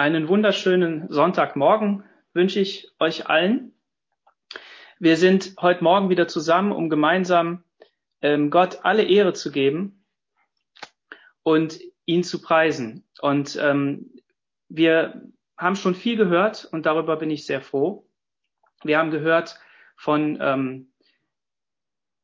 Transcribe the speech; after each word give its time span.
Einen 0.00 0.28
wunderschönen 0.28 1.12
Sonntagmorgen 1.12 2.04
wünsche 2.32 2.58
ich 2.58 2.88
euch 2.98 3.26
allen. 3.26 3.74
Wir 4.98 5.18
sind 5.18 5.56
heute 5.60 5.84
Morgen 5.84 6.08
wieder 6.08 6.26
zusammen, 6.26 6.72
um 6.72 6.88
gemeinsam 6.88 7.64
ähm, 8.22 8.50
Gott 8.50 8.78
alle 8.82 9.02
Ehre 9.02 9.34
zu 9.34 9.52
geben 9.52 10.06
und 11.42 11.80
ihn 12.06 12.24
zu 12.24 12.40
preisen. 12.40 13.04
Und 13.20 13.58
ähm, 13.60 14.10
wir 14.70 15.20
haben 15.58 15.76
schon 15.76 15.94
viel 15.94 16.16
gehört 16.16 16.64
und 16.72 16.86
darüber 16.86 17.16
bin 17.16 17.30
ich 17.30 17.44
sehr 17.44 17.60
froh. 17.60 18.08
Wir 18.82 18.96
haben 18.96 19.10
gehört 19.10 19.60
von 19.96 20.38
ähm, 20.40 20.92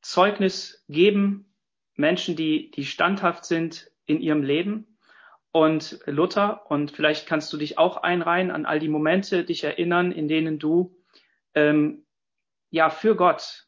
Zeugnis 0.00 0.82
geben, 0.88 1.52
Menschen, 1.94 2.36
die, 2.36 2.70
die 2.70 2.86
standhaft 2.86 3.44
sind 3.44 3.90
in 4.06 4.22
ihrem 4.22 4.42
Leben 4.42 4.95
und 5.56 6.00
Luther. 6.04 6.70
Und 6.70 6.90
vielleicht 6.90 7.26
kannst 7.26 7.50
du 7.50 7.56
dich 7.56 7.78
auch 7.78 7.96
einreihen 7.96 8.50
an 8.50 8.66
all 8.66 8.78
die 8.78 8.90
Momente, 8.90 9.42
dich 9.42 9.64
erinnern, 9.64 10.12
in 10.12 10.28
denen 10.28 10.58
du 10.58 10.94
ähm, 11.54 12.04
ja 12.68 12.90
für 12.90 13.16
Gott 13.16 13.66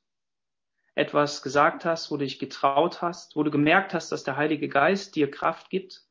etwas 0.94 1.40
gesagt 1.40 1.86
hast, 1.86 2.10
wo 2.10 2.18
du 2.18 2.24
dich 2.24 2.38
getraut 2.38 3.00
hast, 3.00 3.36
wo 3.36 3.42
du 3.42 3.50
gemerkt 3.50 3.94
hast, 3.94 4.12
dass 4.12 4.22
der 4.22 4.36
Heilige 4.36 4.68
Geist 4.68 5.16
dir 5.16 5.30
Kraft 5.30 5.70
gibt 5.70 6.02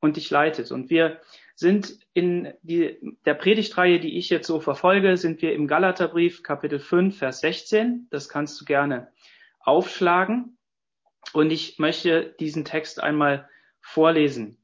und 0.00 0.16
dich 0.16 0.30
leitet. 0.30 0.72
Und 0.72 0.88
wir 0.88 1.20
sind 1.54 1.98
in 2.14 2.54
die, 2.62 2.96
der 3.26 3.34
Predigtreihe, 3.34 4.00
die 4.00 4.16
ich 4.16 4.30
jetzt 4.30 4.46
so 4.46 4.58
verfolge, 4.58 5.18
sind 5.18 5.42
wir 5.42 5.52
im 5.52 5.66
Galaterbrief 5.66 6.42
Kapitel 6.42 6.78
5, 6.78 7.18
Vers 7.18 7.40
16. 7.40 8.06
Das 8.10 8.30
kannst 8.30 8.58
du 8.58 8.64
gerne 8.64 9.12
aufschlagen. 9.58 10.56
Und 11.34 11.50
ich 11.50 11.78
möchte 11.78 12.34
diesen 12.40 12.64
Text 12.64 13.02
einmal 13.02 13.50
vorlesen. 13.82 14.59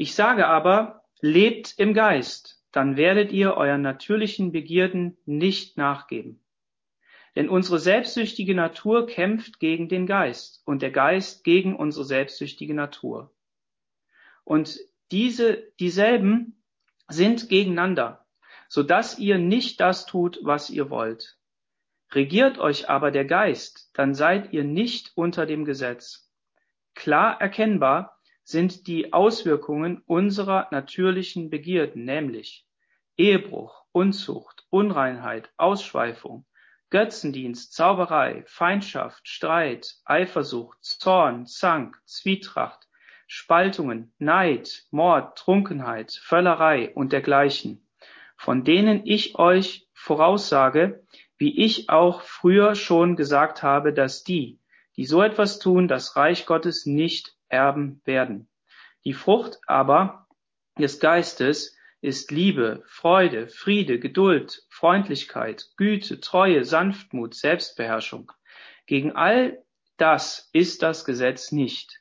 Ich 0.00 0.14
sage 0.14 0.46
aber, 0.46 1.02
lebt 1.20 1.74
im 1.76 1.92
Geist, 1.92 2.62
dann 2.70 2.96
werdet 2.96 3.32
ihr 3.32 3.54
euren 3.54 3.82
natürlichen 3.82 4.52
Begierden 4.52 5.18
nicht 5.26 5.76
nachgeben. 5.76 6.40
Denn 7.34 7.48
unsere 7.48 7.80
selbstsüchtige 7.80 8.54
Natur 8.54 9.08
kämpft 9.08 9.58
gegen 9.58 9.88
den 9.88 10.06
Geist 10.06 10.62
und 10.64 10.82
der 10.82 10.92
Geist 10.92 11.42
gegen 11.42 11.74
unsere 11.74 12.04
selbstsüchtige 12.04 12.74
Natur. 12.74 13.34
Und 14.44 14.78
diese, 15.10 15.64
dieselben 15.80 16.62
sind 17.08 17.48
gegeneinander, 17.48 18.24
so 18.68 18.84
dass 18.84 19.18
ihr 19.18 19.38
nicht 19.38 19.80
das 19.80 20.06
tut, 20.06 20.38
was 20.42 20.70
ihr 20.70 20.90
wollt. 20.90 21.40
Regiert 22.12 22.60
euch 22.60 22.88
aber 22.88 23.10
der 23.10 23.24
Geist, 23.24 23.90
dann 23.94 24.14
seid 24.14 24.52
ihr 24.52 24.62
nicht 24.62 25.10
unter 25.16 25.44
dem 25.44 25.64
Gesetz. 25.64 26.30
Klar 26.94 27.40
erkennbar 27.40 28.17
sind 28.48 28.86
die 28.86 29.12
Auswirkungen 29.12 30.02
unserer 30.06 30.68
natürlichen 30.70 31.50
Begierden, 31.50 32.06
nämlich 32.06 32.64
Ehebruch, 33.18 33.84
Unzucht, 33.92 34.64
Unreinheit, 34.70 35.50
Ausschweifung, 35.58 36.46
Götzendienst, 36.88 37.74
Zauberei, 37.74 38.44
Feindschaft, 38.46 39.28
Streit, 39.28 39.96
Eifersucht, 40.06 40.78
Zorn, 40.80 41.44
Zank, 41.44 42.00
Zwietracht, 42.06 42.88
Spaltungen, 43.26 44.14
Neid, 44.18 44.86
Mord, 44.90 45.36
Trunkenheit, 45.36 46.12
Völlerei 46.12 46.94
und 46.94 47.12
dergleichen, 47.12 47.86
von 48.38 48.64
denen 48.64 49.02
ich 49.04 49.38
euch 49.38 49.86
voraussage, 49.92 51.04
wie 51.36 51.62
ich 51.62 51.90
auch 51.90 52.22
früher 52.22 52.74
schon 52.76 53.14
gesagt 53.14 53.62
habe, 53.62 53.92
dass 53.92 54.24
die, 54.24 54.58
die 54.96 55.04
so 55.04 55.22
etwas 55.22 55.58
tun, 55.58 55.86
das 55.86 56.16
Reich 56.16 56.46
Gottes 56.46 56.86
nicht 56.86 57.37
erben 57.48 58.00
werden. 58.04 58.48
Die 59.04 59.14
Frucht 59.14 59.58
aber 59.66 60.26
des 60.78 61.00
Geistes 61.00 61.76
ist 62.00 62.30
Liebe, 62.30 62.82
Freude, 62.86 63.48
Friede, 63.48 63.98
Geduld, 63.98 64.62
Freundlichkeit, 64.70 65.66
Güte, 65.76 66.20
Treue, 66.20 66.64
Sanftmut, 66.64 67.34
Selbstbeherrschung. 67.34 68.30
Gegen 68.86 69.12
all 69.12 69.62
das 69.96 70.48
ist 70.52 70.82
das 70.82 71.04
Gesetz 71.04 71.50
nicht. 71.52 72.00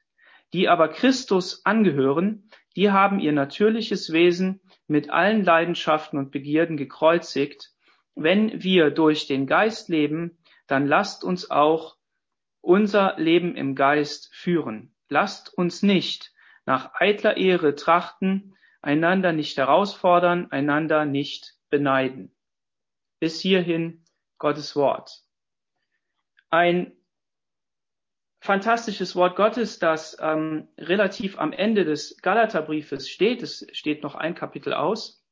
Die 0.53 0.69
aber 0.69 0.89
Christus 0.89 1.65
angehören, 1.65 2.49
die 2.75 2.91
haben 2.91 3.19
ihr 3.19 3.31
natürliches 3.31 4.13
Wesen 4.13 4.61
mit 4.87 5.09
allen 5.09 5.43
Leidenschaften 5.43 6.19
und 6.19 6.31
Begierden 6.31 6.77
gekreuzigt. 6.77 7.71
Wenn 8.15 8.63
wir 8.63 8.91
durch 8.91 9.27
den 9.27 9.47
Geist 9.47 9.89
leben, 9.89 10.37
dann 10.67 10.85
lasst 10.85 11.23
uns 11.23 11.49
auch 11.49 11.97
unser 12.61 13.15
Leben 13.17 13.55
im 13.55 13.75
Geist 13.75 14.29
führen. 14.33 14.93
Lasst 15.09 15.53
uns 15.53 15.83
nicht 15.83 16.33
nach 16.65 16.93
eitler 16.95 17.37
Ehre 17.37 17.75
trachten, 17.75 18.57
einander 18.81 19.31
nicht 19.31 19.57
herausfordern, 19.57 20.51
einander 20.51 21.05
nicht 21.05 21.55
beneiden. 21.69 22.35
Bis 23.19 23.39
hierhin 23.39 24.03
Gottes 24.37 24.75
Wort. 24.75 25.23
Ein 26.49 26.93
fantastisches 28.39 29.15
Wort 29.15 29.35
Gottes, 29.35 29.79
das 29.79 30.17
ähm, 30.21 30.67
relativ 30.77 31.39
am 31.39 31.51
Ende 31.53 31.85
des 31.85 32.17
Galaterbriefes 32.21 33.09
steht. 33.09 33.41
Es 33.41 33.65
steht 33.71 34.03
noch 34.03 34.15
ein 34.15 34.35
Kapitel 34.35 34.73
aus. 34.73 35.23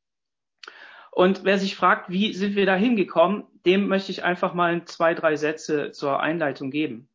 Und 1.11 1.45
wer 1.45 1.57
sich 1.57 1.75
fragt, 1.75 2.09
wie 2.09 2.33
sind 2.33 2.55
wir 2.55 2.65
da 2.65 2.75
hingekommen, 2.75 3.45
dem 3.65 3.87
möchte 3.87 4.11
ich 4.11 4.23
einfach 4.23 4.53
mal 4.53 4.83
zwei, 4.85 5.13
drei 5.13 5.37
Sätze 5.37 5.91
zur 5.91 6.19
Einleitung 6.19 6.71
geben. 6.71 7.07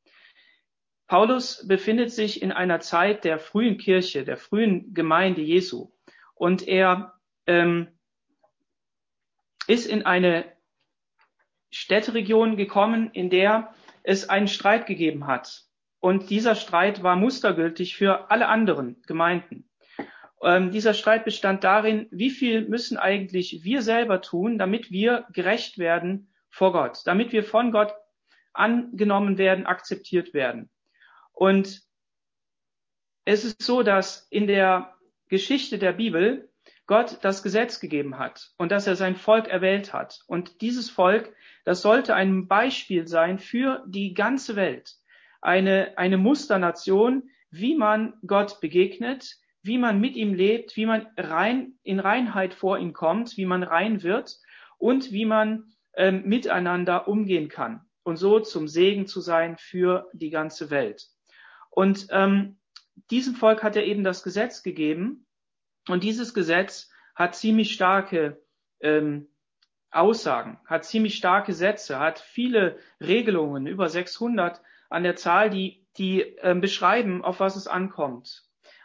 Paulus 1.11 1.67
befindet 1.67 2.13
sich 2.13 2.41
in 2.41 2.53
einer 2.53 2.79
Zeit 2.79 3.25
der 3.25 3.41
frühen 3.41 3.79
Kirche, 3.79 4.23
der 4.23 4.37
frühen 4.37 4.95
Gemeinde 4.95 5.41
Jesu. 5.41 5.91
Und 6.37 6.69
er 6.69 7.15
ähm, 7.49 7.89
ist 9.67 9.87
in 9.87 10.07
eine 10.07 10.45
Städteregion 11.73 12.57
gekommen, 12.57 13.11
in 13.13 13.29
der 13.29 13.75
es 14.05 14.29
einen 14.29 14.47
Streit 14.47 14.87
gegeben 14.87 15.27
hat. 15.27 15.65
Und 15.99 16.31
dieser 16.31 16.55
Streit 16.55 17.03
war 17.03 17.17
mustergültig 17.17 17.97
für 17.97 18.31
alle 18.31 18.47
anderen 18.47 19.03
Gemeinden. 19.03 19.69
Ähm, 20.41 20.71
dieser 20.71 20.95
Streit 20.95 21.25
bestand 21.25 21.65
darin, 21.65 22.07
wie 22.13 22.31
viel 22.31 22.69
müssen 22.69 22.99
eigentlich 22.99 23.65
wir 23.65 23.83
selber 23.83 24.23
tun, 24.23 24.59
damit 24.59 24.93
wir 24.93 25.27
gerecht 25.33 25.77
werden 25.77 26.33
vor 26.51 26.71
Gott, 26.71 27.01
damit 27.05 27.33
wir 27.33 27.43
von 27.43 27.73
Gott 27.73 27.93
angenommen 28.53 29.39
werden, 29.39 29.67
akzeptiert 29.67 30.35
werden. 30.35 30.71
Und 31.41 31.81
es 33.25 33.47
ist 33.47 33.63
so, 33.63 33.83
dass 33.83 34.27
in 34.29 34.47
der 34.47 34.95
Geschichte 35.29 35.79
der 35.79 35.93
Bibel 35.93 36.51
Gott 36.87 37.17
das 37.23 37.43
Gesetz 37.43 37.81
gegeben 37.81 38.19
hat 38.19 38.51
und 38.59 38.71
dass 38.71 38.87
er 38.87 38.95
sein 38.95 39.17
Volk 39.17 39.49
erwählt 39.49 39.95
hat. 39.95 40.21
Und 40.27 40.61
dieses 40.61 40.91
Volk, 40.91 41.35
das 41.65 41.81
sollte 41.81 42.15
ein 42.15 42.47
Beispiel 42.47 43.09
sein 43.09 43.39
für 43.39 43.83
die 43.87 44.13
ganze 44.13 44.55
Welt. 44.55 44.97
Eine, 45.41 45.97
eine 45.97 46.19
Musternation, 46.19 47.31
wie 47.51 47.75
man 47.75 48.13
Gott 48.27 48.61
begegnet, 48.61 49.39
wie 49.63 49.79
man 49.79 49.99
mit 49.99 50.17
ihm 50.17 50.35
lebt, 50.35 50.77
wie 50.77 50.85
man 50.85 51.07
rein, 51.17 51.73
in 51.83 52.01
Reinheit 52.01 52.53
vor 52.53 52.79
ihm 52.79 52.93
kommt, 52.93 53.39
wie 53.39 53.47
man 53.47 53.63
rein 53.63 54.03
wird 54.03 54.37
und 54.77 55.11
wie 55.11 55.25
man 55.25 55.73
ähm, 55.95 56.23
miteinander 56.27 57.09
umgehen 57.09 57.49
kann 57.49 57.81
und 58.03 58.19
so 58.19 58.41
zum 58.41 58.69
Segen 58.69 59.07
zu 59.07 59.23
sein 59.23 59.57
für 59.57 60.11
die 60.13 60.29
ganze 60.29 60.69
Welt. 60.69 61.09
Und 61.71 62.09
ähm, 62.11 62.59
diesem 63.11 63.35
Volk 63.35 63.63
hat 63.63 63.77
er 63.77 63.85
eben 63.85 64.05
das 64.05 64.23
Gesetz 64.23 64.63
gegeben. 64.63 65.27
Und 65.89 66.05
dieses 66.05 66.35
Gesetz 66.35 66.91
hat 67.15 67.35
ziemlich 67.35 67.73
starke 67.73 68.43
ähm, 68.81 69.29
Aussagen, 69.91 70.61
hat 70.67 70.85
ziemlich 70.85 71.17
starke 71.17 71.53
Sätze, 71.53 71.99
hat 71.99 72.21
viele 72.21 72.79
Regelungen, 73.01 73.67
über 73.67 73.89
600 73.89 74.61
an 74.89 75.03
der 75.03 75.17
Zahl, 75.17 75.51
die, 75.51 75.87
die 75.97 76.21
ähm, 76.21 76.61
beschreiben, 76.61 77.25
auf 77.25 77.41
was 77.41 77.57
es 77.57 77.67
ankommt. 77.67 78.45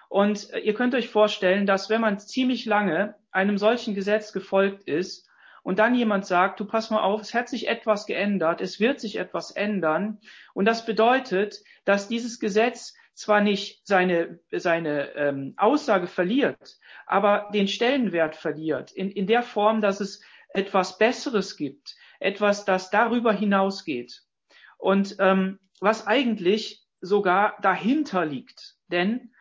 Und 0.10 0.50
äh, 0.52 0.60
ihr 0.60 0.74
könnt 0.74 0.96
euch 0.96 1.10
vorstellen, 1.10 1.66
dass 1.66 1.90
wenn 1.90 2.02
man 2.02 2.20
ziemlich 2.20 2.66
lange 2.66 3.16
einem 3.32 3.58
solchen 3.58 3.94
Gesetz 3.94 4.34
gefolgt 4.34 4.84
ist 4.84 5.30
und 5.66 5.80
dann 5.80 5.96
jemand 5.96 6.28
sagt, 6.28 6.60
du 6.60 6.66
pass 6.66 6.92
mal 6.92 7.02
auf, 7.02 7.22
es 7.22 7.34
hat 7.34 7.50
sich 7.50 7.68
etwas 7.68 8.06
geändert, 8.06 8.62
es 8.62 8.80
wird 8.80 9.00
sich 9.00 9.16
etwas 9.16 9.50
ändern. 9.50 10.20
Und 10.54 10.66
das 10.66 10.86
bedeutet, 10.86 11.64
dass 11.86 12.08
dieses 12.08 12.40
Gesetz 12.40 12.94
zwar 13.16 13.42
nicht 13.42 13.82
seine, 13.84 14.40
seine 14.52 15.16
ähm, 15.16 15.56
Aussage 15.58 16.06
verliert, 16.06 16.78
aber 17.08 17.50
den 17.52 17.68
Stellenwert 17.68 18.36
verliert, 18.36 18.92
in, 18.92 19.10
in 19.10 19.26
der 19.26 19.42
Form, 19.42 19.82
dass 19.82 20.02
es 20.02 20.22
etwas 20.50 21.00
Besseres 21.00 21.58
gibt, 21.58 21.96
etwas, 22.20 22.66
das 22.66 22.92
darüber 22.92 23.34
hinausgeht. 23.34 24.22
Und 24.78 25.16
ähm, 25.18 25.58
was 25.82 26.06
eigentlich 26.06 26.86
sogar 27.02 27.58
dahinter 27.64 28.24
liegt. 28.24 28.76
Denn 28.90 29.34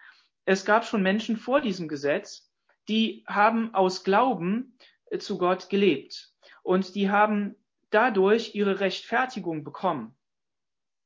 es 0.47 0.65
gab 0.65 0.87
schon 0.87 1.03
Menschen 1.03 1.37
vor 1.37 1.61
diesem 1.61 1.87
Gesetz, 1.87 2.51
die 2.89 3.25
haben 3.27 3.75
aus 3.75 4.05
Glauben 4.05 4.79
zu 5.19 5.39
Gott 5.39 5.69
gelebt. 5.69 6.33
Und 6.63 6.95
die 6.95 7.11
haben 7.11 7.57
dadurch 7.91 8.55
ihre 8.55 8.81
Rechtfertigung 8.81 9.65
bekommen. 9.65 10.17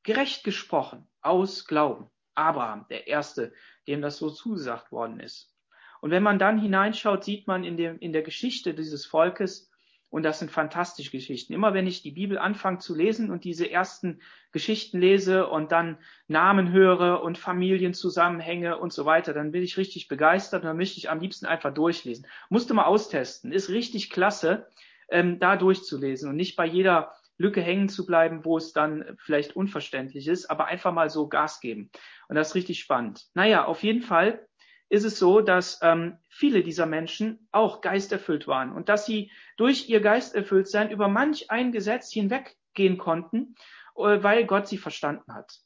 Gerecht 0.03 0.45
gesprochen 0.45 1.09
aus 1.21 1.67
Glauben. 1.67 2.11
Abraham, 2.35 2.87
der 2.89 3.09
Erste, 3.09 3.53
dem 3.89 4.01
das 4.01 4.17
so 4.19 4.31
zugesagt 4.31 4.93
worden 4.93 5.19
ist. 5.19 5.53
Und 6.01 6.13
wenn 6.13 6.23
man 6.23 6.39
dann 6.39 6.59
hineinschaut, 6.59 7.25
sieht 7.25 7.49
man 7.49 7.65
in, 7.65 7.77
dem, 7.77 7.99
in 7.99 8.13
der 8.13 8.23
Geschichte 8.23 8.75
dieses 8.75 9.05
Volkes, 9.05 9.71
und 10.11 10.23
das 10.23 10.39
sind 10.39 10.51
fantastische 10.51 11.11
Geschichten. 11.11 11.53
Immer 11.53 11.75
wenn 11.75 11.87
ich 11.87 12.03
die 12.03 12.13
Bibel 12.13 12.39
anfange 12.39 12.79
zu 12.79 12.95
lesen 12.95 13.31
und 13.31 13.45
diese 13.45 13.71
ersten 13.71 14.21
Geschichten 14.53 14.99
lese 14.99 15.47
und 15.47 15.71
dann 15.71 15.99
Namen 16.27 16.73
höre 16.73 17.23
und 17.23 17.37
Familienzusammenhänge 17.37 18.79
und 18.79 18.93
so 18.93 19.05
weiter, 19.05 19.35
dann 19.35 19.53
bin 19.53 19.63
ich 19.63 19.77
richtig 19.77 20.09
begeistert 20.09 20.63
und 20.63 20.69
dann 20.69 20.77
möchte 20.77 20.99
ich 20.99 21.11
am 21.11 21.21
liebsten 21.21 21.47
einfach 21.47 21.75
durchlesen. 21.75 22.27
Musste 22.49 22.75
mal 22.75 22.87
austesten. 22.87 23.53
Ist 23.53 23.69
richtig 23.69 24.11
klasse, 24.11 24.69
ähm, 25.11 25.39
da 25.39 25.57
durchzulesen 25.57 26.31
und 26.31 26.37
nicht 26.37 26.57
bei 26.57 26.67
jeder 26.67 27.13
Lücke 27.37 27.61
hängen 27.61 27.89
zu 27.89 28.05
bleiben, 28.05 28.45
wo 28.45 28.57
es 28.57 28.73
dann 28.73 29.17
vielleicht 29.19 29.55
unverständlich 29.55 30.27
ist, 30.27 30.51
aber 30.51 30.67
einfach 30.67 30.93
mal 30.93 31.09
so 31.09 31.29
Gas 31.29 31.61
geben. 31.61 31.91
Und 32.29 32.35
das 32.37 32.49
ist 32.49 32.55
richtig 32.57 32.81
spannend. 32.81 33.27
Naja, 33.35 33.65
auf 33.65 33.83
jeden 33.83 34.03
Fall 34.03 34.48
ist 34.89 35.05
es 35.05 35.19
so, 35.19 35.41
dass 35.41 35.81
ähm, 35.83 36.19
viele 36.29 36.63
dieser 36.63 36.87
Menschen 36.87 37.49
auch 37.53 37.81
geisterfüllt 37.81 38.47
waren 38.47 38.73
und 38.73 38.89
dass 38.89 39.07
sie 39.07 39.31
durch 39.57 39.89
ihr 39.89 40.01
Geisterfülltsein 40.01 40.91
über 40.91 41.09
manch 41.09 41.51
ein 41.51 41.73
Gesetz 41.73 42.11
hinweggehen 42.11 42.97
konnten, 42.99 43.55
äh, 43.97 44.23
weil 44.23 44.47
Gott 44.47 44.67
sie 44.67 44.79
verstanden 44.79 45.35
hat. 45.35 45.61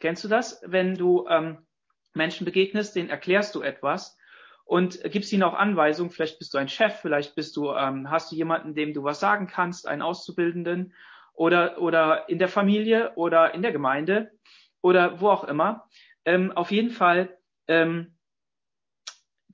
Kennst 0.00 0.24
du 0.24 0.28
das? 0.28 0.60
Wenn 0.64 0.94
du 0.94 1.26
ähm, 1.28 1.58
Menschen 2.14 2.44
begegnest, 2.44 2.94
denen 2.94 3.10
erklärst 3.10 3.54
du 3.54 3.62
etwas 3.62 4.16
und 4.64 5.02
gibst 5.10 5.32
ihnen 5.32 5.42
auch 5.42 5.54
Anweisungen. 5.54 6.10
Vielleicht 6.10 6.38
bist 6.38 6.54
du 6.54 6.58
ein 6.58 6.68
Chef, 6.68 6.94
vielleicht 7.00 7.34
bist 7.34 7.56
du, 7.56 7.72
ähm, 7.72 8.10
hast 8.10 8.30
du 8.30 8.36
jemanden, 8.36 8.74
dem 8.74 8.94
du 8.94 9.02
was 9.02 9.20
sagen 9.20 9.46
kannst, 9.46 9.88
einen 9.88 10.02
Auszubildenden 10.02 10.94
oder 11.34 11.80
oder 11.80 12.28
in 12.28 12.38
der 12.38 12.48
Familie 12.48 13.12
oder 13.16 13.54
in 13.54 13.62
der 13.62 13.72
Gemeinde 13.72 14.30
oder 14.82 15.20
wo 15.20 15.30
auch 15.30 15.44
immer. 15.44 15.88
Ähm, 16.24 16.52
auf 16.52 16.70
jeden 16.70 16.90
Fall 16.90 17.36
ähm, 17.66 18.14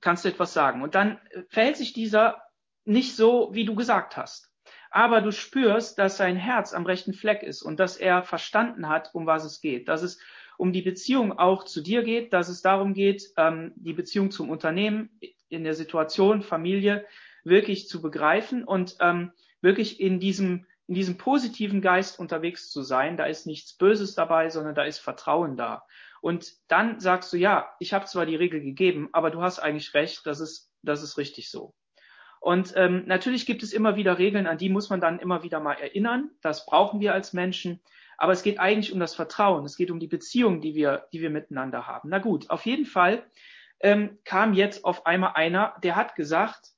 kannst 0.01 0.25
du 0.25 0.29
etwas 0.29 0.53
sagen. 0.53 0.81
Und 0.81 0.95
dann 0.95 1.19
verhält 1.49 1.77
sich 1.77 1.93
dieser 1.93 2.41
nicht 2.85 3.15
so, 3.15 3.49
wie 3.53 3.65
du 3.65 3.75
gesagt 3.75 4.17
hast. 4.17 4.51
Aber 4.91 5.21
du 5.21 5.31
spürst, 5.31 5.99
dass 5.99 6.17
sein 6.17 6.35
Herz 6.35 6.73
am 6.73 6.85
rechten 6.85 7.13
Fleck 7.13 7.43
ist 7.43 7.61
und 7.61 7.79
dass 7.79 7.97
er 7.97 8.23
verstanden 8.23 8.89
hat, 8.89 9.13
um 9.13 9.25
was 9.25 9.45
es 9.45 9.61
geht. 9.61 9.87
Dass 9.87 10.01
es 10.01 10.19
um 10.57 10.73
die 10.73 10.81
Beziehung 10.81 11.37
auch 11.37 11.63
zu 11.63 11.81
dir 11.81 12.03
geht, 12.03 12.33
dass 12.33 12.49
es 12.49 12.61
darum 12.61 12.93
geht, 12.93 13.23
ähm, 13.37 13.71
die 13.75 13.93
Beziehung 13.93 14.31
zum 14.31 14.49
Unternehmen 14.49 15.09
in 15.47 15.63
der 15.63 15.73
Situation, 15.73 16.41
Familie 16.41 17.05
wirklich 17.43 17.87
zu 17.87 18.01
begreifen 18.01 18.63
und 18.63 18.97
ähm, 18.99 19.31
wirklich 19.61 20.01
in 20.01 20.19
diesem, 20.19 20.65
in 20.87 20.95
diesem 20.95 21.17
positiven 21.17 21.81
Geist 21.81 22.19
unterwegs 22.19 22.69
zu 22.69 22.81
sein. 22.81 23.15
Da 23.15 23.25
ist 23.25 23.45
nichts 23.45 23.73
Böses 23.73 24.15
dabei, 24.15 24.49
sondern 24.49 24.75
da 24.75 24.83
ist 24.83 24.99
Vertrauen 24.99 25.55
da. 25.55 25.85
Und 26.21 26.53
dann 26.67 26.99
sagst 26.99 27.31
du, 27.33 27.37
ja, 27.37 27.73
ich 27.79 27.93
habe 27.93 28.05
zwar 28.05 28.25
die 28.25 28.35
Regel 28.35 28.61
gegeben, 28.61 29.09
aber 29.13 29.31
du 29.31 29.41
hast 29.41 29.59
eigentlich 29.59 29.93
recht, 29.93 30.25
das 30.25 30.39
ist, 30.39 30.71
das 30.81 31.01
ist 31.03 31.17
richtig 31.17 31.49
so. 31.49 31.73
Und 32.39 32.73
ähm, 32.77 33.03
natürlich 33.05 33.45
gibt 33.45 33.63
es 33.63 33.73
immer 33.73 33.95
wieder 33.95 34.17
Regeln, 34.17 34.47
an 34.47 34.57
die 34.57 34.69
muss 34.69 34.89
man 34.89 35.01
dann 35.01 35.19
immer 35.19 35.43
wieder 35.43 35.59
mal 35.59 35.73
erinnern. 35.73 36.31
Das 36.41 36.65
brauchen 36.65 37.01
wir 37.01 37.13
als 37.13 37.33
Menschen. 37.33 37.81
Aber 38.17 38.31
es 38.31 38.43
geht 38.43 38.59
eigentlich 38.59 38.93
um 38.93 38.99
das 38.99 39.15
Vertrauen. 39.15 39.65
Es 39.65 39.77
geht 39.77 39.91
um 39.91 39.99
die 39.99 40.07
Beziehung, 40.07 40.61
die 40.61 40.75
wir, 40.75 41.07
die 41.11 41.21
wir 41.21 41.29
miteinander 41.29 41.87
haben. 41.87 42.09
Na 42.09 42.19
gut, 42.19 42.49
auf 42.49 42.65
jeden 42.65 42.85
Fall 42.85 43.23
ähm, 43.81 44.19
kam 44.23 44.53
jetzt 44.53 44.85
auf 44.85 45.05
einmal 45.05 45.33
einer, 45.35 45.75
der 45.83 45.95
hat 45.95 46.15
gesagt, 46.15 46.71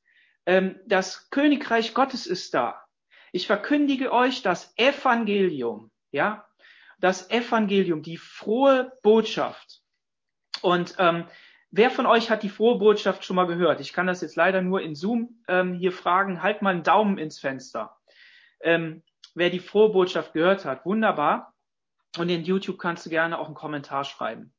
ähm, 0.45 0.79
das 0.85 1.29
Königreich 1.29 1.93
Gottes 1.93 2.25
ist 2.25 2.53
da. 2.53 2.83
Ich 3.31 3.47
verkündige 3.47 4.11
euch 4.11 4.41
das 4.41 4.73
Evangelium. 4.77 5.91
Ja, 6.11 6.45
das 7.01 7.29
Evangelium, 7.29 8.01
die 8.03 8.17
frohe 8.17 8.93
Botschaft. 9.01 9.81
Und 10.61 10.95
ähm, 10.99 11.25
wer 11.71 11.89
von 11.89 12.05
euch 12.05 12.29
hat 12.29 12.43
die 12.43 12.49
frohe 12.49 12.77
Botschaft 12.77 13.25
schon 13.25 13.35
mal 13.35 13.47
gehört? 13.47 13.81
Ich 13.81 13.91
kann 13.91 14.07
das 14.07 14.21
jetzt 14.21 14.35
leider 14.35 14.61
nur 14.61 14.81
in 14.81 14.95
Zoom 14.95 15.43
ähm, 15.47 15.73
hier 15.73 15.91
fragen. 15.91 16.41
Halt 16.41 16.61
mal 16.61 16.69
einen 16.69 16.83
Daumen 16.83 17.17
ins 17.17 17.39
Fenster. 17.39 17.97
Ähm, 18.61 19.03
wer 19.33 19.49
die 19.49 19.59
frohe 19.59 19.89
Botschaft 19.89 20.33
gehört 20.33 20.63
hat, 20.63 20.85
wunderbar. 20.85 21.53
Und 22.17 22.29
in 22.29 22.43
YouTube 22.43 22.77
kannst 22.77 23.05
du 23.05 23.09
gerne 23.09 23.39
auch 23.39 23.47
einen 23.47 23.55
Kommentar 23.55 24.03
schreiben. 24.03 24.53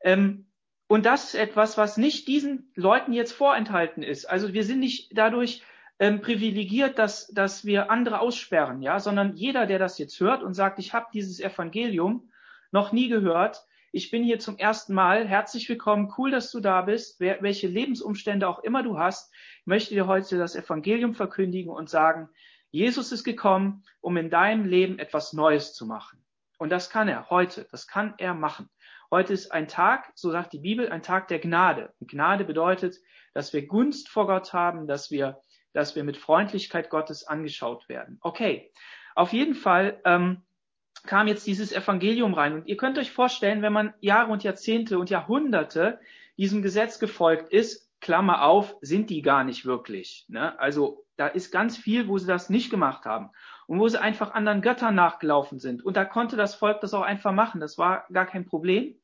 Ähm, 0.00 0.46
und 0.88 1.06
das 1.06 1.24
ist 1.24 1.34
etwas, 1.34 1.78
was 1.78 1.96
nicht 1.96 2.28
diesen 2.28 2.72
Leuten 2.74 3.12
jetzt 3.12 3.32
vorenthalten 3.32 4.02
ist. 4.02 4.26
Also 4.26 4.52
wir 4.52 4.64
sind 4.64 4.80
nicht 4.80 5.10
dadurch 5.16 5.62
ähm, 5.98 6.20
privilegiert, 6.20 6.98
dass, 6.98 7.28
dass 7.28 7.64
wir 7.64 7.90
andere 7.90 8.20
aussperren, 8.20 8.82
ja, 8.82 9.00
sondern 9.00 9.34
jeder, 9.34 9.66
der 9.66 9.78
das 9.78 9.98
jetzt 9.98 10.18
hört 10.20 10.42
und 10.42 10.54
sagt, 10.54 10.78
ich 10.78 10.94
habe 10.94 11.06
dieses 11.12 11.40
Evangelium 11.40 12.30
noch 12.70 12.92
nie 12.92 13.08
gehört, 13.08 13.64
ich 13.90 14.10
bin 14.10 14.22
hier 14.22 14.38
zum 14.38 14.58
ersten 14.58 14.92
Mal, 14.92 15.26
herzlich 15.26 15.66
willkommen, 15.68 16.12
cool, 16.18 16.30
dass 16.30 16.50
du 16.50 16.60
da 16.60 16.82
bist, 16.82 17.20
wer, 17.20 17.40
welche 17.40 17.68
Lebensumstände 17.68 18.46
auch 18.46 18.58
immer 18.58 18.82
du 18.82 18.98
hast, 18.98 19.32
möchte 19.64 19.94
dir 19.94 20.06
heute 20.06 20.36
das 20.36 20.54
Evangelium 20.54 21.14
verkündigen 21.14 21.72
und 21.72 21.88
sagen, 21.88 22.28
Jesus 22.70 23.12
ist 23.12 23.24
gekommen, 23.24 23.82
um 24.00 24.18
in 24.18 24.28
deinem 24.28 24.66
Leben 24.66 24.98
etwas 24.98 25.32
Neues 25.32 25.72
zu 25.72 25.86
machen. 25.86 26.22
Und 26.58 26.70
das 26.70 26.90
kann 26.90 27.08
er 27.08 27.30
heute, 27.30 27.66
das 27.70 27.86
kann 27.86 28.12
er 28.18 28.34
machen. 28.34 28.68
Heute 29.10 29.32
ist 29.32 29.52
ein 29.52 29.68
Tag, 29.68 30.12
so 30.14 30.30
sagt 30.30 30.52
die 30.52 30.58
Bibel, 30.58 30.90
ein 30.90 31.02
Tag 31.02 31.28
der 31.28 31.38
Gnade. 31.38 31.94
Und 31.98 32.10
Gnade 32.10 32.44
bedeutet, 32.44 32.98
dass 33.32 33.54
wir 33.54 33.66
Gunst 33.66 34.10
vor 34.10 34.26
Gott 34.26 34.52
haben, 34.52 34.86
dass 34.86 35.10
wir 35.10 35.40
dass 35.72 35.96
wir 35.96 36.04
mit 36.04 36.16
Freundlichkeit 36.16 36.90
Gottes 36.90 37.26
angeschaut 37.26 37.88
werden. 37.88 38.18
Okay, 38.20 38.70
auf 39.14 39.32
jeden 39.32 39.54
Fall 39.54 40.00
ähm, 40.04 40.42
kam 41.04 41.28
jetzt 41.28 41.46
dieses 41.46 41.72
Evangelium 41.72 42.34
rein. 42.34 42.54
Und 42.54 42.66
ihr 42.66 42.76
könnt 42.76 42.98
euch 42.98 43.10
vorstellen, 43.10 43.62
wenn 43.62 43.72
man 43.72 43.94
Jahre 44.00 44.32
und 44.32 44.44
Jahrzehnte 44.44 44.98
und 44.98 45.10
Jahrhunderte 45.10 46.00
diesem 46.36 46.62
Gesetz 46.62 46.98
gefolgt 46.98 47.52
ist, 47.52 47.88
Klammer 48.00 48.44
auf, 48.44 48.76
sind 48.80 49.10
die 49.10 49.22
gar 49.22 49.44
nicht 49.44 49.64
wirklich. 49.64 50.24
Ne? 50.28 50.58
Also 50.60 51.04
da 51.16 51.26
ist 51.26 51.50
ganz 51.50 51.76
viel, 51.76 52.06
wo 52.06 52.16
sie 52.18 52.28
das 52.28 52.48
nicht 52.48 52.70
gemacht 52.70 53.04
haben 53.04 53.30
und 53.66 53.80
wo 53.80 53.88
sie 53.88 54.00
einfach 54.00 54.32
anderen 54.32 54.62
Göttern 54.62 54.94
nachgelaufen 54.94 55.58
sind. 55.58 55.84
Und 55.84 55.96
da 55.96 56.04
konnte 56.04 56.36
das 56.36 56.54
Volk 56.54 56.80
das 56.80 56.94
auch 56.94 57.02
einfach 57.02 57.32
machen. 57.32 57.60
Das 57.60 57.76
war 57.76 58.06
gar 58.12 58.26
kein 58.26 58.46
Problem. 58.46 58.94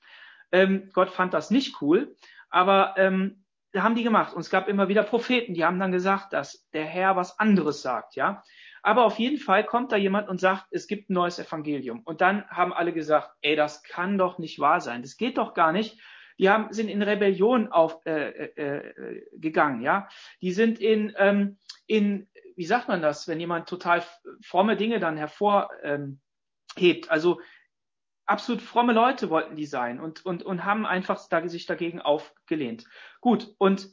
Ähm, 0.53 0.91
Gott 0.93 1.11
fand 1.11 1.35
das 1.35 1.51
nicht 1.51 1.83
cool. 1.83 2.15
Aber 2.51 2.95
ähm, 2.99 3.44
haben 3.83 3.95
die 3.95 4.05
gemacht. 4.05 4.35
Und 4.35 4.41
es 4.41 4.51
gab 4.51 4.69
immer 4.69 4.89
wieder 4.89 5.03
Propheten, 5.03 5.55
die 5.55 5.65
haben 5.65 5.79
dann 5.79 5.93
gesagt, 5.93 6.33
dass 6.33 6.69
der 6.73 6.85
Herr 6.85 7.17
was 7.17 7.39
anderes 7.39 7.83
sagt, 7.83 8.17
ja. 8.17 8.43
Aber 8.83 9.07
auf 9.07 9.19
jeden 9.19 9.39
Fall 9.39 9.65
kommt 9.65 9.93
da 9.93 9.97
jemand 9.97 10.29
und 10.29 10.41
sagt, 10.41 10.67
es 10.71 10.87
gibt 10.87 11.09
ein 11.09 11.15
neues 11.15 11.39
Evangelium. 11.39 12.01
Und 12.01 12.21
dann 12.21 12.47
haben 12.49 12.73
alle 12.73 12.93
gesagt, 12.93 13.31
ey, 13.41 13.57
das 13.57 13.83
kann 13.83 14.19
doch 14.19 14.39
nicht 14.39 14.59
wahr 14.59 14.81
sein. 14.81 15.01
Das 15.01 15.17
geht 15.17 15.39
doch 15.39 15.55
gar 15.55 15.73
nicht. 15.73 15.99
Die 16.39 16.51
haben, 16.51 16.71
sind 16.73 16.89
in 16.89 17.01
Rebellion 17.01 17.69
auf, 17.69 18.05
äh, 18.05 18.29
äh, 18.29 18.61
äh 18.61 19.23
gegangen, 19.33 19.81
ja. 19.81 20.09
Die 20.43 20.53
sind 20.53 20.81
in, 20.81 21.15
ähm, 21.17 21.59
in, 21.87 22.29
wie 22.57 22.67
sagt 22.67 22.89
man 22.89 23.01
das, 23.01 23.27
wenn 23.27 23.41
jemand 23.41 23.69
total 23.69 24.03
fromme 24.43 24.77
Dinge 24.77 25.01
dann 25.01 25.17
hervorhebt. 25.17 25.71
Ähm, 25.83 26.21
also 27.09 27.41
absolut 28.27 28.63
fromme 28.63 28.93
Leute 28.93 29.31
wollten 29.31 29.57
die 29.57 29.67
sein 29.67 30.01
und, 30.01 30.25
und, 30.25 30.43
und 30.43 30.65
haben 30.65 30.87
einfach 30.87 31.19
sich 31.19 31.67
dagegen 31.67 32.01
aufgelehnt. 32.01 32.87
Gut, 33.21 33.55
und 33.59 33.91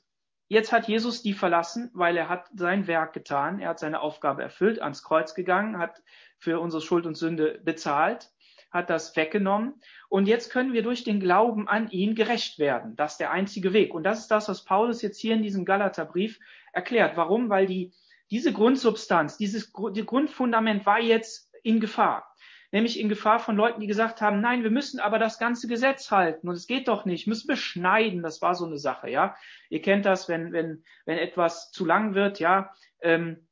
jetzt 0.47 0.71
hat 0.71 0.87
Jesus 0.87 1.21
die 1.21 1.33
verlassen, 1.33 1.91
weil 1.93 2.17
er 2.17 2.29
hat 2.29 2.47
sein 2.55 2.87
Werk 2.87 3.13
getan, 3.13 3.59
er 3.59 3.69
hat 3.69 3.79
seine 3.79 4.01
Aufgabe 4.01 4.41
erfüllt, 4.41 4.81
ans 4.81 5.03
Kreuz 5.03 5.33
gegangen, 5.33 5.77
hat 5.77 6.01
für 6.37 6.59
unsere 6.59 6.81
Schuld 6.81 7.05
und 7.05 7.15
Sünde 7.15 7.59
bezahlt, 7.63 8.29
hat 8.71 8.89
das 8.89 9.15
weggenommen 9.17 9.81
und 10.07 10.27
jetzt 10.27 10.49
können 10.49 10.71
wir 10.71 10.81
durch 10.81 11.03
den 11.03 11.19
Glauben 11.19 11.67
an 11.67 11.89
ihn 11.89 12.15
gerecht 12.15 12.57
werden. 12.57 12.95
Das 12.95 13.13
ist 13.13 13.19
der 13.19 13.31
einzige 13.31 13.73
Weg. 13.73 13.93
Und 13.93 14.03
das 14.03 14.19
ist 14.19 14.31
das, 14.31 14.47
was 14.47 14.63
Paulus 14.63 15.01
jetzt 15.01 15.19
hier 15.19 15.33
in 15.33 15.43
diesem 15.43 15.65
Galaterbrief 15.65 16.39
erklärt. 16.71 17.17
Warum? 17.17 17.49
Weil 17.49 17.65
die, 17.65 17.91
diese 18.29 18.53
Grundsubstanz, 18.53 19.35
dieses 19.37 19.73
die 19.93 20.05
Grundfundament 20.05 20.85
war 20.85 21.01
jetzt 21.01 21.53
in 21.63 21.81
Gefahr 21.81 22.30
nämlich 22.71 22.99
in 22.99 23.09
Gefahr 23.09 23.39
von 23.39 23.55
Leuten, 23.55 23.81
die 23.81 23.87
gesagt 23.87 24.21
haben, 24.21 24.41
nein, 24.41 24.63
wir 24.63 24.71
müssen 24.71 24.99
aber 24.99 25.19
das 25.19 25.37
ganze 25.37 25.67
Gesetz 25.67 26.09
halten 26.11 26.47
und 26.47 26.55
es 26.55 26.67
geht 26.67 26.87
doch 26.87 27.05
nicht, 27.05 27.27
müssen 27.27 27.47
beschneiden, 27.47 28.23
das 28.23 28.41
war 28.41 28.55
so 28.55 28.65
eine 28.65 28.77
Sache, 28.77 29.09
ja. 29.09 29.35
Ihr 29.69 29.81
kennt 29.81 30.05
das, 30.05 30.29
wenn, 30.29 30.51
wenn, 30.53 30.83
wenn 31.05 31.17
etwas 31.17 31.71
zu 31.71 31.85
lang 31.85 32.15
wird, 32.15 32.39
ja, 32.39 32.71
ähm, 33.01 33.47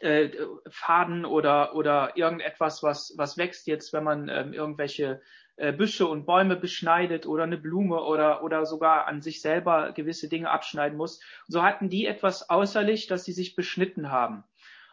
äh, 0.00 0.30
Faden 0.68 1.24
oder, 1.24 1.74
oder 1.74 2.16
irgendetwas, 2.16 2.82
was, 2.82 3.14
was 3.16 3.36
wächst 3.36 3.66
jetzt, 3.66 3.92
wenn 3.92 4.04
man 4.04 4.28
ähm, 4.28 4.52
irgendwelche 4.52 5.20
äh, 5.56 5.72
Büsche 5.72 6.06
und 6.06 6.24
Bäume 6.24 6.56
beschneidet 6.56 7.26
oder 7.26 7.42
eine 7.42 7.58
Blume 7.58 8.00
oder, 8.02 8.44
oder 8.44 8.64
sogar 8.64 9.06
an 9.06 9.22
sich 9.22 9.40
selber 9.40 9.92
gewisse 9.92 10.28
Dinge 10.28 10.50
abschneiden 10.50 10.96
muss. 10.96 11.16
Und 11.16 11.52
so 11.52 11.62
hatten 11.62 11.88
die 11.88 12.06
etwas 12.06 12.48
außerlich, 12.48 13.08
dass 13.08 13.24
sie 13.24 13.32
sich 13.32 13.56
beschnitten 13.56 14.10
haben. 14.10 14.44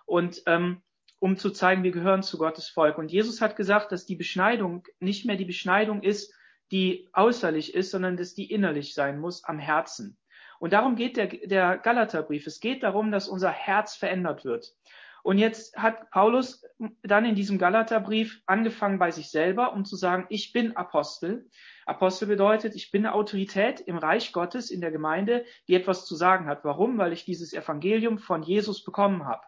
Und 0.06 0.42
ähm, 0.48 0.82
um 1.26 1.38
zu 1.38 1.50
zeigen, 1.50 1.82
wir 1.82 1.90
gehören 1.90 2.22
zu 2.22 2.38
Gottes 2.38 2.70
Volk. 2.70 3.00
Und 3.00 3.12
Jesus 3.12 3.42
hat 3.42 3.56
gesagt, 3.56 3.92
dass 3.92 4.06
die 4.06 4.16
Beschneidung 4.16 4.84
nicht 5.00 5.26
mehr 5.26 5.38
die 5.38 5.46
Beschneidung 5.46 6.04
ist, 6.04 6.32
die 6.72 7.10
äußerlich 7.16 7.74
ist, 7.74 7.90
sondern 7.90 8.16
dass 8.16 8.36
die 8.36 8.52
innerlich 8.52 8.94
sein 8.94 9.20
muss 9.20 9.44
am 9.44 9.58
Herzen. 9.58 10.20
Und 10.60 10.74
darum 10.74 10.96
geht 10.96 11.18
der, 11.18 11.26
der 11.26 11.80
Galaterbrief. 11.80 12.46
Es 12.46 12.60
geht 12.60 12.84
darum, 12.84 13.12
dass 13.12 13.28
unser 13.28 13.50
Herz 13.50 13.96
verändert 13.96 14.46
wird. 14.46 14.76
Und 15.24 15.40
jetzt 15.40 15.76
hat 15.76 16.12
Paulus 16.12 16.64
dann 17.02 17.26
in 17.26 17.34
diesem 17.34 17.58
Galaterbrief 17.58 18.44
angefangen 18.46 19.00
bei 19.00 19.10
sich 19.10 19.32
selber, 19.32 19.74
um 19.74 19.84
zu 19.84 19.96
sagen, 19.96 20.28
ich 20.30 20.54
bin 20.54 20.78
Apostel. 20.78 21.50
Apostel 21.88 22.28
bedeutet, 22.28 22.76
ich 22.76 22.92
bin 22.92 23.08
Autorität 23.08 23.80
im 23.80 23.98
Reich 23.98 24.32
Gottes, 24.32 24.70
in 24.70 24.80
der 24.80 24.92
Gemeinde, 24.92 25.44
die 25.68 25.74
etwas 25.74 26.06
zu 26.06 26.16
sagen 26.16 26.46
hat. 26.46 26.64
Warum? 26.64 27.00
Weil 27.00 27.14
ich 27.14 27.26
dieses 27.26 27.52
Evangelium 27.52 28.20
von 28.20 28.44
Jesus 28.44 28.84
bekommen 28.84 29.26
habe. 29.26 29.42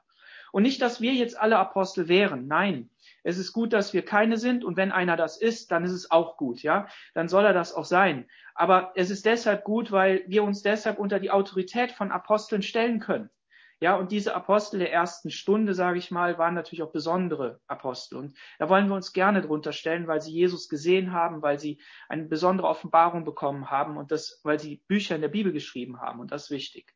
Und 0.52 0.64
nicht, 0.64 0.82
dass 0.82 1.02
wir 1.02 1.14
jetzt 1.14 1.38
alle 1.40 1.58
Apostel 1.58 2.08
wären. 2.08 2.48
Nein. 2.48 2.90
Es 3.24 3.38
ist 3.38 3.52
gut, 3.52 3.74
dass 3.74 3.94
wir 3.94 4.06
keine 4.06 4.38
sind. 4.38 4.64
Und 4.64 4.78
wenn 4.78 4.92
einer 4.92 5.18
das 5.18 5.38
ist, 5.38 5.72
dann 5.72 5.84
ist 5.84 5.92
es 5.92 6.12
auch 6.12 6.38
gut, 6.38 6.64
ja. 6.64 6.88
Dann 7.14 7.28
soll 7.28 7.46
er 7.46 7.54
das 7.54 7.74
auch 7.74 7.86
sein. 7.86 8.28
Aber 8.56 8.92
es 8.96 9.10
ist 9.10 9.26
deshalb 9.26 9.64
gut, 9.64 9.92
weil 9.92 10.24
wir 10.28 10.44
uns 10.44 10.62
deshalb 10.62 10.98
unter 10.98 11.20
die 11.20 11.32
Autorität 11.32 11.92
von 11.92 12.12
Aposteln 12.12 12.62
stellen 12.62 13.00
können. 13.00 13.30
Ja, 13.80 13.96
und 13.96 14.12
diese 14.12 14.34
Apostel 14.34 14.80
der 14.80 14.92
ersten 14.92 15.30
Stunde, 15.30 15.76
sage 15.76 16.00
ich 16.00 16.10
mal, 16.10 16.40
waren 16.40 16.56
natürlich 16.56 16.82
auch 16.82 16.92
besondere 16.92 17.60
Apostel. 17.68 18.18
Und 18.18 18.38
da 18.58 18.70
wollen 18.70 18.88
wir 18.88 18.96
uns 18.96 19.14
gerne 19.14 19.42
drunter 19.42 19.72
stellen, 19.72 20.08
weil 20.08 20.20
sie 20.20 20.32
Jesus 20.32 20.68
gesehen 20.68 21.14
haben, 21.14 21.44
weil 21.44 21.60
sie 21.60 21.80
eine 22.10 22.24
besondere 22.26 22.68
Offenbarung 22.68 23.24
bekommen 23.24 23.70
haben 23.70 23.98
und 23.98 24.12
das, 24.12 24.42
weil 24.44 24.60
sie 24.60 24.82
Bücher 24.88 25.16
in 25.16 25.22
der 25.22 25.28
Bibel 25.28 25.52
geschrieben 25.52 26.02
haben. 26.02 26.20
Und 26.20 26.32
das 26.32 26.46
ist 26.46 26.50
wichtig. 26.50 26.92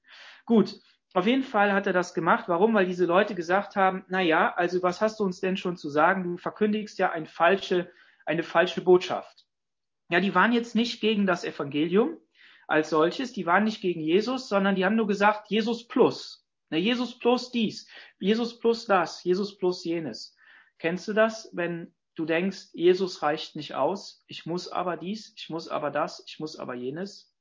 Gut. 0.45 0.79
Auf 1.13 1.27
jeden 1.27 1.43
Fall 1.43 1.73
hat 1.73 1.87
er 1.87 1.93
das 1.93 2.13
gemacht. 2.13 2.45
Warum? 2.47 2.73
Weil 2.73 2.85
diese 2.85 3.05
Leute 3.05 3.35
gesagt 3.35 3.75
haben, 3.75 4.05
na 4.07 4.21
ja, 4.21 4.53
also 4.53 4.81
was 4.81 5.01
hast 5.01 5.19
du 5.19 5.25
uns 5.25 5.41
denn 5.41 5.57
schon 5.57 5.75
zu 5.75 5.89
sagen? 5.89 6.23
Du 6.23 6.37
verkündigst 6.37 6.97
ja 6.99 7.11
eine 7.11 7.25
falsche, 7.25 7.91
eine 8.25 8.43
falsche 8.43 8.81
Botschaft. 8.81 9.45
Ja, 10.09 10.21
die 10.21 10.35
waren 10.35 10.53
jetzt 10.53 10.75
nicht 10.75 11.01
gegen 11.01 11.25
das 11.25 11.43
Evangelium 11.43 12.17
als 12.67 12.89
solches, 12.89 13.33
die 13.33 13.45
waren 13.45 13.65
nicht 13.65 13.81
gegen 13.81 14.01
Jesus, 14.01 14.47
sondern 14.47 14.75
die 14.75 14.85
haben 14.85 14.95
nur 14.95 15.07
gesagt, 15.07 15.49
Jesus 15.49 15.87
plus. 15.87 16.47
Na, 16.69 16.77
Jesus 16.77 17.19
plus 17.19 17.51
dies, 17.51 17.89
Jesus 18.17 18.57
plus 18.57 18.85
das, 18.85 19.21
Jesus 19.25 19.57
plus 19.57 19.83
jenes. 19.83 20.37
Kennst 20.79 21.05
du 21.09 21.13
das, 21.13 21.49
wenn 21.51 21.93
du 22.15 22.23
denkst, 22.25 22.69
Jesus 22.71 23.21
reicht 23.21 23.57
nicht 23.57 23.75
aus, 23.75 24.23
ich 24.27 24.45
muss 24.45 24.69
aber 24.69 24.95
dies, 24.95 25.33
ich 25.35 25.49
muss 25.49 25.67
aber 25.67 25.91
das, 25.91 26.23
ich 26.25 26.39
muss 26.39 26.57
aber 26.57 26.73
jenes? 26.73 27.33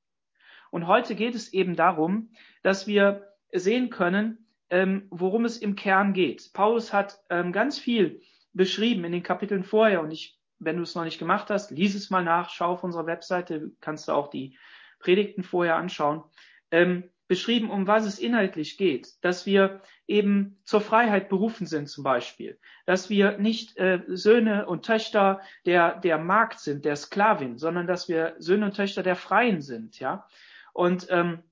Und 0.73 0.89
heute 0.89 1.15
geht 1.15 1.37
es 1.37 1.53
eben 1.53 1.77
darum, 1.77 2.33
dass 2.63 2.89
wir 2.89 3.30
sehen 3.53 3.91
können, 3.91 4.47
ähm, 4.71 5.07
worum 5.11 5.45
es 5.45 5.59
im 5.59 5.77
Kern 5.77 6.13
geht. 6.13 6.53
Paulus 6.53 6.93
hat 6.93 7.21
ähm, 7.29 7.53
ganz 7.53 7.79
viel 7.79 8.21
beschrieben 8.53 9.05
in 9.05 9.13
den 9.13 9.23
Kapiteln 9.23 9.65
vorher 9.65 10.01
und 10.01 10.11
ich, 10.11 10.39
wenn 10.59 10.77
du 10.77 10.83
es 10.83 10.95
noch 10.95 11.05
nicht 11.05 11.19
gemacht 11.19 11.51
hast, 11.51 11.71
lies 11.71 11.95
es 11.95 12.11
mal 12.11 12.25
nach, 12.25 12.51
schau 12.51 12.73
auf 12.73 12.85
unserer 12.85 13.07
Webseite, 13.07 13.73
kannst 13.81 14.09
du 14.09 14.13
auch 14.13 14.29
die 14.29 14.57
Predigten 14.99 15.43
vorher 15.43 15.77
anschauen. 15.77 16.23
Ähm, 16.71 17.05
beschrieben, 17.31 17.71
um 17.71 17.87
was 17.87 18.07
es 18.07 18.19
inhaltlich 18.19 18.77
geht, 18.77 19.15
dass 19.25 19.47
wir 19.47 19.83
eben 20.09 20.61
zur 20.65 20.81
Freiheit 20.81 21.29
berufen 21.29 21.65
sind 21.65 21.89
zum 21.89 22.03
Beispiel, 22.03 22.59
dass 22.87 23.09
wir 23.09 23.39
nicht 23.39 23.79
äh, 23.79 24.01
Söhne 24.09 24.67
und 24.67 24.85
Töchter 24.85 25.41
der, 25.65 26.01
der 26.01 26.19
Magd 26.19 26.59
sind, 26.59 26.85
der 26.85 26.97
Sklavin, 26.97 27.57
sondern 27.57 27.87
dass 27.87 28.09
wir 28.09 28.35
Söhne 28.39 28.67
und 28.67 28.75
Töchter 28.75 29.05
der 29.05 29.15
Freien 29.15 29.63
sind, 29.63 30.01
ja. 30.01 30.27
Und 30.73 31.07
ähm, 31.11 31.45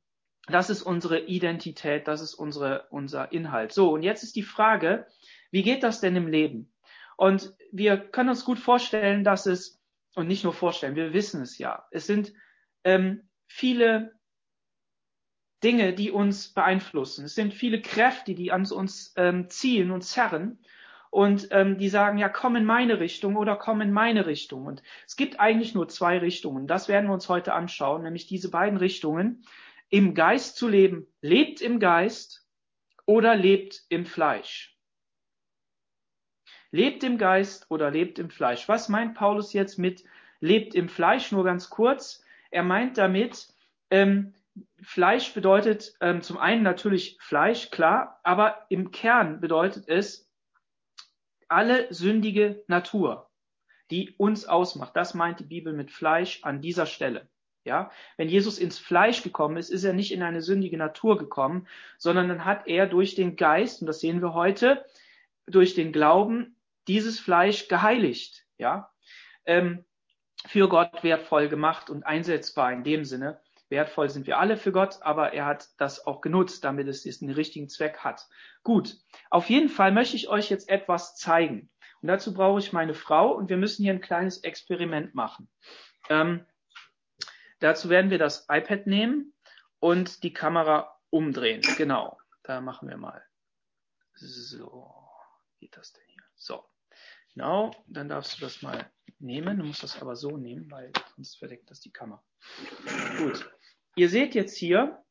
das 0.50 0.70
ist 0.70 0.82
unsere 0.82 1.20
Identität, 1.20 2.08
das 2.08 2.20
ist 2.20 2.34
unsere, 2.34 2.86
unser 2.90 3.32
Inhalt. 3.32 3.72
So, 3.72 3.92
und 3.92 4.02
jetzt 4.02 4.22
ist 4.22 4.36
die 4.36 4.42
Frage, 4.42 5.06
wie 5.50 5.62
geht 5.62 5.82
das 5.82 6.00
denn 6.00 6.16
im 6.16 6.26
Leben? 6.28 6.72
Und 7.16 7.54
wir 7.72 7.98
können 7.98 8.30
uns 8.30 8.44
gut 8.44 8.58
vorstellen, 8.58 9.24
dass 9.24 9.46
es, 9.46 9.80
und 10.14 10.28
nicht 10.28 10.44
nur 10.44 10.52
vorstellen, 10.52 10.96
wir 10.96 11.12
wissen 11.12 11.42
es 11.42 11.58
ja, 11.58 11.86
es 11.90 12.06
sind 12.06 12.32
ähm, 12.84 13.28
viele 13.46 14.18
Dinge, 15.62 15.92
die 15.92 16.10
uns 16.10 16.54
beeinflussen. 16.54 17.24
Es 17.24 17.34
sind 17.34 17.52
viele 17.52 17.82
Kräfte, 17.82 18.34
die 18.34 18.52
an 18.52 18.64
uns 18.70 19.12
ähm, 19.16 19.50
ziehen 19.50 19.90
und 19.90 20.02
zerren 20.02 20.58
und 21.10 21.48
ähm, 21.50 21.78
die 21.78 21.88
sagen, 21.88 22.18
ja, 22.18 22.28
komm 22.28 22.56
in 22.56 22.64
meine 22.64 23.00
Richtung 23.00 23.36
oder 23.36 23.56
komm 23.56 23.80
in 23.80 23.92
meine 23.92 24.26
Richtung. 24.26 24.66
Und 24.66 24.82
es 25.06 25.16
gibt 25.16 25.40
eigentlich 25.40 25.74
nur 25.74 25.88
zwei 25.88 26.18
Richtungen. 26.18 26.66
Das 26.66 26.88
werden 26.88 27.06
wir 27.06 27.14
uns 27.14 27.28
heute 27.28 27.54
anschauen, 27.54 28.02
nämlich 28.02 28.26
diese 28.26 28.50
beiden 28.50 28.78
Richtungen. 28.78 29.44
Im 29.90 30.14
Geist 30.14 30.56
zu 30.56 30.68
leben, 30.68 31.06
lebt 31.20 31.60
im 31.60 31.80
Geist 31.80 32.46
oder 33.06 33.34
lebt 33.34 33.84
im 33.88 34.04
Fleisch. 34.04 34.76
Lebt 36.70 37.02
im 37.02 37.16
Geist 37.16 37.70
oder 37.70 37.90
lebt 37.90 38.18
im 38.18 38.28
Fleisch. 38.28 38.68
Was 38.68 38.88
meint 38.90 39.14
Paulus 39.14 39.54
jetzt 39.54 39.78
mit 39.78 40.04
lebt 40.40 40.74
im 40.74 40.88
Fleisch? 40.88 41.32
Nur 41.32 41.44
ganz 41.44 41.70
kurz. 41.70 42.22
Er 42.50 42.62
meint 42.62 42.98
damit, 42.98 43.48
ähm, 43.90 44.34
Fleisch 44.82 45.32
bedeutet 45.34 45.94
ähm, 46.00 46.22
zum 46.22 46.38
einen 46.38 46.62
natürlich 46.62 47.16
Fleisch, 47.20 47.70
klar, 47.70 48.20
aber 48.22 48.66
im 48.68 48.90
Kern 48.90 49.40
bedeutet 49.40 49.88
es 49.88 50.30
alle 51.48 51.92
sündige 51.92 52.62
Natur, 52.66 53.30
die 53.90 54.14
uns 54.18 54.44
ausmacht. 54.44 54.94
Das 54.96 55.14
meint 55.14 55.40
die 55.40 55.44
Bibel 55.44 55.72
mit 55.72 55.90
Fleisch 55.90 56.44
an 56.44 56.60
dieser 56.60 56.86
Stelle. 56.86 57.28
Ja, 57.68 57.90
wenn 58.16 58.30
Jesus 58.30 58.58
ins 58.58 58.78
Fleisch 58.78 59.22
gekommen 59.22 59.58
ist, 59.58 59.68
ist 59.68 59.84
er 59.84 59.92
nicht 59.92 60.10
in 60.10 60.22
eine 60.22 60.40
sündige 60.40 60.78
Natur 60.78 61.18
gekommen, 61.18 61.68
sondern 61.98 62.28
dann 62.28 62.46
hat 62.46 62.66
er 62.66 62.86
durch 62.86 63.14
den 63.14 63.36
Geist, 63.36 63.82
und 63.82 63.86
das 63.86 64.00
sehen 64.00 64.22
wir 64.22 64.32
heute, 64.32 64.86
durch 65.46 65.74
den 65.74 65.92
Glauben 65.92 66.56
dieses 66.88 67.20
Fleisch 67.20 67.68
geheiligt, 67.68 68.46
ja, 68.56 68.90
ähm, 69.44 69.84
für 70.46 70.70
Gott 70.70 71.04
wertvoll 71.04 71.48
gemacht 71.48 71.90
und 71.90 72.04
einsetzbar 72.04 72.72
in 72.72 72.84
dem 72.84 73.04
Sinne, 73.04 73.38
Wertvoll 73.68 74.08
sind 74.08 74.26
wir 74.26 74.38
alle 74.38 74.56
für 74.56 74.72
Gott, 74.72 75.00
aber 75.02 75.34
er 75.34 75.44
hat 75.44 75.68
das 75.76 76.06
auch 76.06 76.22
genutzt, 76.22 76.64
damit 76.64 76.88
es 76.88 77.02
den 77.02 77.30
richtigen 77.30 77.68
Zweck 77.68 77.98
hat. 77.98 78.26
Gut, 78.62 78.96
auf 79.28 79.50
jeden 79.50 79.68
Fall 79.68 79.92
möchte 79.92 80.16
ich 80.16 80.30
euch 80.30 80.48
jetzt 80.48 80.70
etwas 80.70 81.16
zeigen. 81.16 81.68
Und 82.00 82.08
dazu 82.08 82.32
brauche 82.32 82.60
ich 82.60 82.72
meine 82.72 82.94
Frau 82.94 83.30
und 83.32 83.50
wir 83.50 83.58
müssen 83.58 83.82
hier 83.82 83.92
ein 83.92 84.00
kleines 84.00 84.42
Experiment 84.42 85.14
machen. 85.14 85.50
Ähm, 86.08 86.46
dazu 87.60 87.88
werden 87.88 88.10
wir 88.10 88.18
das 88.18 88.46
iPad 88.48 88.86
nehmen 88.86 89.34
und 89.80 90.22
die 90.22 90.32
Kamera 90.32 90.98
umdrehen. 91.10 91.62
Genau, 91.76 92.18
da 92.42 92.60
machen 92.60 92.88
wir 92.88 92.96
mal. 92.96 93.22
So, 94.14 94.94
geht 95.58 95.76
das 95.76 95.92
denn 95.92 96.04
hier? 96.06 96.22
So, 96.36 96.64
genau, 97.34 97.70
dann 97.86 98.08
darfst 98.08 98.36
du 98.36 98.40
das 98.40 98.62
mal 98.62 98.90
nehmen. 99.18 99.58
Du 99.58 99.64
musst 99.64 99.82
das 99.82 100.00
aber 100.00 100.16
so 100.16 100.36
nehmen, 100.36 100.70
weil 100.70 100.92
sonst 101.16 101.36
verdeckt 101.36 101.70
das 101.70 101.80
die 101.80 101.92
Kamera. 101.92 102.22
Gut, 103.18 103.48
Ihr 103.98 104.08
seht 104.08 104.36
jetzt 104.36 104.56
hier, 104.56 105.04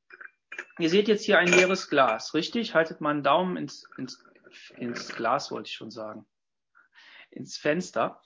ihr 0.79 0.89
seht 0.89 1.09
jetzt 1.09 1.25
hier 1.25 1.39
ein 1.39 1.49
leeres 1.49 1.89
Glas, 1.89 2.33
richtig? 2.33 2.73
Haltet 2.73 3.01
mal 3.01 3.09
einen 3.09 3.21
Daumen 3.21 3.57
ins, 3.57 3.83
ins, 3.97 4.23
ins 4.77 5.13
Glas, 5.13 5.51
wollte 5.51 5.67
ich 5.67 5.75
schon 5.75 5.91
sagen. 5.91 6.25
Ins 7.29 7.57
Fenster. 7.57 8.21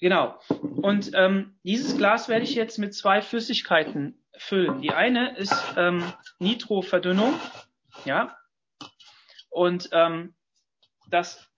Genau. 0.00 0.40
Und 0.48 1.10
ähm, 1.14 1.58
dieses 1.62 1.96
Glas 1.96 2.28
werde 2.28 2.44
ich 2.44 2.54
jetzt 2.54 2.78
mit 2.78 2.94
zwei 2.94 3.20
Flüssigkeiten 3.20 4.22
füllen. 4.36 4.80
Die 4.80 4.92
eine 4.92 5.36
ist 5.36 5.74
ähm, 5.76 6.02
Nitroverdünnung, 6.38 7.38
ja. 8.04 8.36
Und 9.50 9.90
ähm, 9.92 10.34
das 11.08 11.50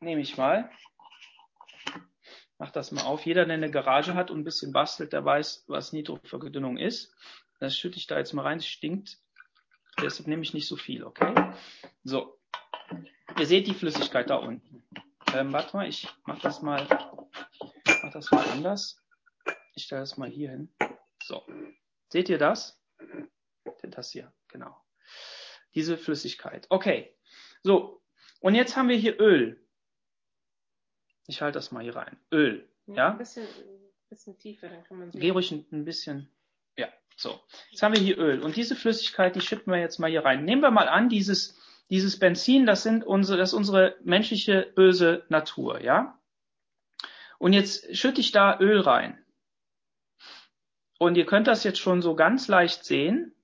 nehme 0.00 0.20
ich 0.20 0.36
mal. 0.36 0.70
Mach 2.58 2.70
das 2.70 2.92
mal 2.92 3.02
auf. 3.02 3.26
Jeder, 3.26 3.44
der 3.44 3.54
eine 3.54 3.70
Garage 3.70 4.14
hat 4.14 4.30
und 4.30 4.40
ein 4.40 4.44
bisschen 4.44 4.72
bastelt, 4.72 5.12
der 5.12 5.24
weiß, 5.24 5.64
was 5.66 5.92
Nitroverdünnung 5.92 6.78
ist. 6.78 7.14
Das 7.58 7.76
schütte 7.76 7.98
ich 7.98 8.06
da 8.06 8.16
jetzt 8.18 8.32
mal 8.32 8.42
rein. 8.42 8.58
Es 8.58 8.66
stinkt. 8.66 9.18
Deshalb 10.00 10.28
nehme 10.28 10.42
ich 10.42 10.54
nicht 10.54 10.68
so 10.68 10.76
viel, 10.76 11.04
okay? 11.04 11.34
So. 12.04 12.38
Ihr 13.38 13.46
seht 13.46 13.66
die 13.66 13.74
Flüssigkeit 13.74 14.30
da 14.30 14.36
unten. 14.36 14.84
Ähm, 15.34 15.52
warte 15.52 15.76
mal, 15.76 15.88
ich 15.88 16.08
mach 16.24 16.38
das 16.40 16.62
mal, 16.62 16.86
das 18.16 18.30
mal 18.30 18.48
anders. 18.50 19.02
Ich 19.74 19.84
stelle 19.84 20.02
das 20.02 20.16
mal 20.16 20.28
hier 20.28 20.50
hin. 20.50 20.74
So. 21.22 21.46
Seht 22.08 22.28
ihr 22.28 22.38
das? 22.38 22.80
Das 23.82 24.10
hier, 24.10 24.32
genau. 24.48 24.76
Diese 25.74 25.96
Flüssigkeit. 25.96 26.66
Okay. 26.70 27.16
So. 27.62 28.02
Und 28.40 28.54
jetzt 28.54 28.76
haben 28.76 28.88
wir 28.88 28.96
hier 28.96 29.20
Öl. 29.20 29.64
Ich 31.26 31.42
halte 31.42 31.58
das 31.58 31.72
mal 31.72 31.82
hier 31.82 31.96
rein. 31.96 32.18
Öl. 32.32 32.68
Ja? 32.86 32.94
ja? 32.94 33.10
Ein 33.12 33.18
bisschen, 33.18 33.46
bisschen 34.08 34.38
tiefer, 34.38 34.68
dann 34.68 34.84
kann 34.84 34.98
man 34.98 35.12
sehen. 35.12 35.20
Geh 35.20 35.30
ruhig 35.30 35.52
ein, 35.52 35.66
ein 35.72 35.84
bisschen 35.84 36.30
so, 37.16 37.40
jetzt 37.70 37.82
haben 37.82 37.94
wir 37.94 38.00
hier 38.00 38.18
Öl 38.18 38.42
und 38.42 38.56
diese 38.56 38.76
Flüssigkeit, 38.76 39.34
die 39.34 39.40
schütten 39.40 39.72
wir 39.72 39.80
jetzt 39.80 39.98
mal 39.98 40.10
hier 40.10 40.24
rein. 40.24 40.44
Nehmen 40.44 40.60
wir 40.60 40.70
mal 40.70 40.88
an, 40.88 41.08
dieses, 41.08 41.58
dieses 41.88 42.18
Benzin, 42.18 42.66
das 42.66 42.82
sind 42.82 43.04
unsere, 43.04 43.38
das 43.38 43.50
ist 43.50 43.54
unsere 43.54 43.96
menschliche 44.04 44.70
böse 44.74 45.24
Natur, 45.30 45.80
ja? 45.80 46.15
Und 47.38 47.52
jetzt 47.52 47.96
schütte 47.96 48.20
ich 48.20 48.32
da 48.32 48.58
Öl 48.60 48.80
rein. 48.80 49.24
Und 50.98 51.16
ihr 51.16 51.26
könnt 51.26 51.46
das 51.46 51.64
jetzt 51.64 51.78
schon 51.78 52.00
so 52.00 52.14
ganz 52.14 52.48
leicht 52.48 52.84
sehen. 52.84 53.34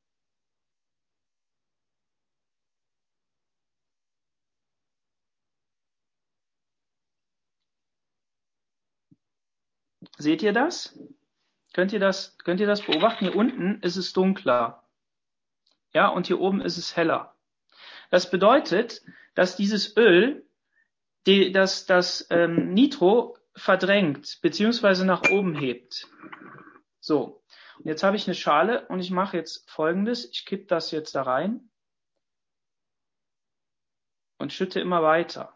Seht 10.17 10.43
ihr 10.43 10.53
das? 10.53 10.99
Könnt 11.73 11.93
ihr 11.93 12.01
das, 12.01 12.39
könnt 12.39 12.61
ihr 12.61 12.67
das 12.67 12.83
beobachten? 12.83 13.27
Hier 13.27 13.37
unten 13.37 13.81
ist 13.81 13.97
es 13.97 14.13
dunkler. 14.13 14.85
Ja, 15.93 16.09
und 16.09 16.27
hier 16.27 16.41
oben 16.41 16.61
ist 16.61 16.77
es 16.77 16.97
heller. 16.97 17.35
Das 18.11 18.31
bedeutet, 18.31 19.03
dass 19.35 19.57
dieses 19.57 19.97
Öl 19.97 20.47
die, 21.27 21.53
das, 21.53 21.87
das 21.87 22.27
ähm, 22.31 22.73
Nitro 22.73 23.37
verdrängt 23.55 24.39
beziehungsweise 24.43 25.05
nach 25.05 25.31
oben 25.31 25.55
hebt. 25.55 26.09
So, 27.01 27.43
und 27.79 27.87
jetzt 27.87 28.03
habe 28.03 28.17
ich 28.17 28.27
eine 28.27 28.35
Schale 28.35 28.87
und 28.89 29.01
ich 29.01 29.11
mache 29.11 29.37
jetzt 29.37 29.69
folgendes. 29.71 30.31
Ich 30.31 30.45
kippe 30.45 30.67
das 30.67 30.91
jetzt 30.91 31.15
da 31.15 31.23
rein 31.23 31.69
und 34.39 34.53
schütte 34.53 34.81
immer 34.81 35.03
weiter. 35.03 35.53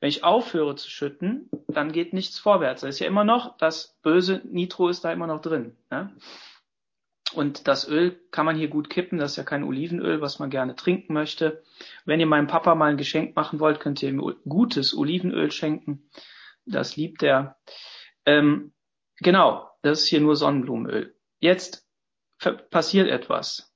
Wenn 0.00 0.08
ich 0.08 0.24
aufhöre 0.24 0.76
zu 0.76 0.90
schütten, 0.90 1.50
dann 1.68 1.92
geht 1.92 2.12
nichts 2.12 2.38
vorwärts. 2.38 2.82
Da 2.82 2.88
ist 2.88 2.98
ja 2.98 3.06
immer 3.06 3.24
noch, 3.24 3.56
das 3.58 3.98
böse 4.02 4.42
Nitro 4.44 4.88
ist 4.88 5.04
da 5.04 5.12
immer 5.12 5.26
noch 5.26 5.40
drin. 5.40 5.76
Ne? 5.90 6.16
Und 7.34 7.68
das 7.68 7.88
Öl 7.88 8.18
kann 8.30 8.46
man 8.46 8.56
hier 8.56 8.68
gut 8.68 8.90
kippen. 8.90 9.18
Das 9.18 9.32
ist 9.32 9.36
ja 9.36 9.44
kein 9.44 9.64
Olivenöl, 9.64 10.20
was 10.20 10.38
man 10.38 10.50
gerne 10.50 10.74
trinken 10.74 11.12
möchte. 11.12 11.62
Wenn 12.04 12.20
ihr 12.20 12.26
meinem 12.26 12.46
Papa 12.46 12.74
mal 12.74 12.90
ein 12.90 12.96
Geschenk 12.96 13.36
machen 13.36 13.60
wollt, 13.60 13.80
könnt 13.80 14.02
ihr 14.02 14.08
ihm 14.08 14.36
gutes 14.48 14.96
Olivenöl 14.96 15.50
schenken. 15.50 16.08
Das 16.70 16.96
liebt 16.96 17.22
er. 17.22 17.58
Ähm, 18.26 18.72
genau, 19.18 19.70
das 19.82 20.02
ist 20.02 20.08
hier 20.08 20.20
nur 20.20 20.36
Sonnenblumenöl. 20.36 21.16
Jetzt 21.40 21.86
passiert 22.70 23.08
etwas. 23.08 23.72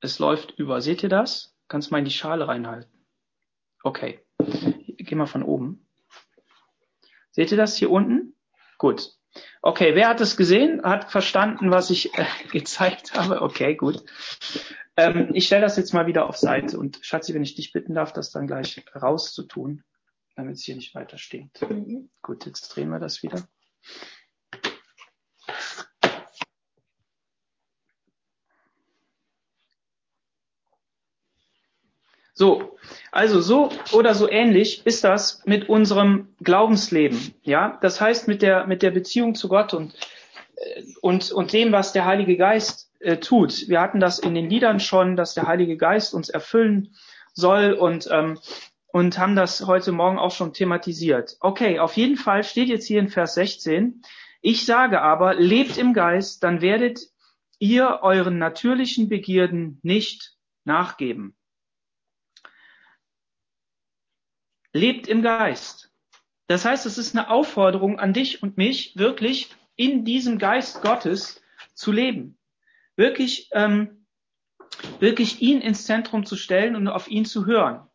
Es 0.00 0.18
läuft 0.18 0.52
über. 0.58 0.80
Seht 0.80 1.02
ihr 1.02 1.08
das? 1.08 1.56
Kannst 1.68 1.90
mal 1.90 1.98
in 1.98 2.04
die 2.04 2.10
Schale 2.10 2.48
reinhalten. 2.48 3.06
Okay. 3.82 4.24
Geh 4.38 5.14
mal 5.14 5.26
von 5.26 5.42
oben. 5.42 5.86
Seht 7.30 7.50
ihr 7.50 7.56
das 7.56 7.76
hier 7.76 7.90
unten? 7.90 8.34
Gut. 8.78 9.12
Okay, 9.62 9.94
wer 9.94 10.08
hat 10.08 10.20
es 10.20 10.36
gesehen? 10.36 10.82
Hat 10.82 11.10
verstanden, 11.10 11.70
was 11.70 11.90
ich 11.90 12.14
äh, 12.14 12.24
gezeigt 12.52 13.14
habe? 13.14 13.42
Okay, 13.42 13.74
gut. 13.74 14.02
Ähm, 14.96 15.30
ich 15.34 15.46
stelle 15.46 15.62
das 15.62 15.76
jetzt 15.76 15.92
mal 15.92 16.06
wieder 16.06 16.28
auf 16.28 16.36
Seite 16.36 16.78
und 16.78 16.98
Schatzi, 17.02 17.34
wenn 17.34 17.42
ich 17.42 17.54
dich 17.54 17.72
bitten 17.72 17.94
darf, 17.94 18.12
das 18.12 18.30
dann 18.30 18.46
gleich 18.46 18.84
rauszutun, 18.94 19.84
damit 20.38 20.54
es 20.54 20.62
hier 20.62 20.76
nicht 20.76 20.94
weiter 20.94 21.18
steht. 21.18 21.50
Mhm. 21.68 22.10
Gut, 22.22 22.46
jetzt 22.46 22.68
drehen 22.68 22.90
wir 22.90 23.00
das 23.00 23.24
wieder. 23.24 23.48
So, 32.34 32.78
also 33.10 33.40
so 33.40 33.70
oder 33.90 34.14
so 34.14 34.30
ähnlich 34.30 34.86
ist 34.86 35.02
das 35.02 35.44
mit 35.44 35.68
unserem 35.68 36.28
Glaubensleben. 36.40 37.34
Ja, 37.42 37.76
das 37.82 38.00
heißt 38.00 38.28
mit 38.28 38.40
der 38.40 38.64
mit 38.68 38.82
der 38.82 38.92
Beziehung 38.92 39.34
zu 39.34 39.48
Gott 39.48 39.74
und 39.74 39.92
äh, 40.54 40.84
und 41.00 41.32
und 41.32 41.52
dem, 41.52 41.72
was 41.72 41.92
der 41.92 42.04
Heilige 42.04 42.36
Geist 42.36 42.92
äh, 43.00 43.16
tut. 43.16 43.68
Wir 43.68 43.80
hatten 43.80 43.98
das 43.98 44.20
in 44.20 44.36
den 44.36 44.48
Liedern 44.48 44.78
schon, 44.78 45.16
dass 45.16 45.34
der 45.34 45.48
Heilige 45.48 45.76
Geist 45.76 46.14
uns 46.14 46.28
erfüllen 46.28 46.94
soll 47.32 47.72
und 47.72 48.08
ähm, 48.12 48.38
und 48.88 49.18
haben 49.18 49.36
das 49.36 49.66
heute 49.66 49.92
Morgen 49.92 50.18
auch 50.18 50.32
schon 50.32 50.52
thematisiert. 50.52 51.36
Okay, 51.40 51.78
auf 51.78 51.96
jeden 51.96 52.16
Fall 52.16 52.44
steht 52.44 52.68
jetzt 52.68 52.86
hier 52.86 53.00
in 53.00 53.08
Vers 53.08 53.34
16. 53.34 54.02
Ich 54.40 54.66
sage 54.66 55.02
aber, 55.02 55.34
lebt 55.34 55.78
im 55.78 55.94
Geist, 55.94 56.42
dann 56.42 56.60
werdet 56.60 57.00
ihr 57.58 58.00
euren 58.02 58.38
natürlichen 58.38 59.08
Begierden 59.08 59.78
nicht 59.82 60.36
nachgeben. 60.64 61.38
lebt 64.72 65.08
im 65.08 65.22
Geist. 65.22 65.92
Das 66.46 66.64
heißt, 66.64 66.86
es 66.86 66.98
ist 66.98 67.14
eine 67.14 67.30
Aufforderung 67.30 67.98
an 67.98 68.12
dich 68.12 68.42
und 68.42 68.56
mich, 68.56 68.96
wirklich 68.96 69.50
in 69.76 70.04
diesem 70.04 70.38
Geist 70.38 70.82
Gottes 70.82 71.42
zu 71.74 71.92
leben. 71.92 72.38
Wirklich, 72.96 73.50
ähm, 73.52 74.06
wirklich 74.98 75.42
ihn 75.42 75.60
ins 75.60 75.84
Zentrum 75.84 76.24
zu 76.24 76.36
stellen 76.36 76.74
und 76.74 76.88
auf 76.88 77.08
ihn 77.08 77.24
zu 77.24 77.46
hören. 77.46 77.87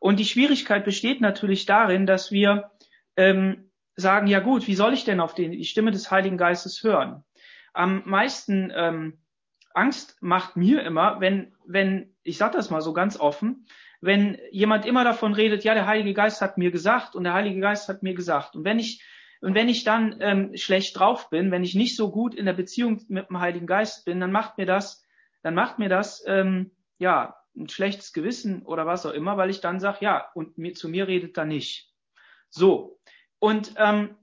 Und 0.00 0.18
die 0.18 0.24
Schwierigkeit 0.24 0.84
besteht 0.84 1.20
natürlich 1.20 1.66
darin, 1.66 2.06
dass 2.06 2.32
wir 2.32 2.70
ähm, 3.16 3.70
sagen, 3.94 4.26
ja 4.26 4.40
gut, 4.40 4.66
wie 4.66 4.74
soll 4.74 4.94
ich 4.94 5.04
denn 5.04 5.20
auf 5.20 5.34
den, 5.34 5.52
die 5.52 5.64
Stimme 5.64 5.92
des 5.92 6.10
Heiligen 6.10 6.38
Geistes 6.38 6.82
hören? 6.82 7.22
Am 7.74 8.02
meisten 8.06 8.72
ähm, 8.74 9.18
Angst 9.74 10.16
macht 10.20 10.56
mir 10.56 10.82
immer, 10.82 11.20
wenn, 11.20 11.52
wenn, 11.66 12.14
ich 12.22 12.38
sage 12.38 12.56
das 12.56 12.70
mal 12.70 12.80
so 12.80 12.92
ganz 12.92 13.20
offen, 13.20 13.66
wenn 14.00 14.38
jemand 14.50 14.86
immer 14.86 15.04
davon 15.04 15.34
redet, 15.34 15.62
ja, 15.62 15.74
der 15.74 15.86
Heilige 15.86 16.14
Geist 16.14 16.40
hat 16.40 16.56
mir 16.56 16.70
gesagt 16.70 17.14
und 17.14 17.24
der 17.24 17.34
Heilige 17.34 17.60
Geist 17.60 17.88
hat 17.88 18.02
mir 18.02 18.14
gesagt. 18.14 18.56
Und 18.56 18.64
wenn 18.64 18.78
ich 18.78 19.04
und 19.42 19.54
wenn 19.54 19.70
ich 19.70 19.84
dann 19.84 20.16
ähm, 20.20 20.54
schlecht 20.54 20.98
drauf 20.98 21.30
bin, 21.30 21.50
wenn 21.50 21.64
ich 21.64 21.74
nicht 21.74 21.96
so 21.96 22.10
gut 22.10 22.34
in 22.34 22.44
der 22.44 22.52
Beziehung 22.52 23.00
mit 23.08 23.30
dem 23.30 23.40
Heiligen 23.40 23.66
Geist 23.66 24.04
bin, 24.04 24.20
dann 24.20 24.32
macht 24.32 24.58
mir 24.58 24.66
das, 24.66 25.06
dann 25.42 25.54
macht 25.54 25.78
mir 25.78 25.88
das 25.88 26.22
ähm, 26.26 26.72
ja 26.98 27.39
ein 27.56 27.68
schlechtes 27.68 28.12
Gewissen 28.12 28.62
oder 28.62 28.86
was 28.86 29.06
auch 29.06 29.12
immer, 29.12 29.36
weil 29.36 29.50
ich 29.50 29.60
dann 29.60 29.80
sage, 29.80 29.98
ja, 30.00 30.30
und 30.34 30.58
mir, 30.58 30.74
zu 30.74 30.88
mir 30.88 31.08
redet 31.08 31.36
er 31.36 31.44
nicht. 31.44 31.92
So. 32.48 33.00
Und 33.38 33.74
ähm, 33.76 34.16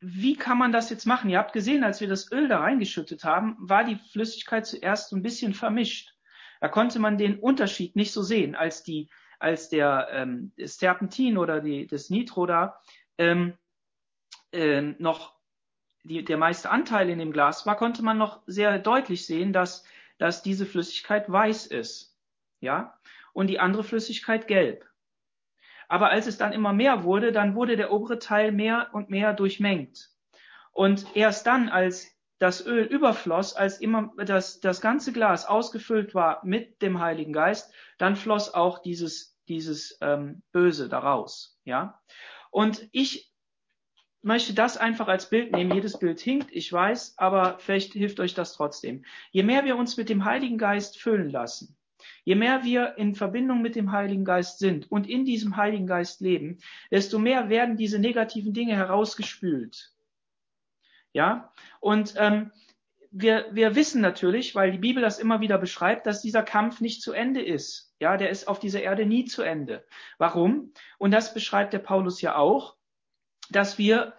wie 0.00 0.36
kann 0.36 0.58
man 0.58 0.72
das 0.72 0.90
jetzt 0.90 1.06
machen? 1.06 1.28
Ihr 1.30 1.38
habt 1.38 1.52
gesehen, 1.52 1.82
als 1.82 2.00
wir 2.00 2.08
das 2.08 2.30
Öl 2.30 2.48
da 2.48 2.60
reingeschüttet 2.60 3.24
haben, 3.24 3.56
war 3.58 3.84
die 3.84 3.98
Flüssigkeit 4.12 4.66
zuerst 4.66 5.10
so 5.10 5.16
ein 5.16 5.22
bisschen 5.22 5.54
vermischt. 5.54 6.14
Da 6.60 6.68
konnte 6.68 6.98
man 6.98 7.18
den 7.18 7.38
Unterschied 7.38 7.96
nicht 7.96 8.12
so 8.12 8.22
sehen, 8.22 8.54
als 8.54 8.82
die, 8.82 9.10
als 9.38 9.68
der 9.68 10.08
ähm, 10.12 10.52
das 10.56 10.76
Terpentin 10.76 11.36
oder 11.36 11.60
die, 11.60 11.86
das 11.86 12.10
Nitro 12.10 12.46
da 12.46 12.80
ähm, 13.18 13.56
äh, 14.52 14.82
noch 14.98 15.36
die, 16.04 16.24
der 16.24 16.36
meiste 16.36 16.70
Anteil 16.70 17.10
in 17.10 17.18
dem 17.18 17.32
Glas 17.32 17.66
war, 17.66 17.76
konnte 17.76 18.02
man 18.02 18.18
noch 18.18 18.42
sehr 18.46 18.78
deutlich 18.78 19.26
sehen, 19.26 19.52
dass, 19.52 19.84
dass 20.18 20.42
diese 20.42 20.66
Flüssigkeit 20.66 21.30
weiß 21.30 21.66
ist. 21.66 22.07
Ja, 22.60 22.98
und 23.32 23.48
die 23.48 23.60
andere 23.60 23.84
Flüssigkeit 23.84 24.48
gelb. 24.48 24.84
Aber 25.88 26.10
als 26.10 26.26
es 26.26 26.36
dann 26.38 26.52
immer 26.52 26.72
mehr 26.72 27.04
wurde, 27.04 27.32
dann 27.32 27.54
wurde 27.54 27.76
der 27.76 27.92
obere 27.92 28.18
Teil 28.18 28.52
mehr 28.52 28.90
und 28.92 29.10
mehr 29.10 29.32
durchmengt. 29.32 30.10
Und 30.72 31.06
erst 31.16 31.46
dann, 31.46 31.68
als 31.68 32.14
das 32.38 32.64
Öl 32.64 32.84
überfloss, 32.84 33.54
als 33.54 33.80
immer 33.80 34.12
das, 34.16 34.60
das 34.60 34.80
ganze 34.80 35.12
Glas 35.12 35.46
ausgefüllt 35.46 36.14
war 36.14 36.44
mit 36.44 36.82
dem 36.82 37.00
Heiligen 37.00 37.32
Geist, 37.32 37.72
dann 37.96 38.16
floss 38.16 38.54
auch 38.54 38.80
dieses, 38.80 39.36
dieses 39.48 39.98
ähm, 40.00 40.42
Böse 40.52 40.88
daraus. 40.88 41.58
Ja? 41.64 42.00
Und 42.50 42.88
ich 42.92 43.32
möchte 44.22 44.52
das 44.52 44.76
einfach 44.76 45.08
als 45.08 45.30
Bild 45.30 45.52
nehmen. 45.52 45.72
Jedes 45.72 45.98
Bild 45.98 46.20
hinkt, 46.20 46.50
ich 46.52 46.72
weiß, 46.72 47.14
aber 47.16 47.58
vielleicht 47.58 47.92
hilft 47.94 48.20
euch 48.20 48.34
das 48.34 48.52
trotzdem. 48.52 49.04
Je 49.30 49.42
mehr 49.42 49.64
wir 49.64 49.76
uns 49.76 49.96
mit 49.96 50.08
dem 50.08 50.24
Heiligen 50.24 50.58
Geist 50.58 51.00
füllen 51.00 51.30
lassen, 51.30 51.77
je 52.24 52.34
mehr 52.34 52.64
wir 52.64 52.96
in 52.96 53.14
Verbindung 53.14 53.62
mit 53.62 53.76
dem 53.76 53.92
Heiligen 53.92 54.24
Geist 54.24 54.58
sind 54.58 54.90
und 54.90 55.08
in 55.08 55.24
diesem 55.24 55.56
Heiligen 55.56 55.86
Geist 55.86 56.20
leben, 56.20 56.58
desto 56.90 57.18
mehr 57.18 57.48
werden 57.48 57.76
diese 57.76 57.98
negativen 57.98 58.52
Dinge 58.52 58.76
herausgespült. 58.76 59.92
Ja, 61.12 61.52
und 61.80 62.14
ähm, 62.16 62.52
wir, 63.10 63.46
wir 63.52 63.74
wissen 63.74 64.00
natürlich, 64.00 64.54
weil 64.54 64.72
die 64.72 64.78
Bibel 64.78 65.02
das 65.02 65.18
immer 65.18 65.40
wieder 65.40 65.58
beschreibt, 65.58 66.06
dass 66.06 66.22
dieser 66.22 66.42
Kampf 66.42 66.80
nicht 66.80 67.02
zu 67.02 67.12
Ende 67.12 67.42
ist. 67.42 67.94
Ja, 68.00 68.16
der 68.16 68.30
ist 68.30 68.46
auf 68.46 68.58
dieser 68.58 68.82
Erde 68.82 69.06
nie 69.06 69.24
zu 69.24 69.42
Ende. 69.42 69.84
Warum? 70.18 70.72
Und 70.98 71.10
das 71.10 71.34
beschreibt 71.34 71.72
der 71.72 71.78
Paulus 71.78 72.20
ja 72.20 72.36
auch, 72.36 72.76
dass 73.50 73.78
wir 73.78 74.14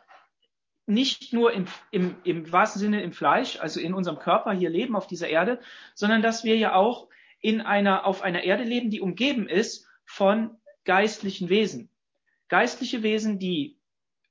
nicht 0.88 1.34
nur 1.34 1.54
im, 1.54 1.68
im, 1.92 2.16
im 2.24 2.52
wahrsten 2.52 2.80
Sinne 2.80 3.04
im 3.04 3.14
Fleisch, 3.14 3.60
also 3.60 3.80
in 3.80 3.94
unserem 3.94 4.18
Körper 4.18 4.52
hier 4.52 4.72
leben 4.72 4.96
auf 4.96 5.06
dieser 5.06 5.28
Erde, 5.28 5.60
sondern 5.94 6.24
dass 6.24 6.44
wir 6.44 6.58
ja 6.58 6.74
auch 6.74 7.10
in 7.42 7.62
einer, 7.62 8.06
auf 8.06 8.22
einer 8.22 8.44
Erde 8.44 8.64
leben, 8.64 8.90
die 8.90 9.02
umgeben 9.02 9.48
ist 9.48 9.88
von 10.06 10.58
geistlichen 10.86 11.50
Wesen. 11.50 11.90
Geistliche 12.48 13.04
Wesen, 13.04 13.40
die 13.40 13.80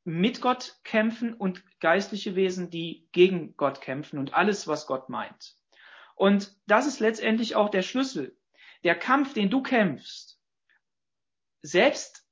mit 0.04 0.40
Gott 0.40 0.78
kämpfen 0.84 1.34
und 1.34 1.62
geistliche 1.80 2.34
Wesen, 2.34 2.70
die 2.70 3.08
gegen 3.12 3.56
Gott 3.56 3.80
kämpfen 3.80 4.18
und 4.18 4.34
alles, 4.34 4.66
was 4.66 4.86
Gott 4.86 5.08
meint. 5.08 5.56
Und 6.16 6.56
das 6.66 6.86
ist 6.86 6.98
letztendlich 6.98 7.54
auch 7.54 7.68
der 7.68 7.82
Schlüssel. 7.82 8.36
Der 8.84 8.94
Kampf, 8.94 9.34
den 9.34 9.50
du 9.50 9.62
kämpfst, 9.62 10.40
selbst, 11.62 12.26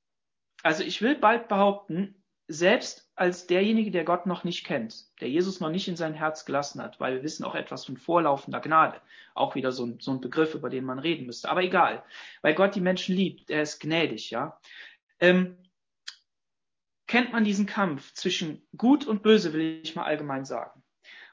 also 0.63 0.83
ich 0.83 1.01
will 1.01 1.15
bald 1.15 1.47
behaupten, 1.47 2.16
selbst 2.47 3.09
als 3.15 3.47
derjenige, 3.47 3.91
der 3.91 4.05
Gott 4.05 4.25
noch 4.25 4.43
nicht 4.43 4.65
kennt, 4.65 5.05
der 5.19 5.29
Jesus 5.29 5.59
noch 5.59 5.69
nicht 5.69 5.87
in 5.87 5.97
sein 5.97 6.13
Herz 6.13 6.45
gelassen 6.45 6.81
hat, 6.81 6.99
weil 6.99 7.15
wir 7.15 7.23
wissen 7.23 7.43
auch 7.43 7.55
etwas 7.55 7.85
von 7.85 7.97
vorlaufender 7.97 8.61
Gnade, 8.61 9.01
auch 9.33 9.55
wieder 9.55 9.71
so 9.71 9.85
ein, 9.85 9.99
so 9.99 10.11
ein 10.11 10.21
Begriff, 10.21 10.55
über 10.55 10.69
den 10.69 10.85
man 10.85 10.99
reden 10.99 11.25
müsste. 11.25 11.49
Aber 11.49 11.61
egal, 11.61 12.03
weil 12.41 12.55
Gott 12.55 12.75
die 12.75 12.81
Menschen 12.81 13.15
liebt, 13.15 13.49
er 13.49 13.63
ist 13.63 13.79
gnädig, 13.79 14.31
ja. 14.31 14.59
Ähm, 15.19 15.57
kennt 17.07 17.31
man 17.31 17.43
diesen 17.43 17.65
Kampf 17.65 18.13
zwischen 18.13 18.65
Gut 18.77 19.05
und 19.05 19.23
Böse, 19.23 19.53
will 19.53 19.81
ich 19.83 19.95
mal 19.95 20.03
allgemein 20.03 20.45
sagen. 20.45 20.83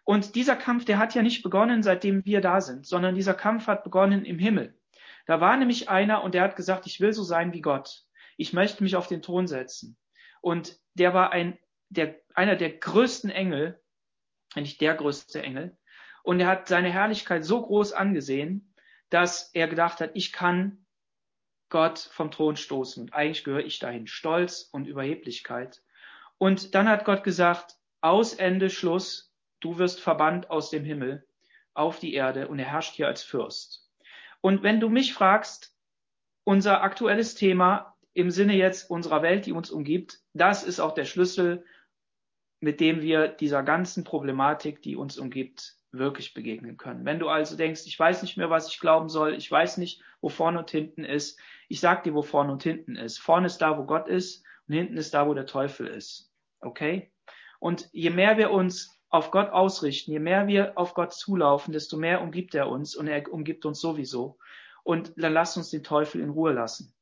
Und 0.04 0.34
dieser 0.34 0.56
Kampf, 0.56 0.84
der 0.84 0.98
hat 0.98 1.14
ja 1.14 1.22
nicht 1.22 1.42
begonnen, 1.42 1.82
seitdem 1.82 2.24
wir 2.24 2.40
da 2.40 2.60
sind, 2.60 2.86
sondern 2.86 3.14
dieser 3.14 3.34
Kampf 3.34 3.66
hat 3.66 3.84
begonnen 3.84 4.24
im 4.24 4.38
Himmel. 4.38 4.78
Da 5.26 5.40
war 5.40 5.56
nämlich 5.56 5.88
einer 5.88 6.22
und 6.22 6.34
der 6.34 6.42
hat 6.42 6.56
gesagt, 6.56 6.86
ich 6.86 7.00
will 7.00 7.12
so 7.12 7.22
sein 7.22 7.52
wie 7.52 7.62
Gott. 7.62 8.04
Ich 8.36 8.52
möchte 8.52 8.82
mich 8.82 8.96
auf 8.96 9.06
den 9.06 9.22
Thron 9.22 9.46
setzen. 9.46 9.96
Und 10.44 10.78
der 10.92 11.14
war 11.14 11.32
ein, 11.32 11.58
der, 11.88 12.20
einer 12.34 12.54
der 12.54 12.68
größten 12.68 13.30
Engel, 13.30 13.80
nicht 14.54 14.78
der 14.82 14.94
größte 14.94 15.42
Engel. 15.42 15.78
Und 16.22 16.38
er 16.38 16.48
hat 16.48 16.68
seine 16.68 16.92
Herrlichkeit 16.92 17.46
so 17.46 17.62
groß 17.62 17.94
angesehen, 17.94 18.74
dass 19.08 19.54
er 19.54 19.68
gedacht 19.68 20.02
hat, 20.02 20.10
ich 20.12 20.34
kann 20.34 20.84
Gott 21.70 21.98
vom 21.98 22.30
Thron 22.30 22.56
stoßen 22.56 23.04
und 23.04 23.14
eigentlich 23.14 23.42
gehöre 23.42 23.64
ich 23.64 23.78
dahin. 23.78 24.06
Stolz 24.06 24.68
und 24.70 24.86
Überheblichkeit. 24.86 25.82
Und 26.36 26.74
dann 26.74 26.90
hat 26.90 27.06
Gott 27.06 27.24
gesagt, 27.24 27.76
aus 28.02 28.34
Ende 28.34 28.68
Schluss, 28.68 29.34
du 29.60 29.78
wirst 29.78 29.98
verbannt 29.98 30.50
aus 30.50 30.68
dem 30.68 30.84
Himmel 30.84 31.26
auf 31.72 32.00
die 32.00 32.12
Erde 32.12 32.48
und 32.48 32.58
er 32.58 32.70
herrscht 32.70 32.96
hier 32.96 33.06
als 33.06 33.22
Fürst. 33.22 33.90
Und 34.42 34.62
wenn 34.62 34.78
du 34.78 34.90
mich 34.90 35.14
fragst, 35.14 35.74
unser 36.44 36.82
aktuelles 36.82 37.34
Thema 37.34 37.96
im 38.12 38.30
Sinne 38.30 38.56
jetzt 38.56 38.90
unserer 38.90 39.22
Welt, 39.22 39.46
die 39.46 39.52
uns 39.52 39.70
umgibt, 39.70 40.20
das 40.34 40.64
ist 40.64 40.80
auch 40.80 40.92
der 40.92 41.04
Schlüssel, 41.04 41.64
mit 42.60 42.80
dem 42.80 43.00
wir 43.00 43.28
dieser 43.28 43.62
ganzen 43.62 44.04
Problematik, 44.04 44.82
die 44.82 44.96
uns 44.96 45.18
umgibt, 45.18 45.76
wirklich 45.92 46.34
begegnen 46.34 46.76
können. 46.76 47.04
Wenn 47.04 47.20
du 47.20 47.28
also 47.28 47.56
denkst, 47.56 47.82
ich 47.86 47.98
weiß 47.98 48.22
nicht 48.22 48.36
mehr, 48.36 48.50
was 48.50 48.68
ich 48.68 48.80
glauben 48.80 49.08
soll, 49.08 49.34
ich 49.34 49.50
weiß 49.50 49.78
nicht, 49.78 50.02
wo 50.20 50.28
vorne 50.28 50.58
und 50.58 50.70
hinten 50.70 51.04
ist, 51.04 51.38
ich 51.68 51.80
sag 51.80 52.02
dir, 52.02 52.14
wo 52.14 52.22
vorne 52.22 52.52
und 52.52 52.62
hinten 52.62 52.96
ist. 52.96 53.18
Vorne 53.18 53.46
ist 53.46 53.58
da, 53.58 53.78
wo 53.78 53.84
Gott 53.84 54.08
ist 54.08 54.44
und 54.66 54.74
hinten 54.74 54.96
ist 54.96 55.14
da, 55.14 55.28
wo 55.28 55.34
der 55.34 55.46
Teufel 55.46 55.86
ist. 55.86 56.32
Okay? 56.60 57.12
Und 57.60 57.88
je 57.92 58.10
mehr 58.10 58.36
wir 58.36 58.50
uns 58.50 59.00
auf 59.08 59.30
Gott 59.30 59.50
ausrichten, 59.50 60.10
je 60.10 60.18
mehr 60.18 60.48
wir 60.48 60.76
auf 60.76 60.94
Gott 60.94 61.12
zulaufen, 61.14 61.72
desto 61.72 61.96
mehr 61.96 62.20
umgibt 62.20 62.54
er 62.54 62.68
uns 62.68 62.96
und 62.96 63.06
er 63.06 63.32
umgibt 63.32 63.64
uns 63.64 63.80
sowieso. 63.80 64.38
Und 64.82 65.12
dann 65.16 65.32
lasst 65.32 65.56
uns 65.56 65.70
den 65.70 65.84
Teufel 65.84 66.20
in 66.20 66.30
Ruhe 66.30 66.52
lassen. 66.52 66.92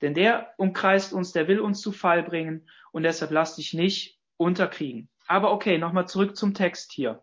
Denn 0.00 0.14
der 0.14 0.54
umkreist 0.56 1.12
uns, 1.12 1.32
der 1.32 1.48
will 1.48 1.60
uns 1.60 1.80
zu 1.80 1.92
Fall 1.92 2.22
bringen 2.22 2.68
und 2.92 3.02
deshalb 3.02 3.30
lasst 3.30 3.58
dich 3.58 3.74
nicht 3.74 4.18
unterkriegen. 4.36 5.08
Aber 5.26 5.52
okay, 5.52 5.78
nochmal 5.78 6.08
zurück 6.08 6.36
zum 6.36 6.54
Text 6.54 6.92
hier. 6.92 7.22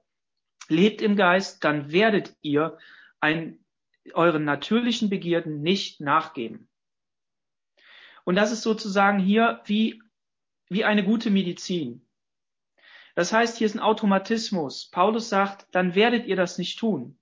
Lebt 0.70 1.02
im 1.02 1.16
Geist, 1.16 1.64
dann 1.64 1.92
werdet 1.92 2.36
ihr 2.42 2.78
ein, 3.20 3.66
euren 4.14 4.44
natürlichen 4.44 5.10
Begierden 5.10 5.62
nicht 5.62 6.02
nachgeben. 6.02 6.70
Und 8.26 8.36
das 8.36 8.52
ist 8.52 8.62
sozusagen 8.62 9.20
hier 9.20 9.62
wie, 9.66 10.04
wie 10.70 10.84
eine 10.84 11.04
gute 11.04 11.30
Medizin. 11.30 12.06
Das 13.16 13.34
heißt, 13.34 13.58
hier 13.58 13.66
ist 13.66 13.76
ein 13.76 13.80
Automatismus. 13.80 14.90
Paulus 14.92 15.30
sagt, 15.30 15.66
dann 15.72 15.96
werdet 15.96 16.28
ihr 16.28 16.36
das 16.36 16.58
nicht 16.58 16.78
tun. 16.78 17.18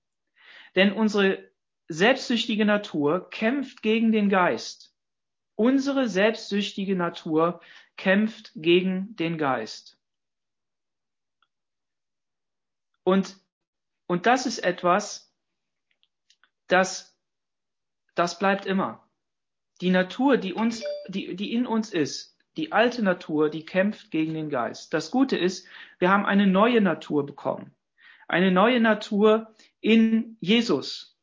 Denn 0.74 0.92
unsere 0.92 1.50
selbstsüchtige 1.88 2.64
Natur 2.64 3.30
kämpft 3.30 3.82
gegen 3.82 4.12
den 4.12 4.28
Geist. 4.28 4.95
Unsere 5.56 6.08
selbstsüchtige 6.08 6.94
Natur 6.96 7.60
kämpft 7.96 8.52
gegen 8.54 9.16
den 9.16 9.38
Geist. 9.38 9.98
Und, 13.02 13.38
und 14.06 14.26
das 14.26 14.46
ist 14.46 14.58
etwas, 14.58 15.32
das, 16.66 17.16
das 18.14 18.38
bleibt 18.38 18.66
immer. 18.66 19.08
Die 19.80 19.90
Natur, 19.90 20.36
die 20.36 20.52
uns, 20.52 20.82
die, 21.08 21.36
die 21.36 21.52
in 21.52 21.66
uns 21.66 21.92
ist, 21.92 22.36
die 22.56 22.72
alte 22.72 23.02
Natur, 23.02 23.50
die 23.50 23.64
kämpft 23.64 24.10
gegen 24.10 24.34
den 24.34 24.48
Geist. 24.48 24.94
Das 24.94 25.10
Gute 25.10 25.36
ist, 25.36 25.66
wir 25.98 26.10
haben 26.10 26.24
eine 26.24 26.46
neue 26.46 26.80
Natur 26.80 27.26
bekommen. 27.26 27.74
Eine 28.28 28.50
neue 28.50 28.80
Natur 28.80 29.54
in 29.80 30.36
Jesus, 30.40 31.16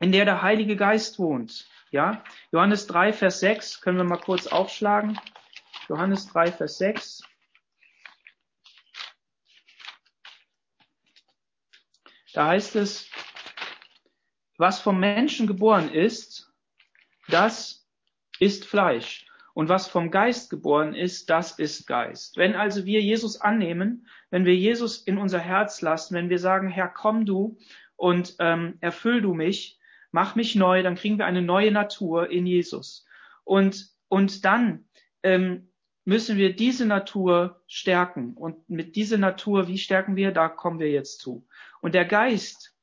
in 0.00 0.12
der 0.12 0.24
der 0.24 0.42
Heilige 0.42 0.76
Geist 0.76 1.18
wohnt. 1.18 1.68
Ja, 1.92 2.24
Johannes 2.52 2.86
3, 2.86 3.12
Vers 3.12 3.40
6, 3.40 3.82
können 3.82 3.98
wir 3.98 4.04
mal 4.04 4.16
kurz 4.16 4.46
aufschlagen. 4.46 5.20
Johannes 5.90 6.26
3, 6.28 6.50
Vers 6.50 6.78
6. 6.78 7.22
Da 12.32 12.46
heißt 12.46 12.76
es, 12.76 13.10
was 14.56 14.80
vom 14.80 15.00
Menschen 15.00 15.46
geboren 15.46 15.90
ist, 15.90 16.50
das 17.28 17.86
ist 18.40 18.64
Fleisch. 18.64 19.26
Und 19.52 19.68
was 19.68 19.86
vom 19.86 20.10
Geist 20.10 20.48
geboren 20.48 20.94
ist, 20.94 21.28
das 21.28 21.58
ist 21.58 21.86
Geist. 21.86 22.38
Wenn 22.38 22.54
also 22.56 22.86
wir 22.86 23.02
Jesus 23.02 23.38
annehmen, 23.38 24.08
wenn 24.30 24.46
wir 24.46 24.56
Jesus 24.56 24.96
in 24.96 25.18
unser 25.18 25.40
Herz 25.40 25.82
lassen, 25.82 26.14
wenn 26.14 26.30
wir 26.30 26.38
sagen, 26.38 26.70
Herr, 26.70 26.88
komm 26.88 27.26
du 27.26 27.58
und 27.96 28.34
ähm, 28.38 28.78
erfüll 28.80 29.20
du 29.20 29.34
mich, 29.34 29.78
mach 30.12 30.36
mich 30.36 30.54
neu, 30.54 30.82
dann 30.82 30.94
kriegen 30.94 31.18
wir 31.18 31.26
eine 31.26 31.42
neue 31.42 31.72
Natur 31.72 32.30
in 32.30 32.46
Jesus. 32.46 33.04
Und, 33.44 33.88
und 34.08 34.44
dann 34.44 34.84
ähm, 35.22 35.72
müssen 36.04 36.36
wir 36.36 36.54
diese 36.54 36.86
Natur 36.86 37.62
stärken. 37.66 38.34
Und 38.34 38.68
mit 38.68 38.94
dieser 38.96 39.18
Natur, 39.18 39.68
wie 39.68 39.78
stärken 39.78 40.14
wir? 40.14 40.30
Da 40.32 40.48
kommen 40.48 40.78
wir 40.78 40.90
jetzt 40.90 41.20
zu. 41.20 41.46
Und 41.80 41.94
der 41.94 42.04
Geist 42.04 42.76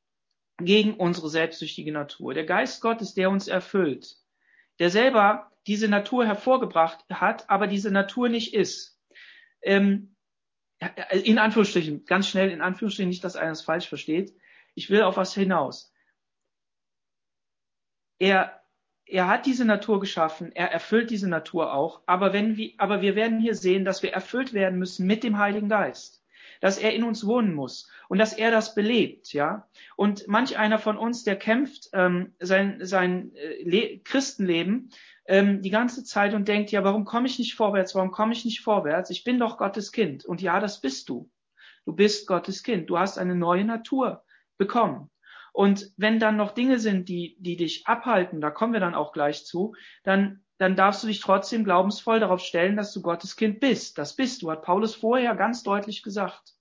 gegen 0.58 0.96
unsere 0.96 1.30
selbstsüchtige 1.30 1.92
Natur, 1.92 2.34
der 2.34 2.46
Geist 2.46 2.82
Gottes, 2.82 3.14
der 3.14 3.30
uns 3.30 3.48
erfüllt, 3.48 4.18
der 4.80 4.90
selber 4.90 5.52
diese 5.68 5.88
Natur 5.88 6.26
hervorgebracht 6.26 7.06
hat, 7.10 7.50
aber 7.50 7.68
diese 7.68 7.92
Natur 7.92 8.28
nicht 8.28 8.54
ist. 8.54 9.00
Ähm, 9.62 10.16
in 11.12 11.38
Anführungsstrichen, 11.38 12.06
ganz 12.06 12.28
schnell 12.28 12.50
in 12.50 12.62
Anführungsstrichen, 12.62 13.10
nicht, 13.10 13.24
dass 13.24 13.36
einer 13.36 13.52
es 13.52 13.62
falsch 13.62 13.88
versteht. 13.88 14.34
Ich 14.76 14.90
will 14.90 15.02
auf 15.02 15.18
was 15.18 15.34
hinaus. 15.34 15.94
Er, 18.20 18.62
er 19.06 19.28
hat 19.28 19.46
diese 19.46 19.66
Natur 19.66 20.00
geschaffen, 20.00 20.52
er 20.54 20.72
erfüllt 20.72 21.10
diese 21.10 21.28
Natur 21.28 21.74
auch, 21.74 22.02
aber 22.06 22.34
wenn 22.34 22.58
wir, 22.58 22.74
aber 22.78 23.02
wir 23.02 23.16
werden 23.16 23.40
hier 23.40 23.56
sehen, 23.56 23.86
dass 23.86 24.04
wir 24.04 24.14
erfüllt 24.14 24.54
werden 24.54 24.78
müssen 24.78 25.08
mit 25.08 25.24
dem 25.24 25.38
Heiligen 25.38 25.70
Geist 25.70 26.20
dass 26.60 26.78
er 26.78 26.94
in 26.94 27.04
uns 27.04 27.26
wohnen 27.26 27.54
muss 27.54 27.90
und 28.08 28.18
dass 28.18 28.34
er 28.34 28.52
das 28.52 28.76
belebt, 28.76 29.34
ja. 29.34 29.68
Und 29.96 30.28
manch 30.28 30.58
einer 30.58 30.80
von 30.80 30.98
uns, 30.98 31.24
der 31.24 31.36
kämpft 31.38 31.90
ähm, 31.94 32.34
sein, 32.40 32.80
sein 32.86 33.32
äh, 33.36 34.00
Christenleben 34.00 34.92
ähm, 35.26 35.62
die 35.62 35.70
ganze 35.70 36.04
Zeit 36.04 36.34
und 36.34 36.48
denkt, 36.48 36.72
ja, 36.72 36.84
warum 36.84 37.06
komme 37.06 37.28
ich 37.28 37.40
nicht 37.40 37.56
vorwärts? 37.56 37.96
Warum 37.96 38.12
komme 38.12 38.34
ich 38.34 38.46
nicht 38.46 38.62
vorwärts? 38.62 39.10
Ich 39.10 39.24
bin 39.24 39.40
doch 39.40 39.58
Gottes 39.58 39.92
Kind. 39.92 40.26
Und 40.26 40.42
ja, 40.42 40.60
das 40.60 40.82
bist 40.82 41.10
du. 41.10 41.30
Du 41.86 41.94
bist 41.94 42.28
Gottes 42.28 42.64
Kind. 42.64 42.90
Du 42.90 43.00
hast 43.00 43.18
eine 43.18 43.36
neue 43.36 43.64
Natur 43.64 44.24
bekommen. 44.58 45.10
Und 45.54 45.92
wenn 45.98 46.20
dann 46.20 46.38
noch 46.38 46.52
Dinge 46.52 46.80
sind, 46.80 47.10
die, 47.10 47.38
die 47.40 47.58
dich 47.58 47.88
abhalten, 47.88 48.42
da 48.42 48.52
kommen 48.52 48.74
wir 48.74 48.80
dann 48.80 48.96
auch 48.96 49.12
gleich 49.12 49.46
zu, 49.46 49.76
dann, 50.04 50.44
dann 50.58 50.76
darfst 50.76 51.04
du 51.04 51.08
dich 51.08 51.20
trotzdem 51.20 51.64
glaubensvoll 51.64 52.20
darauf 52.20 52.42
stellen, 52.42 52.76
dass 52.76 52.94
du 52.94 53.02
Gottes 53.02 53.36
Kind 53.36 53.60
bist. 53.60 53.98
Das 53.98 54.16
bist 54.16 54.42
du, 54.42 54.52
hat 54.52 54.64
Paulus 54.64 54.96
vorher 54.96 55.36
ganz 55.36 55.64
deutlich 55.64 56.04
gesagt. 56.04 56.54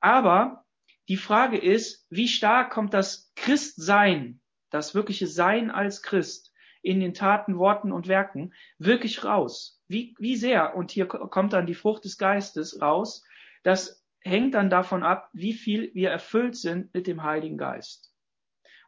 Aber 0.00 0.64
die 1.08 1.16
Frage 1.16 1.58
ist, 1.58 2.06
wie 2.10 2.28
stark 2.28 2.70
kommt 2.70 2.94
das 2.94 3.32
Christsein, 3.36 4.40
das 4.70 4.94
wirkliche 4.94 5.26
Sein 5.26 5.70
als 5.70 6.02
Christ, 6.02 6.52
in 6.82 7.00
den 7.00 7.14
Taten, 7.14 7.58
Worten 7.58 7.92
und 7.92 8.08
Werken 8.08 8.52
wirklich 8.78 9.24
raus. 9.24 9.80
Wie, 9.88 10.14
wie 10.18 10.36
sehr, 10.36 10.76
und 10.76 10.90
hier 10.90 11.06
kommt 11.06 11.52
dann 11.52 11.66
die 11.66 11.74
Frucht 11.74 12.04
des 12.04 12.18
Geistes 12.18 12.80
raus, 12.80 13.24
das 13.62 14.03
hängt 14.24 14.54
dann 14.54 14.70
davon 14.70 15.02
ab, 15.02 15.28
wie 15.32 15.52
viel 15.52 15.90
wir 15.94 16.10
erfüllt 16.10 16.56
sind 16.56 16.92
mit 16.94 17.06
dem 17.06 17.22
Heiligen 17.22 17.58
Geist. 17.58 18.12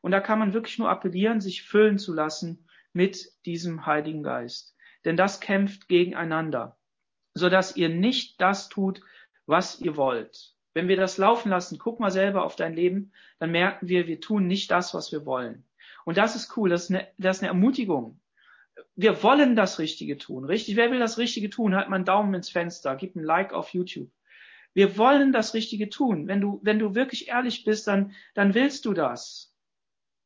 Und 0.00 0.12
da 0.12 0.20
kann 0.20 0.38
man 0.38 0.54
wirklich 0.54 0.78
nur 0.78 0.88
appellieren, 0.88 1.40
sich 1.40 1.62
füllen 1.62 1.98
zu 1.98 2.14
lassen 2.14 2.66
mit 2.92 3.30
diesem 3.44 3.86
Heiligen 3.86 4.22
Geist. 4.22 4.74
Denn 5.04 5.16
das 5.16 5.40
kämpft 5.40 5.88
gegeneinander, 5.88 6.78
sodass 7.34 7.76
ihr 7.76 7.90
nicht 7.90 8.40
das 8.40 8.68
tut, 8.68 9.02
was 9.44 9.80
ihr 9.80 9.96
wollt. 9.96 10.54
Wenn 10.74 10.88
wir 10.88 10.96
das 10.96 11.18
laufen 11.18 11.50
lassen, 11.50 11.78
guck 11.78 12.00
mal 12.00 12.10
selber 12.10 12.44
auf 12.44 12.56
dein 12.56 12.74
Leben, 12.74 13.12
dann 13.38 13.50
merken 13.50 13.88
wir, 13.88 14.06
wir 14.06 14.20
tun 14.20 14.46
nicht 14.46 14.70
das, 14.70 14.94
was 14.94 15.12
wir 15.12 15.24
wollen. 15.26 15.64
Und 16.04 16.16
das 16.18 16.34
ist 16.34 16.56
cool, 16.56 16.70
das 16.70 16.84
ist 16.84 16.90
eine, 16.90 17.08
das 17.18 17.38
ist 17.38 17.42
eine 17.42 17.48
Ermutigung. 17.50 18.20
Wir 18.94 19.22
wollen 19.22 19.56
das 19.56 19.78
Richtige 19.78 20.18
tun. 20.18 20.44
Richtig, 20.44 20.76
wer 20.76 20.90
will 20.90 20.98
das 20.98 21.18
Richtige 21.18 21.50
tun? 21.50 21.74
Halt 21.74 21.88
mal 21.88 21.96
einen 21.96 22.04
Daumen 22.04 22.34
ins 22.34 22.50
Fenster, 22.50 22.96
gib 22.96 23.16
ein 23.16 23.24
Like 23.24 23.52
auf 23.52 23.70
YouTube. 23.70 24.10
Wir 24.76 24.96
wollen 24.98 25.32
das 25.32 25.54
Richtige 25.54 25.88
tun. 25.88 26.28
Wenn 26.28 26.40
du, 26.40 26.60
wenn 26.62 26.78
du 26.78 26.94
wirklich 26.94 27.28
ehrlich 27.28 27.64
bist, 27.64 27.86
dann, 27.86 28.12
dann 28.34 28.54
willst 28.54 28.84
du 28.84 28.92
das. 28.92 29.52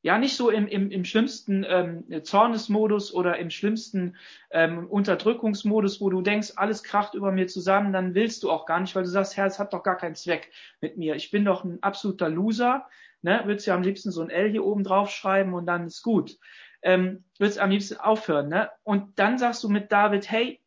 Ja, 0.02 0.18
nicht 0.18 0.36
so 0.36 0.50
im, 0.50 0.66
im, 0.66 0.90
im 0.90 1.04
schlimmsten 1.04 1.64
ähm, 1.68 2.04
Zornesmodus 2.24 3.14
oder 3.14 3.38
im 3.38 3.50
schlimmsten 3.50 4.16
ähm, 4.50 4.86
Unterdrückungsmodus, 4.88 6.00
wo 6.00 6.10
du 6.10 6.22
denkst, 6.22 6.54
alles 6.56 6.82
kracht 6.82 7.14
über 7.14 7.32
mir 7.32 7.46
zusammen, 7.46 7.92
dann 7.92 8.14
willst 8.14 8.42
du 8.42 8.50
auch 8.50 8.66
gar 8.66 8.80
nicht, 8.80 8.96
weil 8.96 9.04
du 9.04 9.10
sagst, 9.10 9.36
Herr, 9.36 9.46
es 9.46 9.58
hat 9.58 9.72
doch 9.72 9.82
gar 9.82 9.98
keinen 9.98 10.14
Zweck 10.14 10.50
mit 10.80 10.96
mir. 10.96 11.14
Ich 11.16 11.30
bin 11.30 11.44
doch 11.44 11.64
ein 11.64 11.82
absoluter 11.82 12.28
Loser 12.28 12.86
ne, 13.22 13.42
würdest 13.44 13.66
ja 13.66 13.74
am 13.74 13.82
liebsten 13.82 14.10
so 14.10 14.22
ein 14.22 14.30
L 14.30 14.50
hier 14.50 14.64
oben 14.64 14.84
drauf 14.84 15.10
schreiben 15.10 15.54
und 15.54 15.66
dann 15.66 15.86
ist 15.86 16.02
gut. 16.02 16.38
Ähm, 16.82 17.24
würdest 17.38 17.58
am 17.58 17.70
liebsten 17.70 17.98
aufhören, 17.98 18.48
ne? 18.48 18.70
Und 18.82 19.18
dann 19.18 19.38
sagst 19.38 19.62
du 19.62 19.68
mit 19.68 19.92
David, 19.92 20.30
hey, 20.30 20.60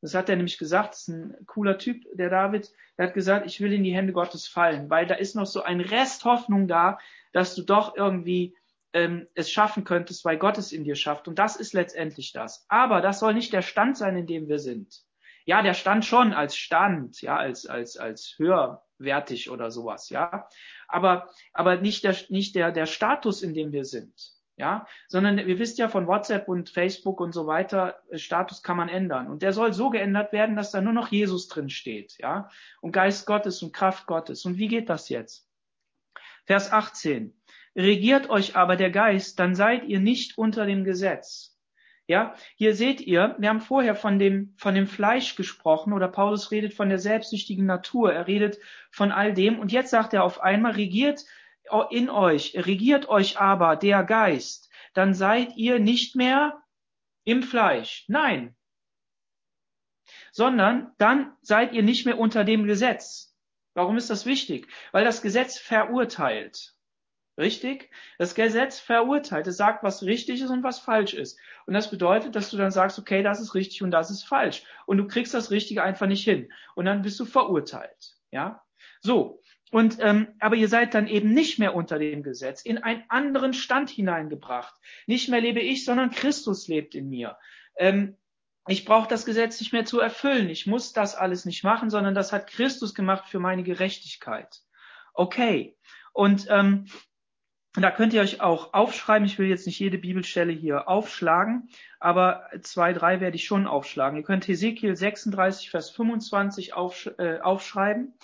das 0.00 0.14
hat 0.14 0.28
er 0.28 0.36
nämlich 0.36 0.58
gesagt, 0.58 0.94
das 0.94 1.02
ist 1.02 1.08
ein 1.08 1.46
cooler 1.46 1.78
Typ, 1.78 2.04
der 2.12 2.30
David, 2.30 2.70
der 2.96 3.08
hat 3.08 3.14
gesagt, 3.14 3.46
ich 3.46 3.60
will 3.60 3.72
in 3.72 3.84
die 3.84 3.94
Hände 3.94 4.12
Gottes 4.12 4.46
fallen, 4.46 4.90
weil 4.90 5.06
da 5.06 5.14
ist 5.14 5.36
noch 5.36 5.46
so 5.46 5.62
ein 5.62 5.80
Rest 5.80 6.24
Hoffnung 6.24 6.68
da, 6.68 6.98
dass 7.32 7.54
du 7.54 7.62
doch 7.62 7.96
irgendwie 7.96 8.56
ähm, 8.92 9.28
es 9.34 9.50
schaffen 9.50 9.84
könntest, 9.84 10.24
weil 10.24 10.36
Gott 10.36 10.58
es 10.58 10.72
in 10.72 10.84
dir 10.84 10.96
schafft. 10.96 11.28
Und 11.28 11.38
das 11.38 11.56
ist 11.56 11.74
letztendlich 11.74 12.32
das. 12.32 12.66
Aber 12.68 13.00
das 13.00 13.20
soll 13.20 13.34
nicht 13.34 13.52
der 13.52 13.62
Stand 13.62 13.96
sein, 13.96 14.16
in 14.16 14.26
dem 14.26 14.48
wir 14.48 14.58
sind. 14.58 15.02
Ja, 15.44 15.62
der 15.62 15.74
Stand 15.74 16.04
schon 16.04 16.32
als 16.32 16.56
Stand, 16.56 17.22
ja, 17.22 17.36
als, 17.36 17.66
als, 17.66 17.96
als 17.96 18.34
höherwertig 18.38 19.50
oder 19.50 19.70
sowas, 19.70 20.10
ja 20.10 20.48
aber, 20.90 21.30
aber 21.52 21.76
nicht, 21.76 22.04
der, 22.04 22.16
nicht 22.28 22.54
der, 22.54 22.72
der 22.72 22.86
Status, 22.86 23.42
in 23.42 23.54
dem 23.54 23.72
wir 23.72 23.84
sind. 23.84 24.12
Ja, 24.60 24.86
sondern 25.08 25.38
ihr 25.38 25.58
wisst 25.58 25.78
ja 25.78 25.88
von 25.88 26.06
WhatsApp 26.06 26.46
und 26.46 26.68
Facebook 26.68 27.18
und 27.20 27.32
so 27.32 27.46
weiter, 27.46 28.02
äh, 28.10 28.18
Status 28.18 28.62
kann 28.62 28.76
man 28.76 28.90
ändern. 28.90 29.28
Und 29.28 29.40
der 29.42 29.54
soll 29.54 29.72
so 29.72 29.88
geändert 29.88 30.32
werden, 30.32 30.54
dass 30.54 30.70
da 30.70 30.82
nur 30.82 30.92
noch 30.92 31.08
Jesus 31.08 31.48
drin 31.48 31.70
steht, 31.70 32.18
ja, 32.18 32.50
und 32.82 32.92
Geist 32.92 33.26
Gottes 33.26 33.62
und 33.62 33.72
Kraft 33.72 34.06
Gottes. 34.06 34.44
Und 34.44 34.58
wie 34.58 34.68
geht 34.68 34.90
das 34.90 35.08
jetzt? 35.08 35.48
Vers 36.44 36.70
18. 36.72 37.34
Regiert 37.74 38.28
euch 38.28 38.54
aber 38.54 38.76
der 38.76 38.90
Geist, 38.90 39.38
dann 39.38 39.54
seid 39.54 39.84
ihr 39.84 39.98
nicht 39.98 40.36
unter 40.36 40.66
dem 40.66 40.84
Gesetz. 40.84 41.56
Ja, 42.06 42.34
hier 42.56 42.74
seht 42.74 43.00
ihr, 43.00 43.36
wir 43.38 43.48
haben 43.48 43.60
vorher 43.60 43.94
von 43.94 44.18
dem, 44.18 44.52
von 44.56 44.74
dem 44.74 44.88
Fleisch 44.88 45.36
gesprochen 45.36 45.92
oder 45.92 46.08
Paulus 46.08 46.50
redet 46.50 46.74
von 46.74 46.88
der 46.88 46.98
selbstsüchtigen 46.98 47.64
Natur. 47.64 48.12
Er 48.12 48.26
redet 48.26 48.58
von 48.90 49.12
all 49.12 49.32
dem 49.32 49.58
und 49.58 49.72
jetzt 49.72 49.90
sagt 49.90 50.12
er 50.12 50.24
auf 50.24 50.40
einmal, 50.42 50.72
regiert 50.72 51.24
in 51.90 52.10
euch, 52.10 52.54
regiert 52.56 53.08
euch 53.08 53.38
aber 53.38 53.76
der 53.76 54.04
Geist, 54.04 54.70
dann 54.94 55.14
seid 55.14 55.56
ihr 55.56 55.78
nicht 55.78 56.16
mehr 56.16 56.62
im 57.24 57.42
Fleisch. 57.42 58.04
Nein. 58.08 58.56
Sondern 60.32 60.92
dann 60.98 61.36
seid 61.42 61.72
ihr 61.72 61.82
nicht 61.82 62.06
mehr 62.06 62.18
unter 62.18 62.44
dem 62.44 62.64
Gesetz. 62.64 63.36
Warum 63.74 63.96
ist 63.96 64.10
das 64.10 64.26
wichtig? 64.26 64.68
Weil 64.92 65.04
das 65.04 65.22
Gesetz 65.22 65.58
verurteilt. 65.58 66.74
Richtig? 67.38 67.90
Das 68.18 68.34
Gesetz 68.34 68.78
verurteilt. 68.80 69.46
Es 69.46 69.56
sagt, 69.56 69.82
was 69.82 70.02
richtig 70.02 70.42
ist 70.42 70.50
und 70.50 70.62
was 70.62 70.78
falsch 70.78 71.14
ist. 71.14 71.38
Und 71.66 71.74
das 71.74 71.90
bedeutet, 71.90 72.36
dass 72.36 72.50
du 72.50 72.56
dann 72.56 72.70
sagst, 72.70 72.98
okay, 72.98 73.22
das 73.22 73.40
ist 73.40 73.54
richtig 73.54 73.82
und 73.82 73.92
das 73.92 74.10
ist 74.10 74.24
falsch. 74.24 74.64
Und 74.86 74.98
du 74.98 75.06
kriegst 75.06 75.32
das 75.32 75.50
Richtige 75.50 75.82
einfach 75.82 76.06
nicht 76.06 76.24
hin. 76.24 76.52
Und 76.74 76.84
dann 76.84 77.02
bist 77.02 77.18
du 77.18 77.24
verurteilt. 77.24 78.16
Ja? 78.30 78.62
So. 79.00 79.40
Und 79.70 79.98
ähm, 80.00 80.28
aber 80.40 80.56
ihr 80.56 80.68
seid 80.68 80.94
dann 80.94 81.06
eben 81.06 81.32
nicht 81.32 81.58
mehr 81.58 81.74
unter 81.74 81.98
dem 81.98 82.22
Gesetz, 82.22 82.62
in 82.62 82.78
einen 82.78 83.04
anderen 83.08 83.54
Stand 83.54 83.88
hineingebracht. 83.88 84.74
Nicht 85.06 85.28
mehr 85.28 85.40
lebe 85.40 85.60
ich, 85.60 85.84
sondern 85.84 86.10
Christus 86.10 86.66
lebt 86.66 86.94
in 86.94 87.08
mir. 87.08 87.38
Ähm, 87.76 88.16
ich 88.66 88.84
brauche 88.84 89.08
das 89.08 89.24
Gesetz 89.24 89.60
nicht 89.60 89.72
mehr 89.72 89.84
zu 89.84 90.00
erfüllen. 90.00 90.50
Ich 90.50 90.66
muss 90.66 90.92
das 90.92 91.14
alles 91.14 91.44
nicht 91.44 91.64
machen, 91.64 91.88
sondern 91.88 92.14
das 92.14 92.32
hat 92.32 92.48
Christus 92.48 92.94
gemacht 92.94 93.28
für 93.28 93.38
meine 93.38 93.62
Gerechtigkeit. 93.62 94.60
Okay. 95.14 95.76
Und 96.12 96.46
ähm, 96.50 96.86
da 97.74 97.92
könnt 97.92 98.12
ihr 98.12 98.20
euch 98.20 98.40
auch 98.40 98.74
aufschreiben. 98.74 99.26
Ich 99.26 99.38
will 99.38 99.46
jetzt 99.46 99.66
nicht 99.66 99.78
jede 99.78 99.98
Bibelstelle 99.98 100.52
hier 100.52 100.88
aufschlagen, 100.88 101.68
aber 102.00 102.48
zwei, 102.62 102.92
drei 102.92 103.20
werde 103.20 103.36
ich 103.36 103.44
schon 103.44 103.68
aufschlagen. 103.68 104.18
Ihr 104.18 104.24
könnt 104.24 104.48
Hesekiel 104.48 104.96
36, 104.96 105.70
Vers 105.70 105.90
25 105.90 106.74
aufsch 106.74 107.10
äh, 107.18 107.38
aufschreiben. 107.38 108.14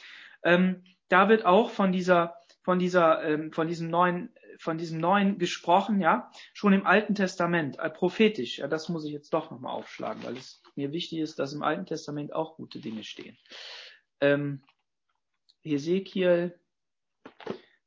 Ähm, 0.42 0.82
da 1.08 1.28
wird 1.28 1.44
auch 1.44 1.70
von 1.70 1.92
dieser, 1.92 2.36
von 2.62 2.78
dieser, 2.78 3.22
ähm, 3.24 3.52
von 3.52 3.68
diesem 3.68 3.88
neuen, 3.88 4.34
von 4.58 4.78
diesem 4.78 4.98
neuen 4.98 5.38
gesprochen, 5.38 6.00
ja, 6.00 6.30
schon 6.54 6.72
im 6.72 6.86
Alten 6.86 7.14
Testament, 7.14 7.78
äh, 7.78 7.90
prophetisch. 7.90 8.58
Ja, 8.58 8.68
das 8.68 8.88
muss 8.88 9.04
ich 9.04 9.12
jetzt 9.12 9.32
doch 9.32 9.50
nochmal 9.50 9.74
aufschlagen, 9.74 10.22
weil 10.24 10.36
es 10.36 10.62
mir 10.74 10.92
wichtig 10.92 11.18
ist, 11.20 11.38
dass 11.38 11.52
im 11.52 11.62
Alten 11.62 11.86
Testament 11.86 12.32
auch 12.32 12.56
gute 12.56 12.80
Dinge 12.80 13.04
stehen. 13.04 13.36
Ähm, 14.20 14.64
Hesekiel 15.62 16.58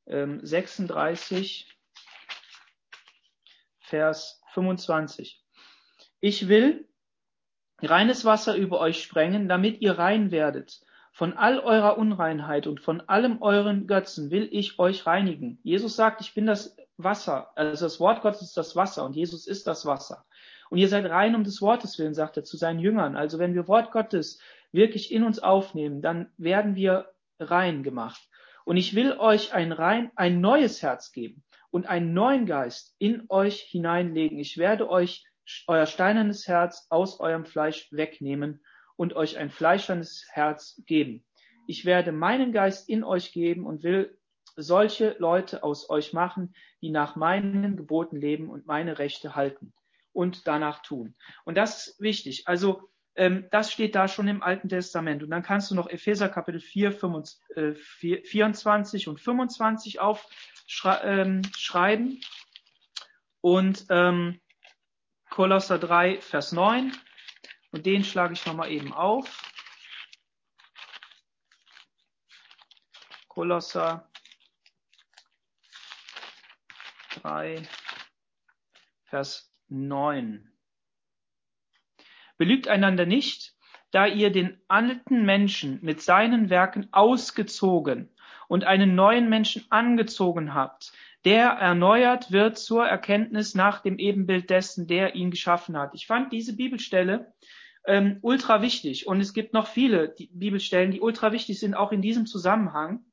ähm, 0.05 0.45
36, 0.45 1.75
Vers 3.79 4.41
25. 4.53 5.43
Ich 6.19 6.47
will 6.47 6.88
reines 7.82 8.25
Wasser 8.25 8.55
über 8.55 8.79
euch 8.79 9.01
sprengen, 9.01 9.47
damit 9.47 9.82
ihr 9.82 9.97
rein 9.97 10.32
werdet. 10.32 10.82
Von 11.19 11.34
all 11.34 11.60
eurer 11.60 11.97
Unreinheit 11.97 12.65
und 12.65 12.79
von 12.79 13.01
allem 13.01 13.41
euren 13.41 13.88
Götzen 13.88 14.32
will 14.32 14.47
ich 14.53 14.79
euch 14.79 15.05
reinigen. 15.05 15.60
Jesus 15.63 15.97
sagt, 15.97 16.21
ich 16.21 16.34
bin 16.34 16.45
das 16.45 16.77
Wasser. 16.95 17.51
Also 17.58 17.88
das 17.88 17.99
Wort 17.99 18.21
Gottes 18.21 18.41
ist 18.41 18.55
das 18.55 18.77
Wasser 18.77 19.03
und 19.03 19.17
Jesus 19.17 19.45
ist 19.45 19.67
das 19.67 19.86
Wasser. 19.86 20.25
Und 20.69 20.77
ihr 20.77 20.88
seid 20.88 21.03
rein 21.10 21.36
um 21.36 21.43
des 21.43 21.62
Wortes 21.62 21.99
willen, 21.99 22.13
sagt 22.13 22.38
er 22.38 22.45
zu 22.45 22.55
seinen 22.55 22.79
Jüngern. 22.79 23.17
Also 23.17 23.38
wenn 23.38 23.53
wir 23.53 23.67
Wort 23.67 23.91
Gottes 23.91 24.39
wirklich 24.71 25.12
in 25.12 25.25
uns 25.25 25.39
aufnehmen, 25.39 26.01
dann 26.01 26.32
werden 26.38 26.75
wir 26.75 27.12
rein 27.38 27.84
gemacht. 27.84 28.21
Und 28.63 28.77
ich 28.77 28.95
will 28.95 29.12
euch 29.12 29.53
ein 29.53 29.73
rein, 29.73 30.12
ein 30.15 30.39
neues 30.39 30.82
Herz 30.82 31.12
geben 31.12 31.43
und 31.69 31.86
einen 31.86 32.13
neuen 32.13 32.45
Geist 32.45 32.95
in 32.97 33.25
euch 33.27 33.60
hineinlegen. 33.60 34.39
Ich 34.39 34.58
werde 34.58 34.89
euch 34.89 35.25
euer 35.67 35.86
steinernes 35.86 36.47
Herz 36.47 36.88
aus 36.89 37.19
eurem 37.19 37.43
Fleisch 37.43 37.89
wegnehmen 37.91 38.62
und 38.99 39.15
euch 39.15 39.38
ein 39.38 39.49
fleischernes 39.49 40.25
Herz 40.29 40.83
geben. 40.85 41.23
Ich 41.67 41.85
werde 41.85 42.12
meinen 42.12 42.51
Geist 42.51 42.89
in 42.89 43.05
euch 43.05 43.31
geben 43.31 43.65
und 43.65 43.81
will 43.81 44.19
solche 44.57 45.15
Leute 45.19 45.63
aus 45.63 45.89
euch 45.89 46.12
machen, 46.12 46.53
die 46.81 46.89
nach 46.89 47.15
meinen 47.15 47.77
Geboten 47.77 48.17
leben 48.17 48.49
und 48.49 48.67
meine 48.67 48.99
Rechte 48.99 49.38
halten 49.38 49.71
und 50.12 50.47
danach 50.47 50.81
tun. 50.81 51.15
Und 51.45 51.55
das 51.55 51.88
ist 51.88 52.01
wichtig. 52.01 52.49
Also 52.49 52.89
ähm, 53.15 53.47
das 53.51 53.71
steht 53.71 53.95
da 53.95 54.09
schon 54.09 54.27
im 54.27 54.43
Alten 54.43 54.67
Testament. 54.67 55.23
Und 55.23 55.29
dann 55.29 55.43
kannst 55.43 55.71
du 55.71 55.75
noch 55.75 55.88
Epheser 55.89 56.27
Kapitel 56.27 56.59
4, 56.59 56.91
25, 56.91 58.27
24 58.27 59.07
und 59.07 59.21
25 59.21 60.01
aufschreiben. 60.01 61.43
Ähm, 61.85 62.19
und 63.39 63.85
ähm, 63.89 64.41
Kolosser 65.29 65.79
3, 65.79 66.19
Vers 66.19 66.51
9 66.51 66.91
und 67.71 67.86
den 67.86 68.03
schlage 68.03 68.34
ich 68.34 68.45
nochmal 68.45 68.71
eben 68.71 68.93
auf. 68.93 69.51
Kolosser 73.27 74.10
3, 77.21 77.67
Vers 79.05 79.53
9. 79.67 80.51
Belügt 82.38 82.67
einander 82.67 83.05
nicht, 83.05 83.55
da 83.91 84.05
ihr 84.05 84.32
den 84.32 84.62
alten 84.67 85.25
Menschen 85.25 85.79
mit 85.82 86.01
seinen 86.01 86.49
Werken 86.49 86.88
ausgezogen 86.91 88.10
und 88.47 88.63
einen 88.63 88.95
neuen 88.95 89.29
Menschen 89.29 89.65
angezogen 89.69 90.53
habt, 90.53 90.91
der 91.25 91.49
erneuert 91.49 92.32
wird 92.32 92.58
zur 92.58 92.88
Erkenntnis 92.88 93.55
nach 93.55 93.82
dem 93.82 93.97
Ebenbild 93.97 94.49
dessen, 94.49 94.88
der 94.88 95.15
ihn 95.15 95.32
geschaffen 95.32 95.77
hat. 95.77 95.93
Ich 95.93 96.08
fand 96.08 96.32
diese 96.32 96.55
Bibelstelle 96.55 97.34
ähm, 97.86 98.19
ultra 98.21 98.62
wichtig. 98.62 99.08
Und 99.08 99.19
es 99.19 99.34
gibt 99.34 99.53
noch 99.53 99.67
viele 99.67 100.15
Bibelstellen, 100.32 100.91
die 100.91 101.01
ultra 101.01 101.32
wichtig 101.32 101.60
sind, 101.60 101.75
auch 101.75 101.91
in 101.91 102.01
diesem 102.01 102.25
Zusammenhang. 102.25 103.03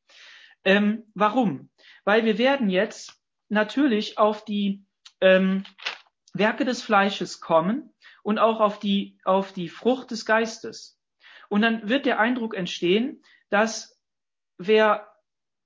Ähm, 0.64 1.04
warum? 1.14 1.70
Weil 2.04 2.24
wir 2.24 2.38
werden 2.38 2.68
jetzt 2.68 3.14
natürlich 3.48 4.18
auf 4.18 4.44
die 4.44 4.84
ähm, 5.20 5.64
Werke 6.34 6.64
des 6.64 6.82
Fleisches 6.82 7.40
kommen 7.40 7.94
und 8.22 8.38
auch 8.38 8.60
auf 8.60 8.78
die, 8.78 9.18
auf 9.24 9.52
die 9.52 9.68
Frucht 9.68 10.10
des 10.10 10.26
Geistes. 10.26 11.00
Und 11.48 11.62
dann 11.62 11.88
wird 11.88 12.06
der 12.06 12.18
Eindruck 12.18 12.54
entstehen, 12.54 13.22
dass 13.50 14.00
wer, 14.58 15.08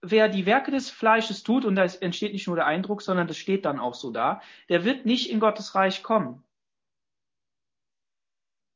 wer 0.03 0.29
die 0.29 0.47
Werke 0.47 0.71
des 0.71 0.91
Fleisches 0.91 1.43
tut, 1.43 1.65
und 1.65 1.77
da 1.77 1.85
entsteht 1.85 2.33
nicht 2.33 2.47
nur 2.47 2.57
der 2.57 2.67
Eindruck, 2.67 3.03
sondern 3.03 3.27
das 3.27 3.37
steht 3.37 3.65
dann 3.65 3.81
auch 3.81 3.95
so 3.95 4.11
da, 4.11 4.41
der 4.69 4.85
wird 4.85 5.07
nicht 5.07 5.31
in 5.31 5.41
Gottes 5.41 5.75
Reich 5.75 6.03
kommen 6.03 6.43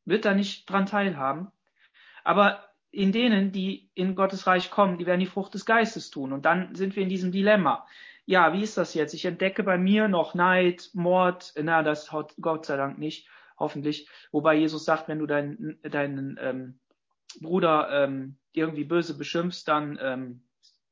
wird 0.05 0.25
da 0.25 0.35
nicht 0.35 0.69
dran 0.71 0.87
teilhaben. 0.87 1.51
Aber 2.23 2.65
in 2.91 3.13
denen, 3.13 3.53
die 3.53 3.91
in 3.95 4.15
Gottes 4.15 4.47
Reich 4.47 4.71
kommen, 4.71 4.99
die 4.99 5.07
werden 5.07 5.21
die 5.21 5.27
Frucht 5.27 5.55
des 5.55 5.67
Geistes 5.67 6.11
tun. 6.11 6.33
Und 6.33 6.45
dann 6.45 6.75
sind 6.75 6.95
wir 6.97 7.03
in 7.03 7.09
diesem 7.09 7.33
Dilemma. 7.33 7.87
Ja, 8.27 8.53
wie 8.53 8.63
ist 8.63 8.79
das 8.79 8.95
jetzt? 8.95 9.15
Ich 9.15 9.25
entdecke 9.25 9.63
bei 9.63 9.77
mir 9.77 10.09
noch 10.09 10.35
Neid, 10.35 10.91
Mord, 10.95 11.53
na, 11.61 11.83
das 11.83 12.13
haut 12.13 12.35
Gott 12.41 12.65
sei 12.65 12.77
Dank 12.77 12.99
nicht, 12.99 13.29
hoffentlich. 13.59 14.09
Wobei 14.31 14.55
Jesus 14.55 14.85
sagt, 14.85 15.09
wenn 15.09 15.19
du 15.19 15.27
deinen, 15.27 15.79
deinen 15.83 16.39
ähm, 16.41 16.79
Bruder 17.41 18.05
ähm, 18.05 18.37
irgendwie 18.53 18.85
böse 18.85 19.19
beschimpfst, 19.19 19.65
dann 19.67 19.99
ähm, 20.01 20.43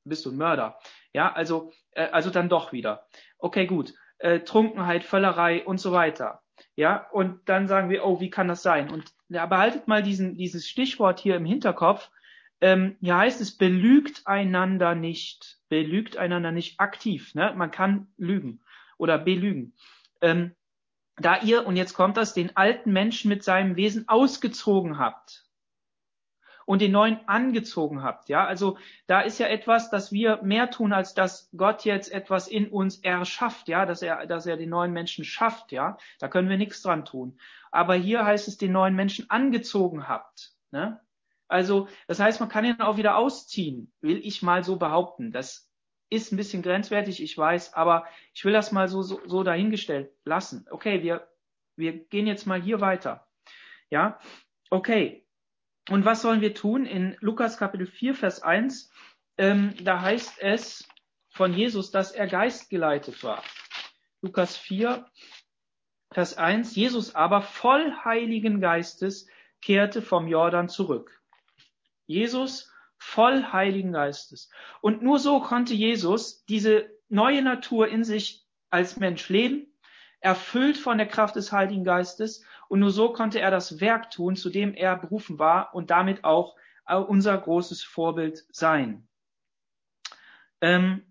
bist 0.05 0.27
du 0.27 0.31
ein 0.31 0.37
Mörder. 0.37 0.79
Ja, 1.13 1.33
also, 1.33 1.73
äh, 1.93 2.09
also 2.09 2.31
dann 2.31 2.49
doch 2.49 2.73
wieder. 2.73 3.07
Okay, 3.39 3.67
gut. 3.67 3.95
Äh, 4.19 4.41
Trunkenheit, 4.41 5.05
Völlerei 5.05 5.65
und 5.65 5.79
so 5.79 5.93
weiter. 5.93 6.43
Ja, 6.77 7.09
und 7.11 7.49
dann 7.49 7.69
sagen 7.69 7.91
wir, 7.91 8.05
oh, 8.05 8.21
wie 8.21 8.31
kann 8.31 8.49
das 8.49 8.63
sein? 8.63 8.91
Und 8.91 9.13
ja, 9.29 9.47
behaltet 9.47 9.89
mal 9.89 10.03
diesen, 10.03 10.37
dieses 10.37 10.69
Stichwort 10.69 11.21
hier 11.21 11.37
im 11.37 11.45
Hinterkopf. 11.45 12.11
Ähm, 12.61 12.97
hier 13.01 13.17
heißt 13.17 13.41
es, 13.41 13.57
belügt 13.57 14.27
einander 14.27 14.95
nicht. 14.95 15.59
Belügt 15.69 16.17
einander 16.17 16.53
nicht 16.53 16.79
aktiv. 16.79 17.35
Ne? 17.35 17.53
Man 17.57 17.71
kann 17.71 18.09
lügen 18.17 18.61
oder 18.99 19.19
belügen. 19.19 19.75
Ähm, 20.21 20.55
da 21.17 21.41
ihr, 21.41 21.67
und 21.67 21.77
jetzt 21.77 21.95
kommt 21.95 22.17
das, 22.17 22.35
den 22.35 22.57
alten 22.57 22.93
Menschen 22.93 23.29
mit 23.29 23.43
seinem 23.43 23.77
Wesen 23.77 24.09
ausgezogen 24.09 24.99
habt 24.99 25.45
und 26.67 26.81
den 26.81 26.93
neuen 26.93 27.21
angezogen 27.27 28.03
habt. 28.03 28.29
Ja, 28.29 28.47
also 28.47 28.79
da 29.07 29.21
ist 29.21 29.39
ja 29.39 29.47
etwas, 29.47 29.91
dass 29.91 30.13
wir 30.13 30.41
mehr 30.43 30.71
tun, 30.71 30.93
als 30.93 31.15
dass 31.15 31.51
Gott 31.57 31.85
jetzt 31.85 32.13
etwas 32.13 32.49
in 32.49 32.69
uns 32.69 32.99
erschafft. 32.99 33.69
Ja, 33.69 33.87
dass 33.87 34.03
er, 34.03 34.27
dass 34.27 34.47
er 34.47 34.57
den 34.57 34.71
neuen 34.71 34.93
Menschen 34.93 35.25
schafft. 35.25 35.73
Ja, 35.73 35.97
da 36.19 36.29
können 36.29 36.49
wir 36.49 36.59
nichts 36.59 36.83
dran 36.83 37.05
tun. 37.05 37.39
Aber 37.71 37.95
hier 37.95 38.25
heißt 38.25 38.49
es, 38.49 38.59
den 38.59 38.73
neuen 38.73 38.95
Menschen 38.95 39.31
angezogen 39.31 40.09
habt. 40.09 40.53
Ne? 40.71 41.01
Also, 41.49 41.89
das 42.07 42.19
heißt, 42.19 42.41
man 42.41 42.49
kann 42.49 42.65
ihn 42.65 42.81
auch 42.81 42.97
wieder 42.97 43.17
ausziehen, 43.17 43.93
will 44.01 44.19
ich 44.25 44.43
mal 44.43 44.65
so 44.65 44.77
behaupten. 44.77 45.33
Das 45.33 45.69
ist 46.09 46.33
ein 46.33 46.37
bisschen 46.37 46.63
grenzwertig, 46.63 47.23
ich 47.23 47.37
weiß, 47.37 47.75
aber 47.75 48.07
ich 48.35 48.45
will 48.45 48.53
das 48.53 48.73
mal 48.73 48.89
so, 48.89 49.03
so, 49.03 49.21
so 49.27 49.43
dahingestellt 49.43 50.11
lassen. 50.25 50.67
Okay, 50.71 51.03
wir, 51.03 51.29
wir 51.77 51.93
gehen 51.93 52.27
jetzt 52.27 52.47
mal 52.47 52.61
hier 52.61 52.81
weiter. 52.81 53.27
Ja, 53.91 54.19
okay. 54.71 55.22
Und 55.89 56.05
was 56.05 56.23
sollen 56.23 56.41
wir 56.41 56.55
tun? 56.55 56.87
In 56.87 57.17
Lukas 57.21 57.59
Kapitel 57.59 57.87
4, 57.87 58.15
Vers 58.15 58.43
1, 58.43 58.91
ähm, 59.39 59.75
da 59.83 60.01
heißt 60.01 60.41
es 60.41 60.89
von 61.31 61.53
Jesus, 61.53 61.91
dass 61.91 62.13
er 62.13 62.27
geistgeleitet 62.27 63.23
war. 63.25 63.43
Lukas 64.21 64.57
4, 64.57 65.05
Vers 66.13 66.37
1, 66.37 66.77
Jesus 66.77 67.15
aber 67.15 67.43
voll 67.43 67.93
Heiligen 68.05 68.61
Geistes 68.61 69.27
kehrte 69.61 70.03
vom 70.03 70.29
Jordan 70.29 70.69
zurück. 70.69 71.21
Jesus 72.07 72.71
voll 72.99 73.53
Heiligen 73.53 73.93
Geistes. 73.93 74.51
Und 74.81 75.03
nur 75.03 75.19
so 75.19 75.41
konnte 75.41 75.75
Jesus 75.75 76.45
diese 76.45 76.91
neue 77.09 77.43
Natur 77.43 77.89
in 77.89 78.05
sich 78.05 78.45
als 78.71 78.97
Mensch 78.97 79.29
leben, 79.29 79.67
erfüllt 80.21 80.77
von 80.77 80.99
der 80.99 81.09
Kraft 81.09 81.37
des 81.37 81.51
Heiligen 81.51 81.85
Geistes. 81.85 82.45
Und 82.73 82.81
nur 82.81 82.91
so 82.91 83.13
konnte 83.13 83.39
er 83.39 83.51
das 83.51 83.83
Werk 83.83 84.11
tun, 84.11 84.35
zu 84.35 84.49
dem 84.49 84.73
er 84.73 84.97
berufen 84.97 85.39
war 85.39 85.75
und 85.75 85.91
damit 85.91 86.25
auch 86.25 86.57
unser 87.07 87.37
großes 87.37 87.83
Vorbild 87.83 88.47
sein. 88.51 89.07
Ähm, 90.63 91.03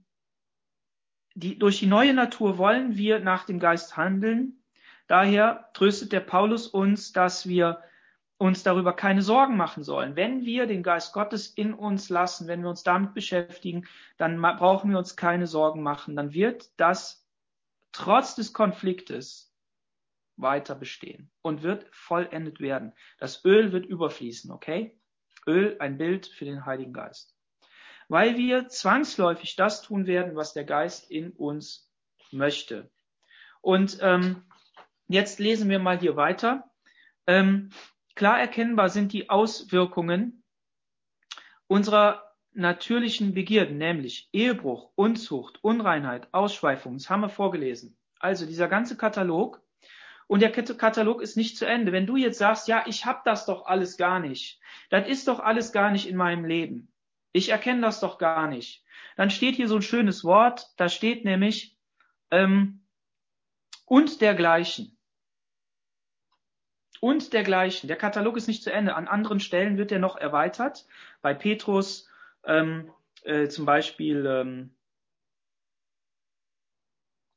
die, 1.35 1.59
durch 1.59 1.77
die 1.77 1.85
neue 1.85 2.15
Natur 2.15 2.57
wollen 2.57 2.97
wir 2.97 3.19
nach 3.19 3.45
dem 3.45 3.59
Geist 3.59 3.95
handeln. 3.95 4.63
Daher 5.05 5.69
tröstet 5.75 6.11
der 6.13 6.21
Paulus 6.21 6.65
uns, 6.65 7.13
dass 7.13 7.47
wir 7.47 7.83
uns 8.39 8.63
darüber 8.63 8.93
keine 8.93 9.21
Sorgen 9.21 9.55
machen 9.55 9.83
sollen. 9.83 10.15
Wenn 10.15 10.43
wir 10.43 10.65
den 10.65 10.81
Geist 10.81 11.13
Gottes 11.13 11.45
in 11.45 11.75
uns 11.75 12.09
lassen, 12.09 12.47
wenn 12.47 12.63
wir 12.63 12.71
uns 12.71 12.81
damit 12.81 13.13
beschäftigen, 13.13 13.85
dann 14.17 14.41
brauchen 14.41 14.89
wir 14.89 14.97
uns 14.97 15.15
keine 15.15 15.45
Sorgen 15.45 15.83
machen. 15.83 16.15
Dann 16.15 16.33
wird 16.33 16.71
das 16.77 17.23
trotz 17.91 18.33
des 18.33 18.51
Konfliktes 18.51 19.50
weiter 20.41 20.75
bestehen 20.75 21.31
und 21.41 21.63
wird 21.63 21.87
vollendet 21.91 22.59
werden. 22.59 22.93
Das 23.19 23.43
Öl 23.45 23.71
wird 23.71 23.85
überfließen, 23.85 24.51
okay? 24.51 24.97
Öl, 25.47 25.77
ein 25.79 25.97
Bild 25.97 26.27
für 26.27 26.45
den 26.45 26.65
Heiligen 26.65 26.93
Geist. 26.93 27.35
Weil 28.07 28.37
wir 28.37 28.67
zwangsläufig 28.67 29.55
das 29.55 29.81
tun 29.81 30.05
werden, 30.05 30.35
was 30.35 30.53
der 30.53 30.65
Geist 30.65 31.09
in 31.09 31.31
uns 31.31 31.89
möchte. 32.31 32.89
Und 33.61 33.97
ähm, 34.01 34.43
jetzt 35.07 35.39
lesen 35.39 35.69
wir 35.69 35.79
mal 35.79 35.99
hier 35.99 36.15
weiter. 36.15 36.69
Ähm, 37.27 37.69
Klar 38.15 38.39
erkennbar 38.39 38.89
sind 38.89 39.13
die 39.13 39.29
Auswirkungen 39.29 40.43
unserer 41.67 42.23
natürlichen 42.53 43.33
Begierden, 43.33 43.77
nämlich 43.77 44.29
Ehebruch, 44.33 44.91
Unzucht, 44.95 45.63
Unreinheit, 45.63 46.27
Ausschweifung. 46.33 46.97
Das 46.97 47.09
haben 47.09 47.21
wir 47.21 47.29
vorgelesen. 47.29 47.97
Also 48.19 48.45
dieser 48.45 48.67
ganze 48.67 48.97
Katalog. 48.97 49.61
Und 50.31 50.39
der 50.39 50.53
Katalog 50.53 51.21
ist 51.21 51.35
nicht 51.35 51.57
zu 51.57 51.65
Ende. 51.65 51.91
Wenn 51.91 52.05
du 52.05 52.15
jetzt 52.15 52.37
sagst, 52.37 52.69
ja, 52.69 52.85
ich 52.87 53.05
habe 53.05 53.19
das 53.25 53.45
doch 53.45 53.65
alles 53.65 53.97
gar 53.97 54.21
nicht, 54.21 54.61
das 54.89 55.05
ist 55.09 55.27
doch 55.27 55.41
alles 55.41 55.73
gar 55.73 55.91
nicht 55.91 56.07
in 56.07 56.15
meinem 56.15 56.45
Leben. 56.45 56.89
Ich 57.33 57.49
erkenne 57.49 57.81
das 57.81 57.99
doch 57.99 58.17
gar 58.17 58.47
nicht. 58.47 58.85
Dann 59.17 59.29
steht 59.29 59.57
hier 59.57 59.67
so 59.67 59.75
ein 59.75 59.81
schönes 59.81 60.23
Wort, 60.23 60.69
da 60.77 60.87
steht 60.87 61.25
nämlich 61.25 61.77
ähm, 62.31 62.79
und 63.83 64.21
dergleichen 64.21 64.97
und 67.01 67.33
dergleichen. 67.33 67.89
Der 67.89 67.97
Katalog 67.97 68.37
ist 68.37 68.47
nicht 68.47 68.63
zu 68.63 68.71
Ende. 68.71 68.95
An 68.95 69.09
anderen 69.09 69.41
Stellen 69.41 69.77
wird 69.77 69.91
er 69.91 69.99
noch 69.99 70.15
erweitert. 70.15 70.85
Bei 71.21 71.33
Petrus 71.33 72.07
ähm, 72.45 72.89
äh, 73.23 73.49
zum 73.49 73.65
Beispiel, 73.65 74.25
ähm, 74.25 74.75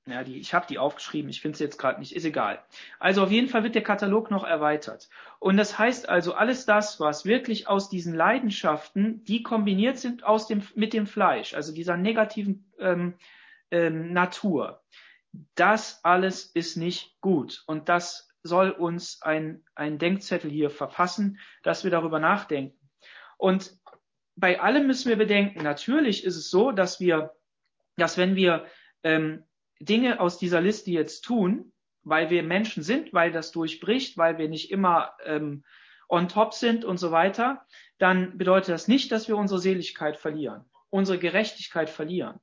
ja, 0.06 0.22
die, 0.22 0.38
ich 0.38 0.52
habe 0.52 0.66
die 0.66 0.78
aufgeschrieben, 0.78 1.30
ich 1.30 1.40
finde 1.40 1.54
es 1.54 1.60
jetzt 1.60 1.78
gerade 1.78 1.98
nicht, 1.98 2.14
ist 2.14 2.24
egal. 2.24 2.62
Also 2.98 3.22
auf 3.22 3.30
jeden 3.30 3.48
Fall 3.48 3.62
wird 3.62 3.74
der 3.74 3.82
Katalog 3.82 4.30
noch 4.30 4.44
erweitert. 4.44 5.08
Und 5.38 5.56
das 5.56 5.78
heißt 5.78 6.08
also, 6.08 6.34
alles 6.34 6.66
das, 6.66 7.00
was 7.00 7.24
wirklich 7.24 7.68
aus 7.68 7.88
diesen 7.88 8.14
Leidenschaften, 8.14 9.24
die 9.24 9.42
kombiniert 9.42 9.98
sind 9.98 10.22
aus 10.24 10.46
dem, 10.46 10.62
mit 10.74 10.92
dem 10.92 11.06
Fleisch, 11.06 11.54
also 11.54 11.72
dieser 11.72 11.96
negativen 11.96 12.70
ähm, 12.78 13.14
ähm, 13.70 14.12
Natur, 14.12 14.82
das 15.54 16.04
alles 16.04 16.44
ist 16.44 16.76
nicht 16.76 17.18
gut. 17.20 17.64
Und 17.66 17.88
das 17.88 18.28
soll 18.42 18.70
uns 18.70 19.22
ein, 19.22 19.64
ein 19.74 19.98
Denkzettel 19.98 20.50
hier 20.50 20.68
verfassen, 20.68 21.38
dass 21.62 21.82
wir 21.82 21.90
darüber 21.90 22.18
nachdenken. 22.18 22.78
Und 23.38 23.74
bei 24.36 24.60
allem 24.60 24.86
müssen 24.86 25.08
wir 25.08 25.16
bedenken, 25.16 25.62
natürlich 25.62 26.24
ist 26.24 26.36
es 26.36 26.50
so, 26.50 26.72
dass 26.72 27.00
wir, 27.00 27.34
dass 27.96 28.18
wenn 28.18 28.36
wir 28.36 28.66
ähm, 29.02 29.44
Dinge 29.80 30.20
aus 30.20 30.38
dieser 30.38 30.60
Liste 30.60 30.90
jetzt 30.90 31.22
tun, 31.22 31.72
weil 32.02 32.30
wir 32.30 32.42
Menschen 32.42 32.82
sind, 32.82 33.12
weil 33.12 33.32
das 33.32 33.50
durchbricht, 33.52 34.16
weil 34.16 34.38
wir 34.38 34.48
nicht 34.48 34.70
immer 34.70 35.12
ähm, 35.24 35.64
on 36.08 36.28
top 36.28 36.54
sind 36.54 36.84
und 36.84 36.98
so 36.98 37.10
weiter, 37.10 37.66
dann 37.98 38.37
bedeutet 38.37 38.70
das 38.70 38.88
nicht, 38.88 39.10
dass 39.10 39.28
wir 39.28 39.37
unsere 39.37 39.60
Seligkeit 39.60 40.16
verlieren, 40.16 40.64
unsere 40.90 41.18
Gerechtigkeit 41.18 41.90
verlieren. 41.90 42.40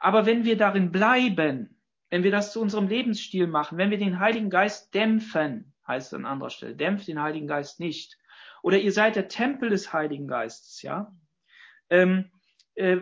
Aber 0.00 0.26
wenn 0.26 0.44
wir 0.44 0.56
darin 0.56 0.90
bleiben, 0.90 1.80
wenn 2.10 2.24
wir 2.24 2.30
das 2.30 2.52
zu 2.52 2.60
unserem 2.60 2.88
Lebensstil 2.88 3.46
machen, 3.46 3.78
wenn 3.78 3.90
wir 3.90 3.98
den 3.98 4.18
Heiligen 4.18 4.50
Geist 4.50 4.94
dämpfen, 4.94 5.72
heißt 5.86 6.08
es 6.08 6.14
an 6.14 6.26
anderer 6.26 6.50
Stelle, 6.50 6.76
dämpft 6.76 7.08
den 7.08 7.22
Heiligen 7.22 7.46
Geist 7.46 7.80
nicht. 7.80 8.18
Oder 8.62 8.78
ihr 8.78 8.92
seid 8.92 9.16
der 9.16 9.28
Tempel 9.28 9.70
des 9.70 9.92
Heiligen 9.92 10.26
Geistes, 10.26 10.82
ja. 10.82 11.14
Ähm, 11.90 12.30
äh, 12.74 12.98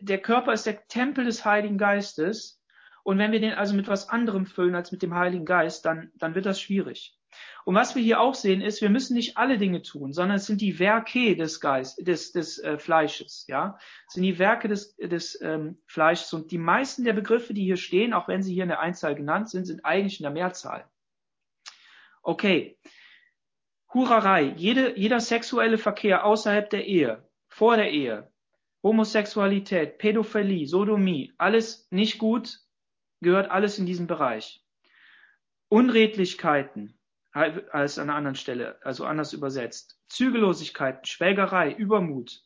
der 0.00 0.18
Körper 0.18 0.52
ist 0.52 0.66
der 0.66 0.86
Tempel 0.86 1.24
des 1.24 1.44
Heiligen 1.44 1.78
Geistes. 1.78 2.57
Und 3.08 3.16
wenn 3.16 3.32
wir 3.32 3.40
den 3.40 3.54
also 3.54 3.74
mit 3.74 3.88
was 3.88 4.10
anderem 4.10 4.44
füllen 4.44 4.74
als 4.74 4.92
mit 4.92 5.00
dem 5.00 5.14
Heiligen 5.14 5.46
Geist, 5.46 5.86
dann, 5.86 6.12
dann 6.16 6.34
wird 6.34 6.44
das 6.44 6.60
schwierig. 6.60 7.16
Und 7.64 7.74
was 7.74 7.94
wir 7.94 8.02
hier 8.02 8.20
auch 8.20 8.34
sehen, 8.34 8.60
ist, 8.60 8.82
wir 8.82 8.90
müssen 8.90 9.14
nicht 9.14 9.38
alle 9.38 9.56
Dinge 9.56 9.80
tun, 9.80 10.12
sondern 10.12 10.36
es 10.36 10.44
sind 10.44 10.60
die 10.60 10.78
Werke 10.78 11.34
des 11.34 11.58
Geistes, 11.58 12.04
des, 12.04 12.32
des 12.32 12.58
äh, 12.58 12.76
Fleisches, 12.78 13.46
ja. 13.48 13.78
Es 14.08 14.12
sind 14.12 14.24
die 14.24 14.38
Werke 14.38 14.68
des, 14.68 14.94
des 14.96 15.40
ähm, 15.40 15.78
Fleisches. 15.86 16.34
Und 16.34 16.50
die 16.50 16.58
meisten 16.58 17.02
der 17.02 17.14
Begriffe, 17.14 17.54
die 17.54 17.64
hier 17.64 17.78
stehen, 17.78 18.12
auch 18.12 18.28
wenn 18.28 18.42
sie 18.42 18.52
hier 18.52 18.64
in 18.64 18.68
der 18.68 18.80
Einzahl 18.80 19.14
genannt 19.14 19.48
sind, 19.48 19.64
sind 19.64 19.86
eigentlich 19.86 20.20
in 20.20 20.24
der 20.24 20.32
Mehrzahl. 20.32 20.84
Okay. 22.20 22.78
Hurerei, 23.94 24.52
jede, 24.54 24.98
jeder 24.98 25.20
sexuelle 25.20 25.78
Verkehr 25.78 26.26
außerhalb 26.26 26.68
der 26.68 26.84
Ehe, 26.84 27.26
vor 27.48 27.78
der 27.78 27.90
Ehe, 27.90 28.30
Homosexualität, 28.82 29.96
Pädophilie, 29.96 30.66
Sodomie, 30.66 31.32
alles 31.38 31.88
nicht 31.90 32.18
gut, 32.18 32.67
gehört 33.20 33.50
alles 33.50 33.78
in 33.78 33.86
diesen 33.86 34.06
Bereich. 34.06 34.64
Unredlichkeiten, 35.68 36.98
als 37.32 37.98
an 37.98 38.08
einer 38.08 38.16
anderen 38.16 38.36
Stelle, 38.36 38.78
also 38.82 39.04
anders 39.04 39.32
übersetzt. 39.32 39.98
Zügellosigkeit, 40.08 41.06
Schwelgerei, 41.06 41.72
Übermut. 41.72 42.42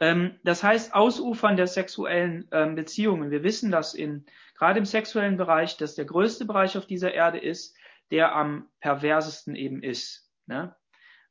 Ähm, 0.00 0.38
das 0.44 0.62
heißt 0.62 0.94
Ausufern 0.94 1.56
der 1.56 1.66
sexuellen 1.66 2.48
ähm, 2.50 2.74
Beziehungen. 2.74 3.30
Wir 3.30 3.42
wissen, 3.42 3.70
dass 3.70 3.94
in, 3.94 4.26
gerade 4.54 4.78
im 4.78 4.84
sexuellen 4.84 5.36
Bereich, 5.36 5.76
dass 5.76 5.94
der 5.94 6.04
größte 6.04 6.44
Bereich 6.44 6.76
auf 6.76 6.86
dieser 6.86 7.14
Erde 7.14 7.38
ist, 7.38 7.76
der 8.10 8.34
am 8.34 8.68
perversesten 8.80 9.54
eben 9.54 9.82
ist. 9.82 10.30
Ne? 10.46 10.74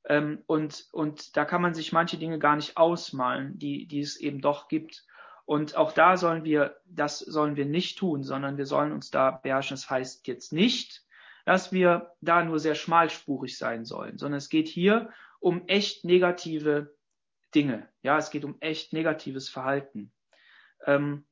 Ähm, 0.08 0.44
und, 0.48 0.88
und 0.92 1.38
da 1.38 1.46
kann 1.46 1.62
man 1.62 1.74
sich 1.74 1.92
manche 1.92 2.18
Dinge 2.18 2.40
gar 2.40 2.56
nicht 2.56 2.78
ausmalen, 2.78 3.58
die, 3.60 3.88
die 3.88 4.00
es 4.00 4.18
eben 4.18 4.42
doch 4.42 4.68
gibt. 4.68 5.06
Und 5.46 5.76
auch 5.76 5.92
da 5.92 6.18
sollen 6.18 6.44
wir, 6.44 6.82
das 6.86 7.20
sollen 7.20 7.56
wir 7.56 7.66
nicht 7.66 8.00
tun, 8.00 8.24
sondern 8.24 8.58
wir 8.58 8.66
sollen 8.66 8.92
uns 8.92 9.12
da 9.12 9.32
beherrschen. 9.32 9.76
Das 9.76 9.90
heißt 9.90 10.28
jetzt 10.28 10.52
nicht, 10.52 11.06
dass 11.46 11.72
wir 11.72 12.16
da 12.22 12.44
nur 12.44 12.60
sehr 12.60 12.76
schmalspurig 12.76 13.58
sein 13.58 13.86
sollen, 13.86 14.18
sondern 14.18 14.40
es 14.40 14.50
geht 14.50 14.68
hier 14.68 15.12
um 15.40 15.68
echt 15.68 16.04
negative 16.04 16.96
Dinge. 17.54 17.88
Ja, 18.02 18.18
es 18.18 18.32
geht 18.32 18.44
um 18.44 18.60
echt 18.60 18.92
negatives 18.94 19.50
Verhalten. 19.50 20.12
Ähm, 20.86 21.26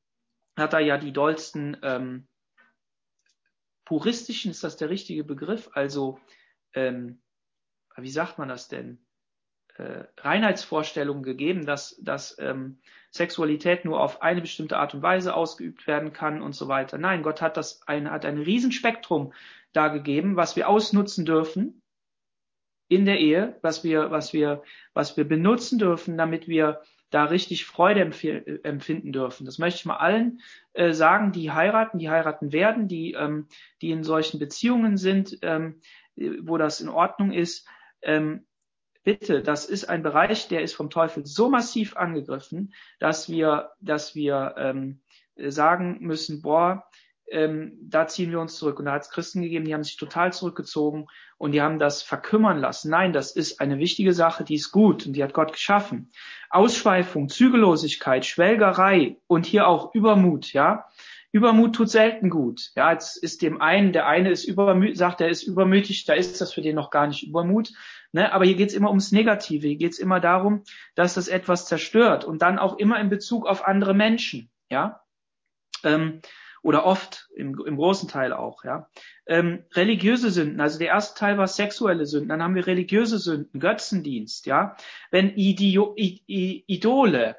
hat 0.55 0.73
er 0.73 0.79
ja 0.81 0.99
die 0.99 1.11
dollsten 1.11 1.77
ähm, 1.81 2.27
puristischen, 3.85 4.51
ist 4.51 4.63
das 4.63 4.77
der 4.77 4.89
richtige 4.89 5.23
Begriff? 5.23 5.69
Also, 5.73 6.19
ähm, 6.75 7.21
wie 7.97 8.11
sagt 8.11 8.37
man 8.37 8.49
das 8.49 8.67
denn? 8.67 9.03
Äh, 9.77 10.03
Reinheitsvorstellungen 10.17 11.23
gegeben, 11.23 11.65
dass, 11.65 11.97
dass 11.99 12.37
ähm, 12.37 12.77
Sexualität 13.09 13.85
nur 13.85 14.01
auf 14.01 14.21
eine 14.21 14.41
bestimmte 14.41 14.77
Art 14.77 14.93
und 14.93 15.01
Weise 15.01 15.33
ausgeübt 15.33 15.87
werden 15.87 16.13
kann 16.13 16.43
und 16.43 16.53
so 16.53 16.67
weiter. 16.67 16.99
Nein, 16.99 17.23
Gott 17.23 17.41
hat 17.41 17.57
das 17.57 17.81
ein, 17.87 18.11
hat 18.11 18.23
ein 18.23 18.37
Riesenspektrum 18.37 19.33
dargegeben, 19.71 20.35
was 20.35 20.55
wir 20.55 20.69
ausnutzen 20.69 21.25
dürfen 21.25 21.81
in 22.87 23.05
der 23.05 23.19
Ehe, 23.19 23.57
was 23.63 23.83
wir, 23.83 24.11
was 24.11 24.31
wir, 24.31 24.61
was 24.93 25.17
wir 25.17 25.27
benutzen 25.27 25.79
dürfen, 25.79 26.19
damit 26.19 26.47
wir 26.47 26.81
da 27.09 27.25
richtig 27.25 27.65
Freude 27.65 27.99
empfinden 28.01 29.11
dürfen. 29.11 29.45
Das 29.45 29.57
möchte 29.57 29.79
ich 29.79 29.85
mal 29.85 29.97
allen 29.97 30.39
äh, 30.73 30.93
sagen, 30.93 31.31
die 31.31 31.51
heiraten, 31.51 31.97
die 31.97 32.11
heiraten 32.11 32.51
werden, 32.51 32.87
die, 32.87 33.13
ähm, 33.13 33.47
die 33.81 33.89
in 33.89 34.03
solchen 34.03 34.37
Beziehungen 34.37 34.97
sind, 34.97 35.39
ähm, 35.41 35.81
wo 36.15 36.57
das 36.57 36.79
in 36.79 36.89
Ordnung 36.89 37.31
ist. 37.31 37.67
Ähm, 38.03 38.45
bitte, 39.03 39.41
das 39.41 39.65
ist 39.65 39.85
ein 39.85 40.03
Bereich, 40.03 40.47
der 40.47 40.61
ist 40.61 40.73
vom 40.73 40.89
Teufel 40.89 41.25
so 41.25 41.49
massiv 41.49 41.95
angegriffen, 41.97 42.73
dass 42.99 43.29
wir, 43.29 43.71
dass 43.81 44.15
wir 44.15 44.55
ähm, 44.57 45.01
sagen 45.35 45.97
müssen, 46.01 46.41
boah, 46.41 46.85
ähm, 47.29 47.77
da 47.81 48.07
ziehen 48.07 48.31
wir 48.31 48.39
uns 48.39 48.55
zurück. 48.55 48.79
Und 48.79 48.85
da 48.85 48.93
hat 48.93 49.03
es 49.03 49.09
Christen 49.09 49.41
gegeben, 49.41 49.65
die 49.65 49.73
haben 49.73 49.83
sich 49.83 49.97
total 49.97 50.33
zurückgezogen 50.33 51.07
und 51.37 51.51
die 51.51 51.61
haben 51.61 51.79
das 51.79 52.03
verkümmern 52.03 52.59
lassen. 52.59 52.91
Nein, 52.91 53.13
das 53.13 53.31
ist 53.31 53.59
eine 53.59 53.79
wichtige 53.79 54.13
Sache, 54.13 54.43
die 54.43 54.55
ist 54.55 54.71
gut 54.71 55.05
und 55.05 55.13
die 55.13 55.23
hat 55.23 55.33
Gott 55.33 55.53
geschaffen. 55.53 56.11
Ausschweifung, 56.49 57.29
Zügellosigkeit, 57.29 58.25
Schwelgerei 58.25 59.17
und 59.27 59.45
hier 59.45 59.67
auch 59.67 59.93
Übermut, 59.93 60.53
ja. 60.53 60.85
Übermut 61.31 61.75
tut 61.75 61.89
selten 61.89 62.29
gut. 62.29 62.69
Ja, 62.75 62.91
jetzt 62.91 63.17
ist 63.17 63.41
dem 63.41 63.59
einen, 63.59 63.91
der 63.91 64.05
eine 64.05 64.29
ist 64.29 64.43
übermütig, 64.43 64.99
sagt, 64.99 65.19
er 65.19 65.29
ist 65.29 65.41
übermütig, 65.41 66.05
da 66.05 66.13
ist 66.13 66.39
das 66.39 66.53
für 66.53 66.61
den 66.61 66.75
noch 66.75 66.91
gar 66.91 67.07
nicht 67.07 67.23
Übermut. 67.23 67.71
Ne? 68.13 68.31
Aber 68.31 68.45
hier 68.45 68.55
geht's 68.55 68.73
immer 68.73 68.89
ums 68.89 69.11
Negative. 69.11 69.67
Hier 69.67 69.77
geht's 69.77 69.99
immer 69.99 70.21
darum, 70.21 70.63
dass 70.95 71.15
das 71.15 71.27
etwas 71.27 71.65
zerstört 71.65 72.23
und 72.23 72.41
dann 72.41 72.57
auch 72.59 72.77
immer 72.77 72.99
in 72.99 73.09
Bezug 73.09 73.45
auf 73.45 73.67
andere 73.67 73.93
Menschen. 73.93 74.49
Ja, 74.69 75.03
ähm, 75.83 76.21
oder 76.63 76.85
oft 76.85 77.29
im, 77.35 77.61
im 77.65 77.75
großen 77.75 78.07
Teil 78.07 78.31
auch, 78.33 78.63
ja. 78.63 78.89
Ähm, 79.27 79.65
religiöse 79.73 80.31
Sünden, 80.31 80.61
also 80.61 80.79
der 80.79 80.87
erste 80.87 81.19
Teil 81.19 81.37
war 81.37 81.47
sexuelle 81.47 82.05
Sünden, 82.05 82.29
dann 82.29 82.41
haben 82.41 82.55
wir 82.55 82.65
religiöse 82.65 83.19
Sünden, 83.19 83.59
Götzendienst, 83.59 84.45
ja. 84.45 84.75
Wenn 85.11 85.35
Idio, 85.35 85.93
I, 85.97 86.63
Idole, 86.65 87.35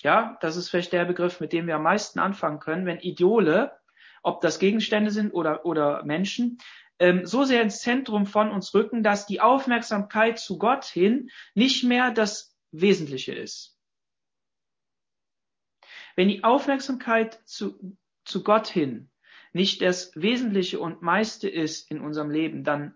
ja, 0.00 0.38
das 0.40 0.56
ist 0.56 0.70
vielleicht 0.70 0.92
der 0.92 1.04
Begriff, 1.04 1.38
mit 1.38 1.52
dem 1.52 1.66
wir 1.66 1.76
am 1.76 1.82
meisten 1.82 2.18
anfangen 2.18 2.60
können, 2.60 2.86
wenn 2.86 2.98
Idole, 2.98 3.72
ob 4.22 4.40
das 4.40 4.58
Gegenstände 4.58 5.10
sind 5.10 5.32
oder, 5.32 5.66
oder 5.66 6.02
Menschen, 6.04 6.58
ähm, 6.98 7.26
so 7.26 7.44
sehr 7.44 7.62
ins 7.62 7.80
Zentrum 7.80 8.26
von 8.26 8.50
uns 8.50 8.74
rücken, 8.74 9.02
dass 9.02 9.26
die 9.26 9.40
Aufmerksamkeit 9.40 10.38
zu 10.38 10.58
Gott 10.58 10.84
hin 10.84 11.30
nicht 11.54 11.84
mehr 11.84 12.10
das 12.10 12.56
Wesentliche 12.70 13.34
ist. 13.34 13.78
Wenn 16.16 16.28
die 16.28 16.44
Aufmerksamkeit 16.44 17.40
zu, 17.44 17.96
zu 18.24 18.42
Gott 18.42 18.68
hin 18.68 19.10
nicht 19.52 19.82
das 19.82 20.12
Wesentliche 20.14 20.80
und 20.80 21.02
meiste 21.02 21.48
ist 21.48 21.90
in 21.90 22.00
unserem 22.00 22.30
Leben, 22.30 22.64
dann 22.64 22.94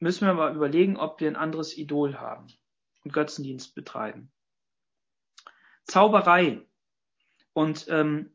müssen 0.00 0.26
wir 0.26 0.34
mal 0.34 0.54
überlegen, 0.54 0.96
ob 0.96 1.20
wir 1.20 1.28
ein 1.28 1.36
anderes 1.36 1.76
Idol 1.76 2.18
haben 2.18 2.48
und 3.04 3.12
Götzendienst 3.12 3.74
betreiben. 3.74 4.32
Zauberei. 5.84 6.62
Und 7.52 7.86
ähm, 7.88 8.32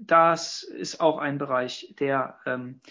das 0.00 0.62
ist 0.62 1.00
auch 1.00 1.18
ein 1.18 1.38
Bereich, 1.38 1.94
der 1.98 2.38
ähm, 2.46 2.80
äh, 2.84 2.88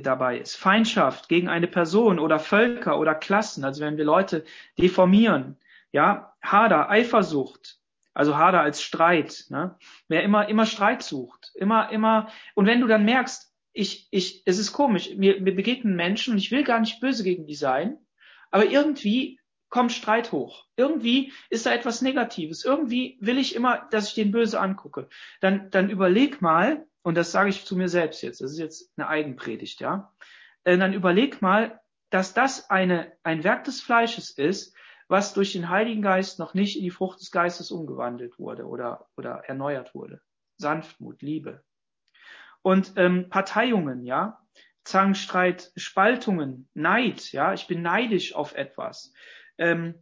dabei 0.00 0.38
ist. 0.38 0.56
Feindschaft 0.56 1.28
gegen 1.28 1.48
eine 1.48 1.66
Person 1.66 2.18
oder 2.18 2.38
Völker 2.38 2.98
oder 2.98 3.14
Klassen, 3.14 3.64
also 3.64 3.82
wenn 3.82 3.96
wir 3.96 4.04
Leute 4.04 4.44
deformieren, 4.78 5.56
ja, 5.92 6.34
Hader, 6.42 6.90
Eifersucht, 6.90 7.78
also 8.14 8.36
Hader 8.36 8.60
als 8.60 8.82
Streit, 8.82 9.46
ne? 9.48 9.76
Wer 10.08 10.22
immer, 10.22 10.48
immer 10.48 10.66
Streit 10.66 11.02
sucht, 11.02 11.52
immer, 11.54 11.90
immer, 11.90 12.28
und 12.54 12.66
wenn 12.66 12.80
du 12.80 12.86
dann 12.86 13.04
merkst, 13.04 13.52
ich, 13.72 14.08
ich, 14.10 14.42
es 14.46 14.58
ist 14.58 14.72
komisch, 14.72 15.14
mir, 15.16 15.40
mir 15.40 15.54
begegnen 15.54 15.96
Menschen 15.96 16.32
und 16.32 16.38
ich 16.38 16.50
will 16.50 16.64
gar 16.64 16.80
nicht 16.80 17.00
böse 17.00 17.22
gegen 17.22 17.46
die 17.46 17.54
sein, 17.54 17.98
aber 18.50 18.66
irgendwie 18.66 19.38
kommt 19.76 19.92
Streit 19.92 20.32
hoch. 20.32 20.64
Irgendwie 20.78 21.34
ist 21.50 21.66
da 21.66 21.70
etwas 21.70 22.00
Negatives. 22.00 22.64
Irgendwie 22.64 23.18
will 23.20 23.36
ich 23.36 23.54
immer, 23.54 23.86
dass 23.90 24.08
ich 24.08 24.14
den 24.14 24.30
böse 24.30 24.58
angucke. 24.58 25.10
Dann, 25.42 25.70
dann 25.70 25.90
überleg 25.90 26.40
mal, 26.40 26.86
und 27.02 27.14
das 27.14 27.30
sage 27.30 27.50
ich 27.50 27.66
zu 27.66 27.76
mir 27.76 27.90
selbst 27.90 28.22
jetzt, 28.22 28.40
das 28.40 28.52
ist 28.52 28.58
jetzt 28.58 28.90
eine 28.96 29.06
Eigenpredigt, 29.06 29.82
ja, 29.82 30.14
äh, 30.64 30.78
dann 30.78 30.94
überleg 30.94 31.42
mal, 31.42 31.78
dass 32.08 32.32
das 32.32 32.70
eine, 32.70 33.12
ein 33.22 33.44
Werk 33.44 33.64
des 33.64 33.82
Fleisches 33.82 34.30
ist, 34.30 34.74
was 35.08 35.34
durch 35.34 35.52
den 35.52 35.68
Heiligen 35.68 36.00
Geist 36.00 36.38
noch 36.38 36.54
nicht 36.54 36.78
in 36.78 36.82
die 36.82 36.90
Frucht 36.90 37.20
des 37.20 37.30
Geistes 37.30 37.70
umgewandelt 37.70 38.38
wurde 38.38 38.64
oder, 38.64 39.06
oder 39.18 39.42
erneuert 39.46 39.94
wurde. 39.94 40.22
Sanftmut, 40.56 41.20
Liebe. 41.20 41.62
Und 42.62 42.94
ähm, 42.96 43.28
Parteiungen, 43.28 44.06
ja, 44.06 44.40
Zangenstreit, 44.84 45.70
Spaltungen, 45.76 46.70
Neid, 46.72 47.30
ja, 47.32 47.52
ich 47.52 47.66
bin 47.66 47.82
neidisch 47.82 48.34
auf 48.34 48.54
etwas. 48.54 49.12
Ähm, 49.58 49.94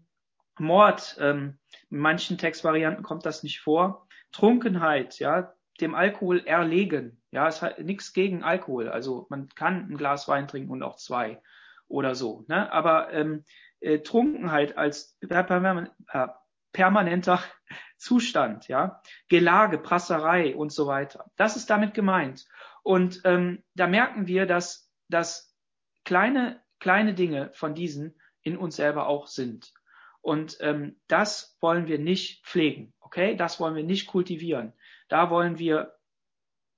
Mord, 0.58 1.16
ähm, 1.18 1.58
in 1.90 1.98
manchen 1.98 2.38
Textvarianten 2.38 3.02
kommt 3.02 3.26
das 3.26 3.42
nicht 3.42 3.60
vor. 3.60 4.06
Trunkenheit, 4.32 5.18
ja, 5.18 5.54
dem 5.80 5.94
Alkohol 5.94 6.46
erlegen. 6.46 7.22
Ja, 7.30 7.48
es 7.48 7.62
hat 7.62 7.78
nichts 7.80 8.12
gegen 8.12 8.44
Alkohol. 8.44 8.88
Also 8.88 9.26
man 9.30 9.48
kann 9.48 9.88
ein 9.90 9.96
Glas 9.96 10.28
Wein 10.28 10.46
trinken 10.46 10.70
und 10.70 10.82
auch 10.82 10.96
zwei 10.96 11.40
oder 11.88 12.14
so. 12.14 12.44
Ne? 12.48 12.72
Aber 12.72 13.12
ähm, 13.12 13.44
äh, 13.80 14.00
Trunkenheit 14.00 14.78
als 14.78 15.16
äh, 15.20 16.28
permanenter 16.72 17.42
Zustand, 17.96 18.68
ja, 18.68 19.00
Gelage, 19.28 19.78
Prasserei 19.78 20.54
und 20.54 20.72
so 20.72 20.86
weiter. 20.86 21.30
Das 21.36 21.56
ist 21.56 21.70
damit 21.70 21.94
gemeint. 21.94 22.46
Und 22.82 23.22
ähm, 23.24 23.62
da 23.74 23.86
merken 23.86 24.26
wir, 24.26 24.46
dass, 24.46 24.90
dass 25.08 25.56
kleine, 26.04 26.62
kleine 26.80 27.14
Dinge 27.14 27.50
von 27.54 27.74
diesen 27.74 28.20
in 28.44 28.56
uns 28.56 28.76
selber 28.76 29.08
auch 29.08 29.26
sind. 29.26 29.72
Und 30.20 30.56
ähm, 30.60 30.96
das 31.08 31.56
wollen 31.60 31.86
wir 31.86 31.98
nicht 31.98 32.46
pflegen, 32.46 32.94
okay? 33.00 33.36
Das 33.36 33.60
wollen 33.60 33.74
wir 33.74 33.84
nicht 33.84 34.06
kultivieren. 34.06 34.72
Da 35.08 35.28
wollen 35.28 35.58
wir 35.58 35.94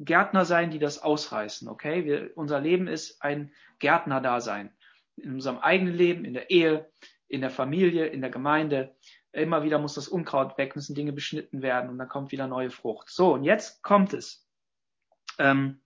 Gärtner 0.01 0.45
sein, 0.45 0.71
die 0.71 0.79
das 0.79 1.01
ausreißen, 1.01 1.69
okay? 1.69 2.05
Wir, 2.05 2.31
unser 2.35 2.61
Leben 2.61 2.89
ist 2.89 3.23
ein 3.23 3.53
Gärtner-Dasein 3.79 4.77
in 5.17 5.35
unserem 5.35 5.59
eigenen 5.59 5.95
Leben, 5.95 6.25
in 6.25 6.35
der 6.35 6.51
Ehe, 6.51 6.91
in 7.29 7.41
der 7.41 7.51
Familie, 7.51 8.07
in 8.07 8.21
der 8.21 8.31
Gemeinde. 8.31 8.95
Immer 9.33 9.62
wieder 9.62 9.79
muss 9.79 9.95
das 9.95 10.09
Unkraut 10.09 10.57
weg, 10.59 10.77
müssen 10.77 10.95
Dinge 10.95 11.12
beschnitten 11.12 11.62
werden 11.62 11.91
und 11.91 11.99
dann 11.99 12.09
kommt 12.09 12.33
wieder 12.33 12.47
neue 12.47 12.71
Frucht. 12.71 13.11
So, 13.11 13.35
und 13.35 13.45
jetzt 13.45 13.83
kommt 13.83 14.12
es. 14.12 14.47
Ähm, 15.39 15.81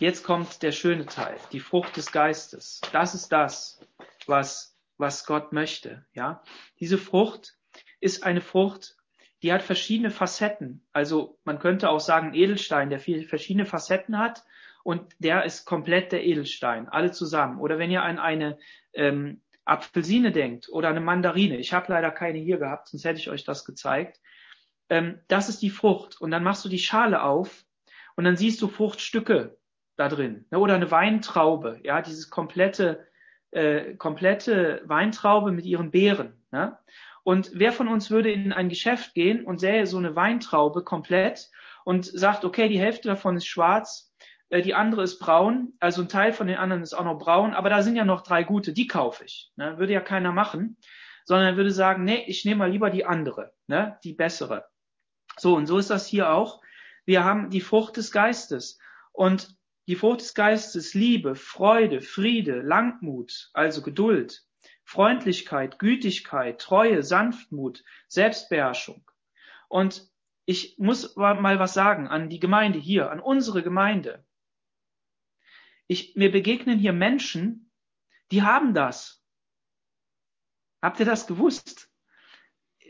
jetzt 0.00 0.24
kommt 0.24 0.62
der 0.62 0.72
schöne 0.72 1.06
Teil, 1.06 1.36
die 1.52 1.60
Frucht 1.60 1.96
des 1.96 2.12
Geistes. 2.12 2.80
Das 2.92 3.14
ist 3.14 3.30
das, 3.30 3.80
was, 4.26 4.76
was 4.96 5.24
Gott 5.26 5.52
möchte. 5.52 6.06
Ja, 6.12 6.42
diese 6.80 6.98
Frucht 6.98 7.56
ist 8.00 8.24
eine 8.24 8.40
Frucht, 8.40 8.96
die 9.42 9.52
hat 9.52 9.62
verschiedene 9.62 10.10
Facetten. 10.10 10.86
Also 10.92 11.38
man 11.44 11.58
könnte 11.58 11.90
auch 11.90 12.00
sagen 12.00 12.34
Edelstein, 12.34 12.90
der 12.90 13.00
viele 13.00 13.24
verschiedene 13.24 13.66
Facetten 13.66 14.18
hat 14.18 14.44
und 14.82 15.14
der 15.18 15.44
ist 15.44 15.64
komplett 15.64 16.12
der 16.12 16.24
Edelstein, 16.24 16.88
alle 16.88 17.12
zusammen. 17.12 17.60
Oder 17.60 17.78
wenn 17.78 17.90
ihr 17.90 18.02
an 18.02 18.18
eine 18.18 18.58
ähm, 18.92 19.42
Apfelsine 19.64 20.32
denkt 20.32 20.68
oder 20.70 20.88
eine 20.88 21.00
Mandarine, 21.00 21.58
ich 21.58 21.72
habe 21.72 21.92
leider 21.92 22.10
keine 22.10 22.38
hier 22.38 22.58
gehabt, 22.58 22.88
sonst 22.88 23.04
hätte 23.04 23.20
ich 23.20 23.30
euch 23.30 23.44
das 23.44 23.64
gezeigt. 23.64 24.20
Ähm, 24.88 25.20
das 25.28 25.48
ist 25.48 25.62
die 25.62 25.70
Frucht 25.70 26.20
und 26.20 26.30
dann 26.30 26.42
machst 26.42 26.64
du 26.64 26.68
die 26.68 26.78
Schale 26.78 27.22
auf 27.22 27.64
und 28.16 28.24
dann 28.24 28.36
siehst 28.36 28.60
du 28.62 28.68
Fruchtstücke 28.68 29.58
da 29.98 30.08
drin. 30.08 30.46
Ne? 30.50 30.58
Oder 30.58 30.76
eine 30.76 30.90
Weintraube, 30.90 31.80
ja, 31.82 32.00
dieses 32.00 32.30
komplette, 32.30 33.06
äh, 33.50 33.94
komplette 33.96 34.80
Weintraube 34.86 35.52
mit 35.52 35.66
ihren 35.66 35.90
Beeren. 35.90 36.32
Ne? 36.50 36.78
Und 37.24 37.50
wer 37.52 37.72
von 37.72 37.88
uns 37.88 38.10
würde 38.10 38.30
in 38.30 38.52
ein 38.52 38.70
Geschäft 38.70 39.12
gehen 39.12 39.44
und 39.44 39.58
sähe 39.58 39.86
so 39.86 39.98
eine 39.98 40.16
Weintraube 40.16 40.84
komplett 40.84 41.50
und 41.84 42.06
sagt, 42.06 42.44
okay, 42.44 42.68
die 42.68 42.78
Hälfte 42.78 43.08
davon 43.08 43.36
ist 43.36 43.46
schwarz, 43.46 44.14
äh, 44.50 44.62
die 44.62 44.74
andere 44.74 45.02
ist 45.02 45.18
braun, 45.18 45.74
also 45.80 46.02
ein 46.02 46.08
Teil 46.08 46.32
von 46.32 46.46
den 46.46 46.56
anderen 46.56 46.82
ist 46.82 46.94
auch 46.94 47.04
noch 47.04 47.18
braun, 47.18 47.52
aber 47.52 47.68
da 47.68 47.82
sind 47.82 47.96
ja 47.96 48.04
noch 48.04 48.22
drei 48.22 48.44
gute, 48.44 48.72
die 48.72 48.86
kaufe 48.86 49.24
ich. 49.24 49.50
Ne? 49.56 49.78
Würde 49.78 49.92
ja 49.92 50.00
keiner 50.00 50.30
machen, 50.30 50.76
sondern 51.24 51.56
würde 51.56 51.72
sagen, 51.72 52.04
nee, 52.04 52.24
ich 52.28 52.44
nehme 52.44 52.60
mal 52.60 52.70
lieber 52.70 52.90
die 52.90 53.04
andere, 53.04 53.52
ne? 53.66 53.98
die 54.04 54.12
bessere. 54.12 54.64
So, 55.36 55.56
und 55.56 55.66
so 55.66 55.76
ist 55.78 55.90
das 55.90 56.06
hier 56.06 56.30
auch. 56.30 56.60
Wir 57.04 57.24
haben 57.24 57.50
die 57.50 57.60
Frucht 57.60 57.96
des 57.96 58.12
Geistes. 58.12 58.78
Und 59.12 59.57
die 59.88 59.96
Frucht 59.96 60.20
des 60.20 60.34
Geistes 60.34 60.94
Liebe, 60.94 61.34
Freude, 61.34 62.00
Friede, 62.00 62.60
Langmut, 62.60 63.50
also 63.52 63.82
Geduld, 63.82 64.46
Freundlichkeit, 64.84 65.80
Gütigkeit, 65.80 66.60
Treue, 66.60 67.02
Sanftmut, 67.02 67.82
Selbstbeherrschung. 68.06 69.10
Und 69.68 70.08
ich 70.44 70.78
muss 70.78 71.16
mal 71.16 71.58
was 71.58 71.74
sagen 71.74 72.06
an 72.06 72.30
die 72.30 72.38
Gemeinde 72.38 72.78
hier, 72.78 73.10
an 73.10 73.18
unsere 73.18 73.64
Gemeinde 73.64 74.24
ich, 75.88 76.14
mir 76.14 76.30
begegnen 76.30 76.78
hier 76.78 76.92
Menschen, 76.92 77.72
die 78.30 78.42
haben 78.42 78.74
das. 78.74 79.24
Habt 80.82 81.00
ihr 81.00 81.06
das 81.06 81.26
gewusst? 81.26 81.87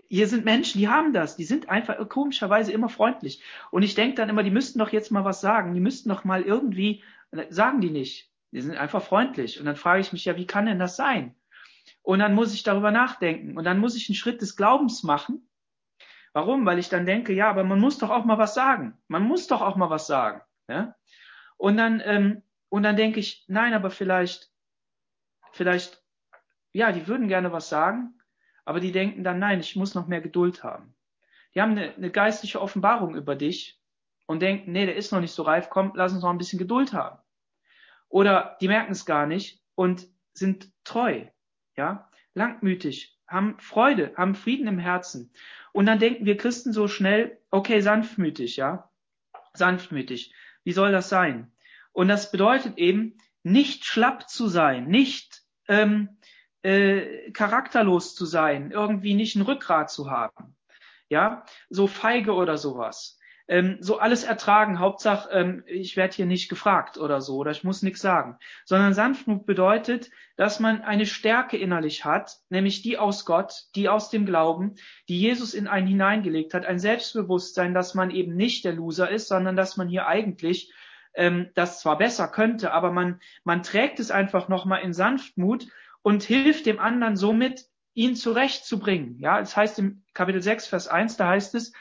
Hier 0.09 0.27
sind 0.27 0.45
Menschen, 0.45 0.79
die 0.79 0.89
haben 0.89 1.13
das. 1.13 1.37
Die 1.37 1.45
sind 1.45 1.69
einfach 1.69 2.09
komischerweise 2.09 2.73
immer 2.73 2.89
freundlich. 2.89 3.43
Und 3.71 3.83
ich 3.83 3.95
denke 3.95 4.17
dann 4.17 4.29
immer, 4.29 4.43
die 4.43 4.51
müssten 4.51 4.79
doch 4.79 4.91
jetzt 4.91 5.11
mal 5.11 5.25
was 5.25 5.41
sagen. 5.41 5.75
Die 5.75 5.81
müssten 5.81 6.09
doch 6.09 6.25
mal 6.25 6.43
irgendwie, 6.43 7.03
sagen 7.51 7.81
die 7.81 7.91
nicht. 7.91 8.31
Die 8.51 8.63
sind 8.63 8.77
einfach 8.77 9.03
freundlich. 9.03 9.61
Und 9.61 9.67
dann 9.67 9.77
frage 9.77 10.01
ich 10.01 10.13
mich 10.13 10.25
ja, 10.25 10.37
wie 10.37 10.47
kann 10.47 10.67
denn 10.67 10.79
das 10.79 10.97
sein? 10.97 11.35
Und 12.03 12.21
dann 12.21 12.35
muss 12.35 12.55
ich 12.55 12.63
darüber 12.63 12.91
nachdenken. 12.91 13.59
Und 13.59 13.65
dann 13.65 13.79
muss 13.79 13.97
ich 13.97 14.09
einen 14.09 14.17
Schritt 14.17 14.41
des 14.41 14.57
Glaubens 14.57 15.03
machen. 15.03 15.47
Warum? 16.33 16.65
Weil 16.65 16.79
ich 16.79 16.89
dann 16.89 17.05
denke, 17.05 17.35
ja, 17.35 17.51
aber 17.51 17.65
man 17.65 17.81
muss 17.81 17.99
doch 17.99 18.11
auch 18.11 18.25
mal 18.25 18.39
was 18.39 18.55
sagen. 18.55 18.97
Man 19.09 19.25
muss 19.25 19.47
doch 19.47 19.61
auch 19.61 19.77
mal 19.77 19.91
was 19.91 20.07
sagen. 20.07 20.41
Ja? 20.69 20.95
Und 21.59 21.77
dann 21.77 22.01
ähm, 22.05 22.43
und 22.69 22.83
dann 22.83 22.97
denke 22.97 23.21
ich, 23.21 23.45
nein, 23.49 23.75
aber 23.75 23.91
vielleicht, 23.91 24.51
vielleicht 25.53 26.03
ja, 26.73 26.93
die 26.93 27.09
würden 27.09 27.29
gerne 27.29 27.51
was 27.51 27.69
sagen, 27.69 28.18
aber 28.69 28.81
die 28.81 28.93
denken 28.93 29.25
dann, 29.25 29.39
nein, 29.39 29.61
ich 29.61 29.77
muss 29.77 29.95
noch 29.95 30.09
mehr 30.09 30.21
Geduld 30.21 30.63
haben. 30.63 30.95
Die 31.55 31.63
haben 31.63 31.71
eine, 31.71 31.95
eine 31.95 32.11
geistliche 32.11 32.61
Offenbarung 32.61 33.15
über 33.15 33.35
dich 33.35 33.81
und 34.27 34.41
denken, 34.43 34.73
nee, 34.73 34.85
der 34.85 34.95
ist 34.95 35.11
noch 35.11 35.21
nicht 35.21 35.33
so 35.33 35.43
reif, 35.43 35.71
komm, 35.71 35.93
lass 35.95 36.13
uns 36.13 36.21
noch 36.23 36.29
ein 36.29 36.37
bisschen 36.37 36.59
Geduld 36.59 36.93
haben. 36.93 37.19
Oder 38.11 38.59
die 38.61 38.69
merken 38.69 38.93
es 38.93 39.07
gar 39.07 39.27
nicht 39.27 39.63
und 39.75 40.07
sind 40.35 40.71
treu, 40.85 41.25
ja, 41.79 42.11
langmütig, 42.35 43.19
haben 43.27 43.59
Freude, 43.59 44.13
haben 44.19 44.35
Frieden 44.35 44.67
im 44.67 44.79
Herzen. 44.79 45.33
Und 45.73 45.87
dann 45.87 45.99
denken 45.99 46.27
wir 46.27 46.37
Christen 46.37 46.75
so 46.75 46.89
schnell, 46.89 47.41
okay, 47.51 47.81
sanftmütig, 47.81 48.59
ja, 48.59 48.91
sanftmütig. 49.55 50.35
Wie 50.63 50.73
soll 50.73 50.93
das 50.93 51.09
sein? 51.09 51.51
Und 51.93 52.09
das 52.09 52.31
bedeutet 52.31 52.77
eben, 52.77 53.17
nicht 53.43 53.87
schlapp 53.87 54.29
zu 54.29 54.47
sein, 54.47 54.89
nicht 54.89 55.41
ähm, 55.69 56.18
äh, 56.63 57.31
charakterlos 57.33 58.15
zu 58.15 58.27
sein, 58.27 58.71
irgendwie 58.71 59.15
nicht 59.15 59.37
ein 59.37 59.43
Rückgrat 59.43 59.91
zu 59.91 60.11
haben, 60.11 60.57
ja, 61.09 61.45
so 61.71 61.87
feige 61.87 62.33
oder 62.35 62.59
sowas. 62.59 63.19
Ähm, 63.51 63.79
so 63.81 63.99
alles 63.99 64.25
ertragen, 64.25 64.79
Hauptsache 64.79 65.31
ähm, 65.33 65.65
ich 65.67 65.97
werde 65.97 66.15
hier 66.15 66.27
nicht 66.27 66.51
gefragt 66.51 66.99
oder 66.99 67.23
so 67.23 67.39
oder 67.39 67.51
ich 67.51 67.65
muss 67.65 67.83
nichts 67.83 68.03
sagen, 68.03 68.37
sondern 68.67 68.93
Sanftmut 68.93 69.47
bedeutet, 69.47 70.11
dass 70.37 70.61
man 70.61 70.83
eine 70.83 71.07
Stärke 71.07 71.57
innerlich 71.57 72.05
hat, 72.05 72.37
nämlich 72.51 72.83
die 72.83 72.99
aus 72.99 73.25
Gott, 73.25 73.65
die 73.75 73.89
aus 73.89 74.11
dem 74.11 74.27
Glauben, 74.27 74.75
die 75.09 75.19
Jesus 75.19 75.55
in 75.55 75.67
einen 75.67 75.87
hineingelegt 75.87 76.53
hat, 76.53 76.67
ein 76.67 76.79
Selbstbewusstsein, 76.79 77.73
dass 77.73 77.95
man 77.95 78.11
eben 78.11 78.37
nicht 78.37 78.67
der 78.67 78.75
Loser 78.75 79.09
ist, 79.09 79.29
sondern 79.29 79.57
dass 79.57 79.79
man 79.79 79.89
hier 79.89 80.07
eigentlich 80.07 80.71
ähm, 81.15 81.49
das 81.55 81.81
zwar 81.81 81.97
besser 81.97 82.29
könnte, 82.29 82.73
aber 82.73 82.93
man, 82.93 83.19
man 83.45 83.63
trägt 83.63 83.99
es 83.99 84.11
einfach 84.11 84.49
nochmal 84.49 84.83
in 84.83 84.93
Sanftmut 84.93 85.69
und 86.09 86.23
hilft 86.23 86.65
dem 86.65 86.79
anderen 86.79 87.19
somit, 87.19 87.67
ihn 87.93 88.17
zurechtzubringen. 88.17 89.19
Ja, 89.19 89.41
es 89.41 89.55
heißt 89.55 89.79
im 89.79 90.05
Kapitel 90.15 90.41
6, 90.41 90.67
Vers 90.67 90.89
1, 90.89 91.19
da 91.19 91.29
heißt 91.29 91.55
es, 91.55 91.75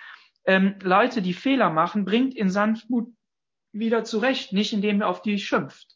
ähm, 0.44 0.76
Leute, 0.82 1.22
die 1.22 1.34
Fehler 1.34 1.70
machen, 1.70 2.04
bringt 2.04 2.36
in 2.36 2.50
Sanftmut 2.50 3.08
wieder 3.72 4.04
zurecht, 4.04 4.52
nicht 4.52 4.74
indem 4.74 5.00
er 5.00 5.08
auf 5.08 5.22
die 5.22 5.40
schimpft. 5.40 5.96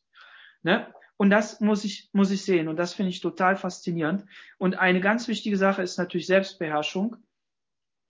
Ne? 0.64 0.94
Und 1.18 1.30
das 1.30 1.60
muss 1.60 1.84
ich, 1.84 2.10
muss 2.14 2.32
ich 2.32 2.46
sehen. 2.46 2.70
Und 2.70 2.78
das 2.78 2.94
finde 2.94 3.10
ich 3.10 3.20
total 3.20 3.58
faszinierend. 3.58 4.24
Und 4.58 4.80
eine 4.80 5.02
ganz 5.02 5.28
wichtige 5.28 5.58
Sache 5.58 5.82
ist 5.82 5.98
natürlich 5.98 6.28
Selbstbeherrschung. 6.28 7.18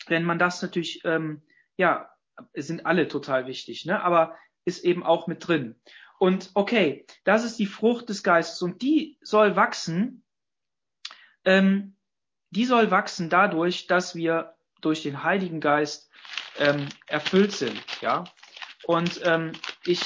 Wenn 0.05 0.23
man 0.23 0.37
das 0.37 0.61
natürlich, 0.61 1.01
ähm, 1.03 1.41
ja, 1.77 2.11
sind 2.53 2.85
alle 2.85 3.07
total 3.07 3.47
wichtig, 3.47 3.87
ne? 3.87 4.03
aber 4.03 4.37
ist 4.65 4.85
eben 4.85 5.03
auch 5.03 5.25
mit 5.25 5.47
drin. 5.47 5.81
Und 6.21 6.51
okay, 6.53 7.07
das 7.23 7.43
ist 7.43 7.57
die 7.57 7.65
Frucht 7.65 8.07
des 8.07 8.21
Geistes 8.21 8.61
und 8.61 8.83
die 8.83 9.17
soll 9.23 9.55
wachsen, 9.55 10.23
ähm, 11.45 11.95
die 12.51 12.65
soll 12.65 12.91
wachsen 12.91 13.31
dadurch, 13.31 13.87
dass 13.87 14.13
wir 14.13 14.53
durch 14.81 15.01
den 15.01 15.23
Heiligen 15.23 15.59
Geist 15.59 16.11
ähm, 16.59 16.89
erfüllt 17.07 17.53
sind. 17.53 17.81
Ja? 18.01 18.25
Und 18.83 19.19
ähm, 19.23 19.53
ich 19.83 19.99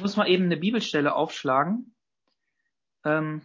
muss 0.00 0.16
mal 0.16 0.28
eben 0.28 0.46
eine 0.46 0.56
Bibelstelle 0.56 1.14
aufschlagen. 1.14 1.94
Ähm, 3.04 3.42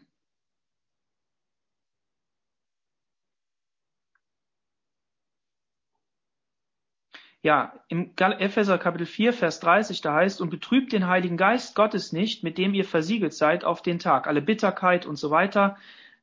Ja, 7.43 7.73
im 7.87 8.13
Epheser 8.15 8.77
Kapitel 8.77 9.07
4, 9.07 9.33
Vers 9.33 9.59
30, 9.61 10.01
da 10.01 10.13
heißt, 10.13 10.41
und 10.41 10.51
betrübt 10.51 10.93
den 10.93 11.07
Heiligen 11.07 11.37
Geist 11.37 11.73
Gottes 11.73 12.13
nicht, 12.13 12.43
mit 12.43 12.59
dem 12.59 12.75
ihr 12.75 12.85
versiegelt 12.85 13.33
seid 13.33 13.63
auf 13.63 13.81
den 13.81 13.97
Tag. 13.97 14.27
Alle 14.27 14.43
Bitterkeit 14.43 15.07
und 15.07 15.15
so 15.15 15.31
weiter 15.31 15.77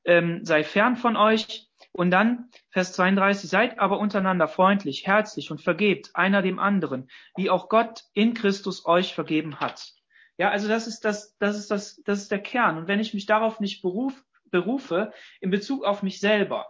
ähm, 0.05 0.45
sei 0.45 0.63
fern 0.63 0.97
von 0.97 1.17
euch. 1.17 1.67
Und 1.91 2.13
dann 2.13 2.51
Vers 2.71 2.93
32, 2.93 3.51
seid 3.51 3.81
aber 3.81 3.99
untereinander 3.99 4.47
freundlich, 4.47 5.09
herzlich 5.09 5.51
und 5.51 5.61
vergebt 5.61 6.11
einer 6.15 6.41
dem 6.41 6.61
anderen, 6.61 7.11
wie 7.35 7.51
auch 7.51 7.69
Gott 7.69 8.05
in 8.13 8.35
Christus 8.35 8.87
euch 8.87 9.13
vergeben 9.15 9.59
hat. 9.59 9.95
Ja, 10.37 10.51
also 10.51 10.69
das 10.69 10.87
ist 10.87 11.05
das, 11.05 11.37
das 11.39 11.59
ist 11.59 11.73
das, 11.73 12.01
das 12.05 12.21
ist 12.21 12.31
der 12.31 12.39
Kern. 12.41 12.79
Und 12.79 12.87
wenn 12.87 13.01
ich 13.01 13.13
mich 13.13 13.27
darauf 13.27 13.59
nicht 13.59 13.83
beruf, 13.83 14.25
berufe, 14.53 15.13
in 15.41 15.51
Bezug 15.51 15.85
auf 15.85 16.05
mich 16.05 16.21
selber, 16.21 16.67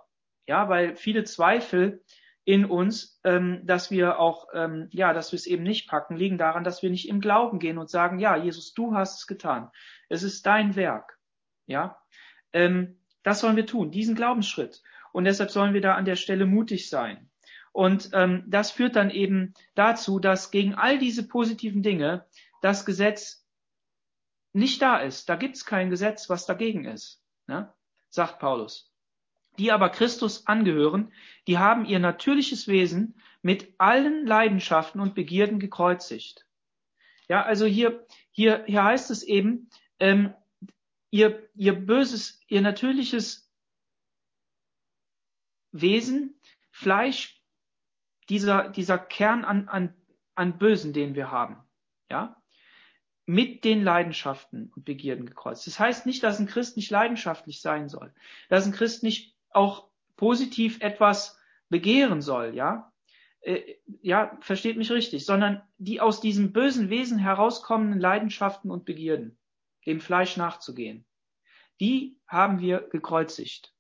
ja, 0.47 0.71
weil 0.71 0.97
viele 0.97 1.25
Zweifel 1.25 2.03
in 2.49 2.65
uns, 2.65 3.21
ähm, 3.25 3.61
dass 3.67 3.91
wir 3.91 4.19
auch, 4.19 4.47
ähm, 4.55 4.89
ja, 4.91 5.13
dass 5.13 5.33
wir 5.33 5.37
es 5.37 5.45
eben 5.45 5.65
nicht 5.65 5.87
packen, 5.87 6.17
liegen 6.17 6.39
daran, 6.39 6.65
dass 6.65 6.83
wir 6.83 6.89
nicht 6.89 7.07
im 7.07 7.21
Glauben 7.21 7.59
gehen 7.59 7.77
und 7.77 7.91
sagen, 7.91 8.21
ja, 8.21 8.37
Jesus, 8.37 8.73
du 8.73 8.95
hast 8.95 9.19
es 9.19 9.27
getan. 9.27 9.71
Es 10.09 10.23
ist 10.23 10.47
dein 10.47 10.75
Werk. 10.75 11.19
Ja, 11.67 12.01
ähm, 12.55 13.01
das 13.23 13.41
sollen 13.41 13.57
wir 13.57 13.67
tun, 13.67 13.91
diesen 13.91 14.15
Glaubensschritt. 14.15 14.81
Und 15.13 15.25
deshalb 15.25 15.51
sollen 15.51 15.75
wir 15.75 15.83
da 15.83 15.95
an 15.95 16.07
der 16.07 16.17
Stelle 16.17 16.47
mutig 16.47 16.89
sein. 16.89 17.29
Und 17.73 18.09
ähm, 18.15 18.45
das 18.47 18.71
führt 18.71 18.97
dann 18.97 19.11
eben 19.11 19.53
dazu, 19.75 20.19
dass 20.19 20.51
gegen 20.51 20.75
all 20.75 20.99
diese 20.99 21.29
positiven 21.29 21.83
Dinge 21.83 22.25
das 22.63 22.87
Gesetz 22.87 23.47
nicht 24.55 24.81
da 24.81 24.97
ist. 24.97 25.29
Da 25.29 25.37
gibt 25.37 25.57
es 25.57 25.67
kein 25.67 25.91
Gesetz, 25.91 26.31
was 26.31 26.47
dagegen 26.47 26.87
ist, 26.87 27.23
ne? 27.47 27.71
sagt 28.09 28.39
Paulus. 28.39 28.91
Die 29.59 29.73
aber 29.73 29.91
Christus 29.91 30.47
angehören, 30.47 31.13
die 31.47 31.59
haben 31.59 31.85
ihr 31.85 31.99
natürliches 31.99 32.69
Wesen 32.69 33.21
mit 33.43 33.75
allen 33.79 34.27
Leidenschaften 34.27 35.01
und 35.01 35.15
Begierden 35.15 35.59
gekreuzigt. 35.59 36.47
Ja, 37.29 37.43
also 37.43 37.67
hier, 37.67 38.07
hier, 38.31 38.65
hier 38.67 38.85
heißt 38.85 39.11
es 39.11 39.23
eben, 39.23 39.69
ähm, 39.99 40.35
ihr, 41.11 41.49
ihr 41.55 41.75
böses, 41.75 42.41
ihr 42.49 42.63
natürliches 42.63 43.51
Wesen, 45.73 46.41
Fleisch, 46.71 47.43
dieser, 48.29 48.69
dieser 48.69 48.99
Kern 48.99 49.45
an, 49.45 49.69
an, 49.69 49.95
an 50.35 50.59
Bösen, 50.59 50.93
den 50.93 51.15
wir 51.15 51.31
haben, 51.31 51.57
ja, 52.11 52.41
mit 53.27 53.65
den 53.65 53.83
Leidenschaften 53.83 54.73
und 54.75 54.85
Begierden 54.85 55.27
gekreuzt. 55.27 55.67
Das 55.67 55.79
heißt 55.79 56.07
nicht, 56.07 56.23
dass 56.23 56.39
ein 56.39 56.47
Christ 56.47 56.77
nicht 56.77 56.91
leidenschaftlich 56.91 57.61
sein 57.61 57.89
soll, 57.89 58.15
dass 58.49 58.65
ein 58.65 58.73
Christ 58.73 59.03
nicht 59.03 59.38
auch 59.51 59.89
positiv 60.17 60.81
etwas 60.81 61.39
begehren 61.69 62.23
soll, 62.23 62.55
ja, 62.55 62.93
äh, 63.41 63.77
ja, 64.03 64.37
versteht 64.41 64.77
mich 64.77 64.91
richtig, 64.91 65.25
sondern 65.25 65.63
die 65.79 66.01
aus 66.01 66.21
diesem 66.21 66.53
bösen 66.53 66.91
Wesen 66.91 67.19
herauskommenden 67.19 68.01
Leidenschaften 68.01 68.71
und 68.71 68.85
Begierden, 68.85 69.39
dem 69.87 70.01
Fleisch 70.01 70.37
nachzugehen, 70.37 71.07
die 71.81 72.19
haben 72.27 72.61
wir 72.61 72.81
gekreuzigt. 72.81 73.73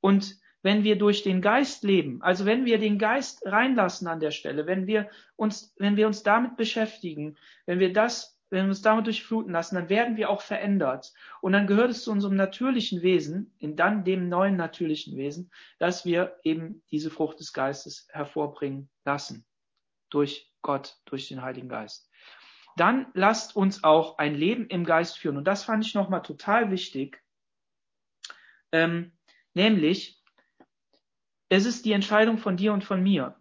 Und 0.00 0.36
wenn 0.62 0.82
wir 0.82 0.98
durch 0.98 1.22
den 1.22 1.40
Geist 1.40 1.84
leben, 1.84 2.20
also 2.22 2.44
wenn 2.44 2.64
wir 2.64 2.78
den 2.78 2.98
Geist 2.98 3.46
reinlassen 3.46 4.08
an 4.08 4.20
der 4.20 4.32
Stelle, 4.32 4.66
wenn 4.66 4.86
wir 4.86 5.08
uns, 5.36 5.74
wenn 5.78 5.96
wir 5.96 6.06
uns 6.06 6.22
damit 6.22 6.56
beschäftigen, 6.56 7.36
wenn 7.66 7.78
wir 7.78 7.92
das, 7.92 8.37
wenn 8.50 8.64
wir 8.64 8.70
uns 8.70 8.82
damit 8.82 9.06
durchfluten 9.06 9.52
lassen, 9.52 9.74
dann 9.74 9.88
werden 9.88 10.16
wir 10.16 10.30
auch 10.30 10.40
verändert. 10.40 11.12
Und 11.40 11.52
dann 11.52 11.66
gehört 11.66 11.90
es 11.90 12.04
zu 12.04 12.10
unserem 12.10 12.36
natürlichen 12.36 13.02
Wesen, 13.02 13.54
in 13.58 13.76
dann 13.76 14.04
dem 14.04 14.28
neuen 14.28 14.56
natürlichen 14.56 15.16
Wesen, 15.16 15.50
dass 15.78 16.04
wir 16.04 16.38
eben 16.44 16.82
diese 16.90 17.10
Frucht 17.10 17.40
des 17.40 17.52
Geistes 17.52 18.08
hervorbringen 18.10 18.88
lassen. 19.04 19.46
Durch 20.10 20.50
Gott, 20.62 20.96
durch 21.04 21.28
den 21.28 21.42
Heiligen 21.42 21.68
Geist. 21.68 22.10
Dann 22.76 23.06
lasst 23.14 23.56
uns 23.56 23.84
auch 23.84 24.18
ein 24.18 24.34
Leben 24.34 24.66
im 24.68 24.84
Geist 24.84 25.18
führen. 25.18 25.36
Und 25.36 25.44
das 25.44 25.64
fand 25.64 25.84
ich 25.84 25.94
nochmal 25.94 26.22
total 26.22 26.70
wichtig. 26.70 27.22
Ähm, 28.72 29.12
nämlich, 29.52 30.22
es 31.48 31.66
ist 31.66 31.84
die 31.84 31.92
Entscheidung 31.92 32.38
von 32.38 32.56
dir 32.56 32.72
und 32.72 32.84
von 32.84 33.02
mir. 33.02 33.37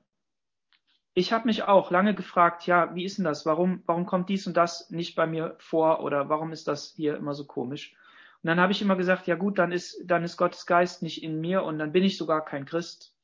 Ich 1.18 1.34
habe 1.34 1.47
mich 1.47 1.63
auch 1.63 1.89
lange 1.89 2.13
gefragt, 2.13 2.68
ja, 2.68 2.93
wie 2.93 3.03
ist 3.03 3.18
denn 3.18 3.26
das? 3.26 3.43
Warum, 3.43 3.82
warum 3.88 4.05
kommt 4.05 4.30
dies 4.30 4.45
und 4.45 4.55
das 4.55 4.91
nicht 4.91 5.15
bei 5.15 5.26
mir 5.26 5.55
vor 5.57 6.03
oder 6.03 6.30
warum 6.30 6.51
ist 6.51 6.68
das 6.68 6.93
hier 6.95 7.18
immer 7.18 7.34
so 7.34 7.47
komisch? 7.47 7.95
Und 8.43 8.49
dann 8.49 8.59
habe 8.59 8.72
ich 8.72 8.84
immer 8.84 8.95
gesagt, 8.95 9.26
ja 9.26 9.34
gut, 9.34 9.57
dann 9.57 9.72
ist, 9.72 9.99
dann 10.05 10.24
ist 10.24 10.38
Gottes 10.38 10.68
Geist 10.68 11.01
nicht 11.01 11.24
in 11.24 11.41
mir 11.41 11.63
und 11.63 11.80
dann 11.80 11.91
bin 11.91 12.03
ich 12.03 12.18
sogar 12.18 12.45
kein 12.45 12.65
Christ. 12.65 13.15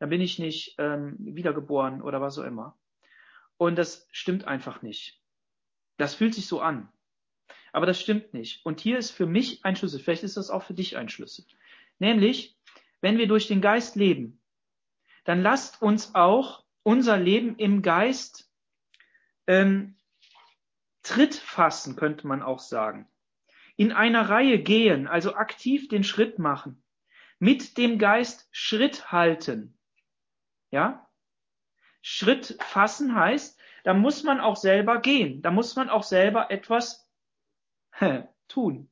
Dann 0.00 0.08
bin 0.08 0.20
ich 0.20 0.40
nicht 0.40 0.74
ähm, 0.78 1.14
wiedergeboren 1.20 2.02
oder 2.02 2.20
was 2.20 2.36
auch 2.36 2.42
immer. 2.42 2.76
Und 3.58 3.76
das 3.78 4.08
stimmt 4.10 4.44
einfach 4.48 4.82
nicht. 4.82 5.22
Das 5.98 6.16
fühlt 6.16 6.34
sich 6.34 6.48
so 6.48 6.60
an. 6.60 6.88
Aber 7.72 7.86
das 7.86 8.00
stimmt 8.00 8.34
nicht. 8.34 8.66
Und 8.66 8.80
hier 8.80 8.98
ist 8.98 9.12
für 9.12 9.26
mich 9.26 9.64
ein 9.64 9.76
Schlüssel. 9.76 10.00
Vielleicht 10.00 10.24
ist 10.24 10.36
das 10.36 10.50
auch 10.50 10.64
für 10.64 10.74
dich 10.74 10.96
ein 10.96 11.08
Schlüssel. 11.08 11.44
Nämlich, 12.00 12.58
wenn 13.00 13.18
wir 13.18 13.28
durch 13.28 13.46
den 13.46 13.60
Geist 13.60 13.94
leben, 13.94 14.40
dann 15.22 15.42
lasst 15.42 15.80
uns 15.80 16.12
auch 16.16 16.65
unser 16.86 17.16
Leben 17.16 17.56
im 17.56 17.82
Geist 17.82 18.48
ähm, 19.48 19.96
Tritt 21.02 21.34
fassen, 21.34 21.96
könnte 21.96 22.28
man 22.28 22.42
auch 22.42 22.60
sagen. 22.60 23.08
In 23.76 23.90
einer 23.90 24.28
Reihe 24.28 24.62
gehen, 24.62 25.08
also 25.08 25.34
aktiv 25.34 25.88
den 25.88 26.04
Schritt 26.04 26.38
machen. 26.38 26.84
Mit 27.40 27.76
dem 27.76 27.98
Geist 27.98 28.48
Schritt 28.52 29.10
halten. 29.10 29.76
Ja? 30.70 31.10
Schritt 32.02 32.56
fassen 32.60 33.16
heißt, 33.16 33.60
da 33.82 33.92
muss 33.92 34.22
man 34.22 34.38
auch 34.38 34.56
selber 34.56 35.00
gehen. 35.00 35.42
Da 35.42 35.50
muss 35.50 35.74
man 35.74 35.90
auch 35.90 36.04
selber 36.04 36.52
etwas 36.52 37.10
tun. 38.48 38.88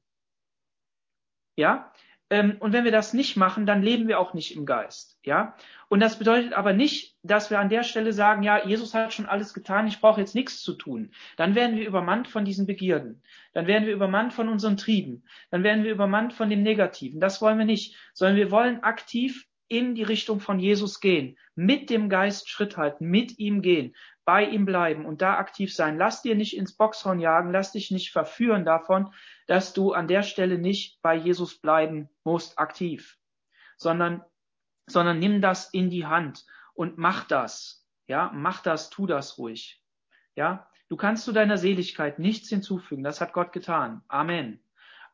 Ja? 1.54 1.92
Ähm, 2.34 2.56
und 2.58 2.72
wenn 2.72 2.82
wir 2.82 2.90
das 2.90 3.14
nicht 3.14 3.36
machen, 3.36 3.64
dann 3.64 3.80
leben 3.80 4.08
wir 4.08 4.18
auch 4.18 4.34
nicht 4.34 4.56
im 4.56 4.66
Geist. 4.66 5.20
Ja? 5.22 5.54
Und 5.88 6.00
das 6.00 6.18
bedeutet 6.18 6.52
aber 6.52 6.72
nicht, 6.72 7.16
dass 7.22 7.48
wir 7.48 7.60
an 7.60 7.68
der 7.68 7.84
Stelle 7.84 8.12
sagen, 8.12 8.42
ja, 8.42 8.66
Jesus 8.66 8.92
hat 8.92 9.14
schon 9.14 9.26
alles 9.26 9.54
getan, 9.54 9.86
ich 9.86 10.00
brauche 10.00 10.20
jetzt 10.20 10.34
nichts 10.34 10.60
zu 10.60 10.74
tun. 10.74 11.12
Dann 11.36 11.54
werden 11.54 11.76
wir 11.76 11.86
übermannt 11.86 12.26
von 12.26 12.44
diesen 12.44 12.66
Begierden. 12.66 13.22
Dann 13.52 13.68
werden 13.68 13.86
wir 13.86 13.94
übermannt 13.94 14.32
von 14.32 14.48
unseren 14.48 14.76
Trieben. 14.76 15.22
Dann 15.52 15.62
werden 15.62 15.84
wir 15.84 15.92
übermannt 15.92 16.32
von 16.32 16.50
dem 16.50 16.64
Negativen. 16.64 17.20
Das 17.20 17.40
wollen 17.40 17.58
wir 17.58 17.66
nicht, 17.66 17.96
sondern 18.14 18.36
wir 18.36 18.50
wollen 18.50 18.82
aktiv 18.82 19.46
in 19.68 19.94
die 19.94 20.02
Richtung 20.02 20.40
von 20.40 20.58
Jesus 20.58 20.98
gehen, 20.98 21.38
mit 21.54 21.88
dem 21.88 22.08
Geist 22.08 22.48
Schritt 22.48 22.76
halten, 22.76 23.06
mit 23.06 23.38
ihm 23.38 23.62
gehen, 23.62 23.94
bei 24.24 24.44
ihm 24.44 24.64
bleiben 24.64 25.06
und 25.06 25.22
da 25.22 25.36
aktiv 25.36 25.72
sein. 25.72 25.98
Lass 25.98 26.20
dir 26.22 26.34
nicht 26.34 26.56
ins 26.56 26.76
Boxhorn 26.76 27.20
jagen, 27.20 27.52
lass 27.52 27.70
dich 27.70 27.92
nicht 27.92 28.10
verführen 28.10 28.64
davon, 28.64 29.12
dass 29.46 29.72
du 29.72 29.92
an 29.92 30.08
der 30.08 30.22
Stelle 30.22 30.58
nicht 30.58 31.00
bei 31.02 31.14
Jesus 31.14 31.58
bleiben 31.58 32.08
musst, 32.24 32.58
aktiv, 32.58 33.18
sondern, 33.76 34.24
sondern 34.86 35.18
nimm 35.18 35.40
das 35.40 35.70
in 35.70 35.90
die 35.90 36.06
Hand 36.06 36.46
und 36.74 36.98
mach 36.98 37.24
das. 37.24 37.86
Ja, 38.06 38.30
mach 38.34 38.62
das, 38.62 38.90
tu 38.90 39.06
das 39.06 39.38
ruhig. 39.38 39.82
Ja, 40.34 40.68
du 40.88 40.96
kannst 40.96 41.24
zu 41.24 41.32
deiner 41.32 41.56
Seligkeit 41.56 42.18
nichts 42.18 42.48
hinzufügen. 42.48 43.02
Das 43.02 43.20
hat 43.20 43.32
Gott 43.32 43.52
getan. 43.52 44.02
Amen. 44.08 44.60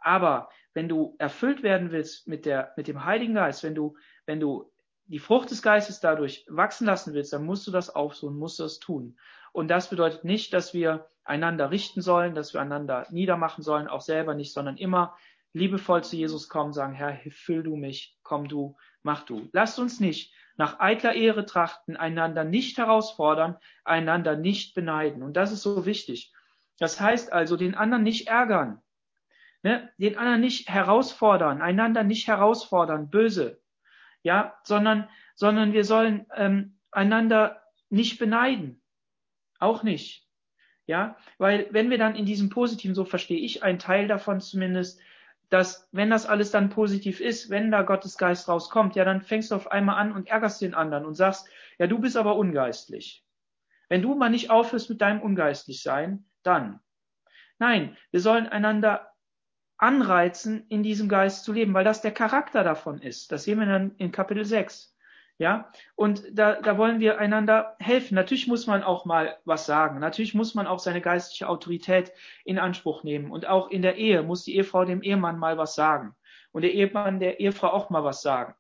Aber 0.01 0.49
wenn 0.75 0.89
du 0.89 1.15
erfüllt 1.19 1.63
werden 1.63 1.93
willst 1.93 2.27
mit 2.27 2.47
der, 2.47 2.73
mit 2.77 2.89
dem 2.89 3.05
Heiligen 3.05 3.35
Geist, 3.35 3.63
wenn 3.63 3.75
du, 3.75 3.97
wenn 4.27 4.41
du 4.41 4.73
die 5.07 5.19
Frucht 5.19 5.51
des 5.51 5.63
Geistes 5.63 6.01
dadurch 6.01 6.47
wachsen 6.49 6.87
lassen 6.87 7.15
willst, 7.15 7.33
dann 7.33 7.45
musst 7.45 7.67
du 7.67 7.71
das 7.71 7.91
aufsuchen, 7.91 8.39
musst 8.39 8.59
du 8.59 8.63
das 8.63 8.79
tun. 8.79 9.19
Und 9.53 9.69
das 9.69 9.91
bedeutet 9.91 10.25
nicht, 10.25 10.53
dass 10.53 10.75
wir 10.75 11.09
einander 11.25 11.71
richten 11.71 12.03
sollen, 12.03 12.35
dass 12.35 12.55
wir 12.55 12.61
einander 12.61 13.07
niedermachen 13.11 13.63
sollen, 13.63 13.89
auch 13.89 14.01
selber 14.01 14.35
nicht, 14.35 14.53
sondern 14.53 14.77
immer 14.77 15.17
liebevoll 15.53 16.05
zu 16.05 16.17
Jesus 16.17 16.49
kommen, 16.49 16.73
sagen, 16.73 16.95
Herr, 16.95 17.19
füll 17.31 17.63
du 17.63 17.77
mich, 17.77 18.17
komm 18.23 18.49
du, 18.49 18.77
mach 19.03 19.25
du. 19.25 19.49
Lasst 19.53 19.79
uns 19.79 20.01
nicht 20.01 20.33
nach 20.57 20.79
eitler 20.79 21.15
Ehre 21.15 21.47
trachten, 21.47 21.97
einander 21.97 22.45
nicht 22.45 22.77
herausfordern, 22.77 23.57
einander 23.85 24.37
nicht 24.37 24.75
beneiden. 24.75 25.23
Und 25.23 25.35
das 25.35 25.53
ist 25.53 25.63
so 25.63 25.87
wichtig. 25.87 26.33
Das 26.79 27.01
heißt 27.01 27.33
also, 27.33 27.57
den 27.57 27.75
anderen 27.75 28.03
nicht 28.03 28.29
ärgern, 28.29 28.83
ne? 29.63 29.91
den 29.97 30.19
anderen 30.19 30.41
nicht 30.41 30.69
herausfordern, 30.69 31.63
einander 31.63 32.05
nicht 32.05 32.27
herausfordern, 32.27 33.09
böse, 33.11 33.61
ja, 34.23 34.55
sondern, 34.65 35.09
sondern 35.35 35.73
wir 35.73 35.85
sollen 35.85 36.27
ähm, 36.37 36.79
einander 36.91 37.63
nicht 37.89 38.19
beneiden. 38.19 38.80
Auch 39.61 39.85
nicht. 39.85 40.27
Ja, 40.87 41.17
weil 41.39 41.69
wenn 41.71 41.91
wir 41.91 41.99
dann 41.99 42.17
in 42.17 42.27
diesem 42.27 42.49
Positiven, 42.49 42.97
so 42.97 43.05
verstehe 43.05 43.39
ich 43.39 43.63
einen 43.63 43.79
Teil 43.79 44.09
davon 44.09 44.41
zumindest, 44.41 45.01
dass 45.51 45.89
wenn 45.93 46.11
das 46.11 46.27
alles 46.27 46.51
dann 46.51 46.71
positiv 46.71 47.21
ist, 47.21 47.51
wenn 47.51 47.71
da 47.71 47.83
Gottes 47.83 48.19
Geist 48.19 48.49
rauskommt, 48.49 48.97
ja, 48.97 49.05
dann 49.05 49.23
fängst 49.23 49.51
du 49.51 49.55
auf 49.55 49.71
einmal 49.71 49.97
an 49.97 50.13
und 50.13 50.29
ärgerst 50.29 50.61
den 50.61 50.75
anderen 50.75 51.05
und 51.05 51.15
sagst, 51.15 51.49
ja, 51.79 51.87
du 51.87 51.99
bist 51.99 52.17
aber 52.17 52.37
ungeistlich. 52.37 53.25
Wenn 53.89 54.03
du 54.03 54.15
mal 54.15 54.31
nicht 54.31 54.51
aufhörst 54.51 54.91
mit 54.91 55.01
deinem 55.01 55.21
ungeistlich 55.21 55.83
sein, 55.83 56.25
dann. 56.43 56.81
Nein, 57.59 57.97
wir 58.11 58.21
sollen 58.21 58.47
einander 58.47 59.13
anreizen, 59.77 60.67
in 60.69 60.83
diesem 60.83 61.09
Geist 61.09 61.45
zu 61.45 61.53
leben, 61.53 61.75
weil 61.75 61.85
das 61.85 62.01
der 62.01 62.13
Charakter 62.13 62.65
davon 62.65 63.01
ist. 63.01 63.33
Das 63.33 63.45
sehen 63.45 63.59
wir 63.59 63.67
dann 63.67 63.95
in 63.97 64.13
Kapitel 64.13 64.45
6. 64.45 64.95
Ja, 65.41 65.73
und 65.95 66.23
da, 66.33 66.61
da 66.61 66.77
wollen 66.77 67.01
wir 67.01 67.19
einander 67.19 67.75
helfen. 67.79 68.15
Natürlich 68.15 68.47
muss 68.47 68.67
man 68.67 68.83
auch 68.83 69.07
mal 69.07 69.39
was 69.47 69.65
sagen. 69.65 69.99
Natürlich 69.99 70.35
muss 70.35 70.55
man 70.55 70.67
auch 70.67 70.81
seine 70.81 71.01
geistliche 71.01 71.49
Autorität 71.49 72.13
in 72.45 72.59
Anspruch 72.59 73.05
nehmen. 73.05 73.31
Und 73.31 73.47
auch 73.47 73.71
in 73.71 73.81
der 73.81 73.97
Ehe 73.97 74.23
muss 74.23 74.45
die 74.45 74.55
Ehefrau 74.55 74.85
dem 74.85 75.01
Ehemann 75.01 75.39
mal 75.39 75.57
was 75.57 75.75
sagen. 75.75 76.15
Und 76.53 76.61
der 76.61 76.75
Ehemann 76.75 77.21
der 77.21 77.41
Ehefrau 77.41 77.69
auch 77.69 77.89
mal 77.89 78.05
was 78.05 78.21
sagen. 78.21 78.55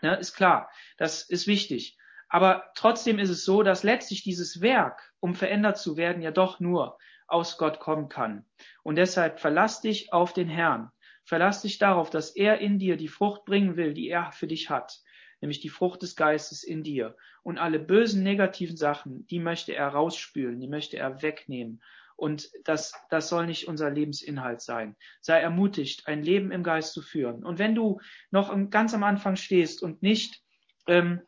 Ja, 0.00 0.14
ist 0.14 0.34
klar. 0.34 0.72
Das 0.96 1.22
ist 1.22 1.46
wichtig. 1.46 1.96
Aber 2.28 2.64
trotzdem 2.74 3.20
ist 3.20 3.30
es 3.30 3.44
so, 3.44 3.62
dass 3.62 3.84
letztlich 3.84 4.24
dieses 4.24 4.60
Werk, 4.60 5.14
um 5.20 5.36
verändert 5.36 5.78
zu 5.78 5.96
werden, 5.96 6.20
ja 6.20 6.32
doch 6.32 6.58
nur 6.58 6.98
aus 7.28 7.58
Gott 7.58 7.78
kommen 7.78 8.08
kann. 8.08 8.44
Und 8.82 8.96
deshalb 8.96 9.38
verlass 9.38 9.80
dich 9.80 10.12
auf 10.12 10.32
den 10.32 10.48
Herrn. 10.48 10.90
Verlass 11.22 11.62
dich 11.62 11.78
darauf, 11.78 12.10
dass 12.10 12.34
er 12.34 12.58
in 12.58 12.80
dir 12.80 12.96
die 12.96 13.06
Frucht 13.06 13.44
bringen 13.44 13.76
will, 13.76 13.94
die 13.94 14.08
er 14.08 14.32
für 14.32 14.48
dich 14.48 14.68
hat, 14.68 14.98
nämlich 15.42 15.60
die 15.60 15.68
Frucht 15.68 16.02
des 16.02 16.16
Geistes 16.16 16.64
in 16.64 16.82
dir. 16.82 17.16
Und 17.42 17.58
alle 17.58 17.78
bösen, 17.78 18.22
negativen 18.22 18.76
Sachen, 18.76 19.26
die 19.26 19.40
möchte 19.40 19.74
er 19.74 19.88
rausspülen, 19.88 20.60
die 20.60 20.68
möchte 20.68 20.96
er 20.96 21.20
wegnehmen. 21.20 21.82
Und 22.16 22.50
das, 22.64 22.94
das 23.10 23.28
soll 23.28 23.46
nicht 23.46 23.66
unser 23.66 23.90
Lebensinhalt 23.90 24.60
sein. 24.60 24.96
Sei 25.20 25.40
ermutigt, 25.40 26.06
ein 26.06 26.22
Leben 26.22 26.52
im 26.52 26.62
Geist 26.62 26.92
zu 26.92 27.02
führen. 27.02 27.44
Und 27.44 27.58
wenn 27.58 27.74
du 27.74 28.00
noch 28.30 28.54
ganz 28.70 28.94
am 28.94 29.02
Anfang 29.02 29.36
stehst 29.36 29.82
und 29.82 30.02
nicht, 30.02 30.40
ähm, 30.86 31.22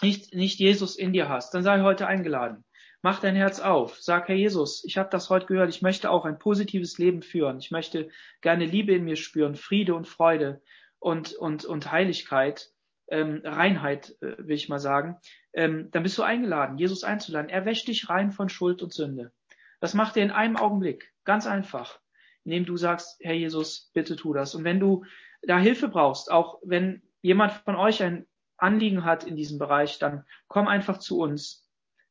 nicht, 0.00 0.34
nicht 0.34 0.58
Jesus 0.58 0.96
in 0.96 1.12
dir 1.12 1.28
hast, 1.28 1.52
dann 1.52 1.62
sei 1.62 1.82
heute 1.82 2.06
eingeladen. 2.06 2.64
Mach 3.02 3.20
dein 3.20 3.36
Herz 3.36 3.60
auf. 3.60 3.98
Sag, 3.98 4.28
Herr 4.28 4.36
Jesus, 4.36 4.84
ich 4.84 4.98
habe 4.98 5.08
das 5.10 5.30
heute 5.30 5.46
gehört. 5.46 5.70
Ich 5.70 5.82
möchte 5.82 6.10
auch 6.10 6.24
ein 6.24 6.38
positives 6.38 6.98
Leben 6.98 7.22
führen. 7.22 7.58
Ich 7.58 7.70
möchte 7.70 8.08
gerne 8.40 8.64
Liebe 8.66 8.94
in 8.94 9.04
mir 9.04 9.16
spüren, 9.16 9.56
Friede 9.56 9.94
und 9.94 10.06
Freude 10.06 10.62
und, 10.98 11.32
und, 11.34 11.64
und 11.64 11.90
Heiligkeit, 11.92 12.70
ähm, 13.10 13.42
Reinheit, 13.44 14.16
äh, 14.22 14.36
will 14.38 14.56
ich 14.56 14.68
mal 14.68 14.78
sagen. 14.78 15.18
Ähm, 15.52 15.90
dann 15.90 16.02
bist 16.02 16.16
du 16.16 16.22
eingeladen, 16.22 16.78
Jesus 16.78 17.04
einzuladen. 17.04 17.50
Er 17.50 17.64
wäscht 17.64 17.88
dich 17.88 18.08
rein 18.08 18.32
von 18.32 18.48
Schuld 18.48 18.82
und 18.82 18.92
Sünde. 18.92 19.32
Das 19.80 19.94
macht 19.94 20.16
er 20.16 20.24
in 20.24 20.30
einem 20.30 20.56
Augenblick. 20.56 21.12
Ganz 21.24 21.46
einfach. 21.46 22.00
Indem 22.44 22.64
du 22.64 22.76
sagst, 22.76 23.18
Herr 23.20 23.34
Jesus, 23.34 23.90
bitte 23.92 24.16
tu 24.16 24.32
das. 24.32 24.54
Und 24.54 24.64
wenn 24.64 24.80
du 24.80 25.04
da 25.42 25.58
Hilfe 25.58 25.88
brauchst, 25.88 26.30
auch 26.30 26.60
wenn 26.64 27.02
jemand 27.22 27.52
von 27.52 27.76
euch 27.76 28.02
ein 28.02 28.26
Anliegen 28.56 29.04
hat 29.04 29.24
in 29.24 29.36
diesem 29.36 29.58
Bereich, 29.58 29.98
dann 29.98 30.24
komm 30.48 30.68
einfach 30.68 30.98
zu 30.98 31.18
uns. 31.18 31.66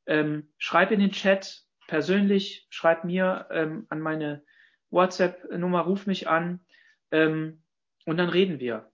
Ähm, 0.06 0.52
schreib 0.58 0.92
in 0.92 1.00
den 1.00 1.12
Chat 1.12 1.64
persönlich, 1.88 2.68
schreib 2.70 3.04
mir 3.04 3.48
ähm, 3.52 3.86
an 3.90 4.00
meine 4.00 4.44
WhatsApp-Nummer, 4.92 5.82
ruf 5.82 6.08
mich 6.08 6.28
an 6.28 6.60
ähm, 7.12 7.64
und 8.06 8.18
dann 8.18 8.30
reden 8.30 8.60
wir. 8.60 8.92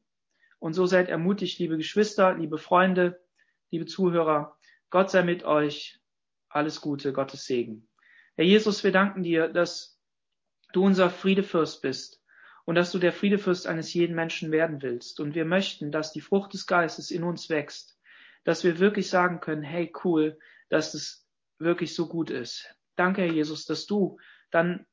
Und 0.59 0.73
so 0.73 0.85
seid 0.85 1.09
ermutigt, 1.09 1.59
liebe 1.59 1.77
Geschwister, 1.77 2.35
liebe 2.35 2.57
Freunde, 2.57 3.21
liebe 3.71 3.85
Zuhörer. 3.85 4.57
Gott 4.89 5.11
sei 5.11 5.23
mit 5.23 5.43
euch. 5.43 5.99
Alles 6.49 6.79
Gute, 6.79 7.11
Gottes 7.11 7.45
Segen. 7.45 7.89
Herr 8.35 8.45
Jesus, 8.45 8.83
wir 8.83 8.91
danken 8.91 9.23
dir, 9.23 9.49
dass 9.49 9.99
du 10.73 10.85
unser 10.85 11.09
Friedefürst 11.09 11.81
bist 11.81 12.21
und 12.65 12.75
dass 12.75 12.91
du 12.91 12.99
der 12.99 13.13
Friedefürst 13.13 13.67
eines 13.67 13.93
jeden 13.93 14.15
Menschen 14.15 14.51
werden 14.51 14.81
willst. 14.81 15.19
Und 15.19 15.35
wir 15.35 15.45
möchten, 15.45 15.91
dass 15.91 16.11
die 16.11 16.21
Frucht 16.21 16.53
des 16.53 16.65
Geistes 16.65 17.11
in 17.11 17.23
uns 17.23 17.49
wächst, 17.49 17.99
dass 18.43 18.63
wir 18.63 18.79
wirklich 18.79 19.09
sagen 19.09 19.39
können, 19.39 19.63
hey 19.63 19.91
cool, 20.03 20.39
dass 20.69 20.93
es 20.93 21.27
wirklich 21.59 21.93
so 21.93 22.07
gut 22.07 22.29
ist. 22.29 22.73
Danke, 22.95 23.21
Herr 23.21 23.31
Jesus, 23.31 23.65
dass 23.65 23.85
du 23.85 24.17
dann 24.51 24.85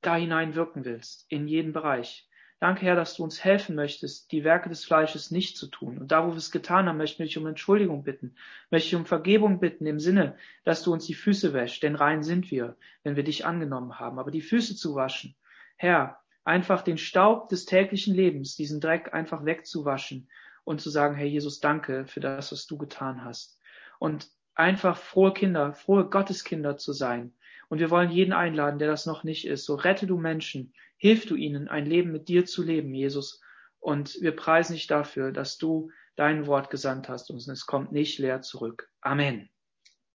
da 0.00 0.16
hinein 0.16 0.54
wirken 0.54 0.84
willst, 0.84 1.26
in 1.28 1.46
jeden 1.46 1.72
Bereich. 1.72 2.28
Danke, 2.62 2.86
Herr, 2.86 2.94
dass 2.94 3.16
du 3.16 3.24
uns 3.24 3.42
helfen 3.42 3.74
möchtest, 3.74 4.30
die 4.30 4.44
Werke 4.44 4.68
des 4.68 4.84
Fleisches 4.84 5.32
nicht 5.32 5.56
zu 5.56 5.66
tun. 5.66 5.98
Und 5.98 6.12
da, 6.12 6.24
wo 6.24 6.30
wir 6.30 6.36
es 6.36 6.52
getan 6.52 6.86
haben, 6.86 6.96
möchte 6.96 7.24
ich 7.24 7.36
um 7.36 7.48
Entschuldigung 7.48 8.04
bitten, 8.04 8.36
möchte 8.70 8.86
ich 8.86 8.94
um 8.94 9.04
Vergebung 9.04 9.58
bitten, 9.58 9.84
im 9.84 9.98
Sinne, 9.98 10.36
dass 10.62 10.84
du 10.84 10.92
uns 10.92 11.06
die 11.06 11.14
Füße 11.14 11.54
wäschst, 11.54 11.82
denn 11.82 11.96
rein 11.96 12.22
sind 12.22 12.52
wir, 12.52 12.76
wenn 13.02 13.16
wir 13.16 13.24
dich 13.24 13.44
angenommen 13.46 13.98
haben. 13.98 14.20
Aber 14.20 14.30
die 14.30 14.40
Füße 14.40 14.76
zu 14.76 14.94
waschen, 14.94 15.34
Herr, 15.74 16.20
einfach 16.44 16.82
den 16.82 16.98
Staub 16.98 17.48
des 17.48 17.64
täglichen 17.64 18.14
Lebens, 18.14 18.54
diesen 18.54 18.80
Dreck 18.80 19.12
einfach 19.12 19.44
wegzuwaschen 19.44 20.28
und 20.62 20.80
zu 20.80 20.88
sagen, 20.88 21.16
Herr 21.16 21.26
Jesus, 21.26 21.58
danke 21.58 22.06
für 22.06 22.20
das, 22.20 22.52
was 22.52 22.68
du 22.68 22.78
getan 22.78 23.24
hast. 23.24 23.58
Und 23.98 24.28
einfach 24.54 24.98
frohe 24.98 25.34
Kinder, 25.34 25.72
frohe 25.74 26.08
Gotteskinder 26.08 26.76
zu 26.76 26.92
sein. 26.92 27.34
Und 27.72 27.78
wir 27.78 27.88
wollen 27.88 28.10
jeden 28.10 28.34
einladen, 28.34 28.78
der 28.78 28.88
das 28.88 29.06
noch 29.06 29.24
nicht 29.24 29.46
ist. 29.46 29.64
So 29.64 29.76
rette 29.76 30.06
du 30.06 30.18
Menschen, 30.18 30.74
hilf 30.98 31.24
du 31.24 31.36
ihnen, 31.36 31.68
ein 31.68 31.86
Leben 31.86 32.12
mit 32.12 32.28
dir 32.28 32.44
zu 32.44 32.62
leben, 32.62 32.92
Jesus. 32.92 33.40
Und 33.80 34.18
wir 34.20 34.36
preisen 34.36 34.74
dich 34.74 34.88
dafür, 34.88 35.32
dass 35.32 35.56
du 35.56 35.90
dein 36.14 36.46
Wort 36.46 36.68
gesandt 36.68 37.08
hast 37.08 37.30
und 37.30 37.38
es 37.38 37.64
kommt 37.64 37.90
nicht 37.90 38.18
leer 38.18 38.42
zurück. 38.42 38.90
Amen. 39.00 39.48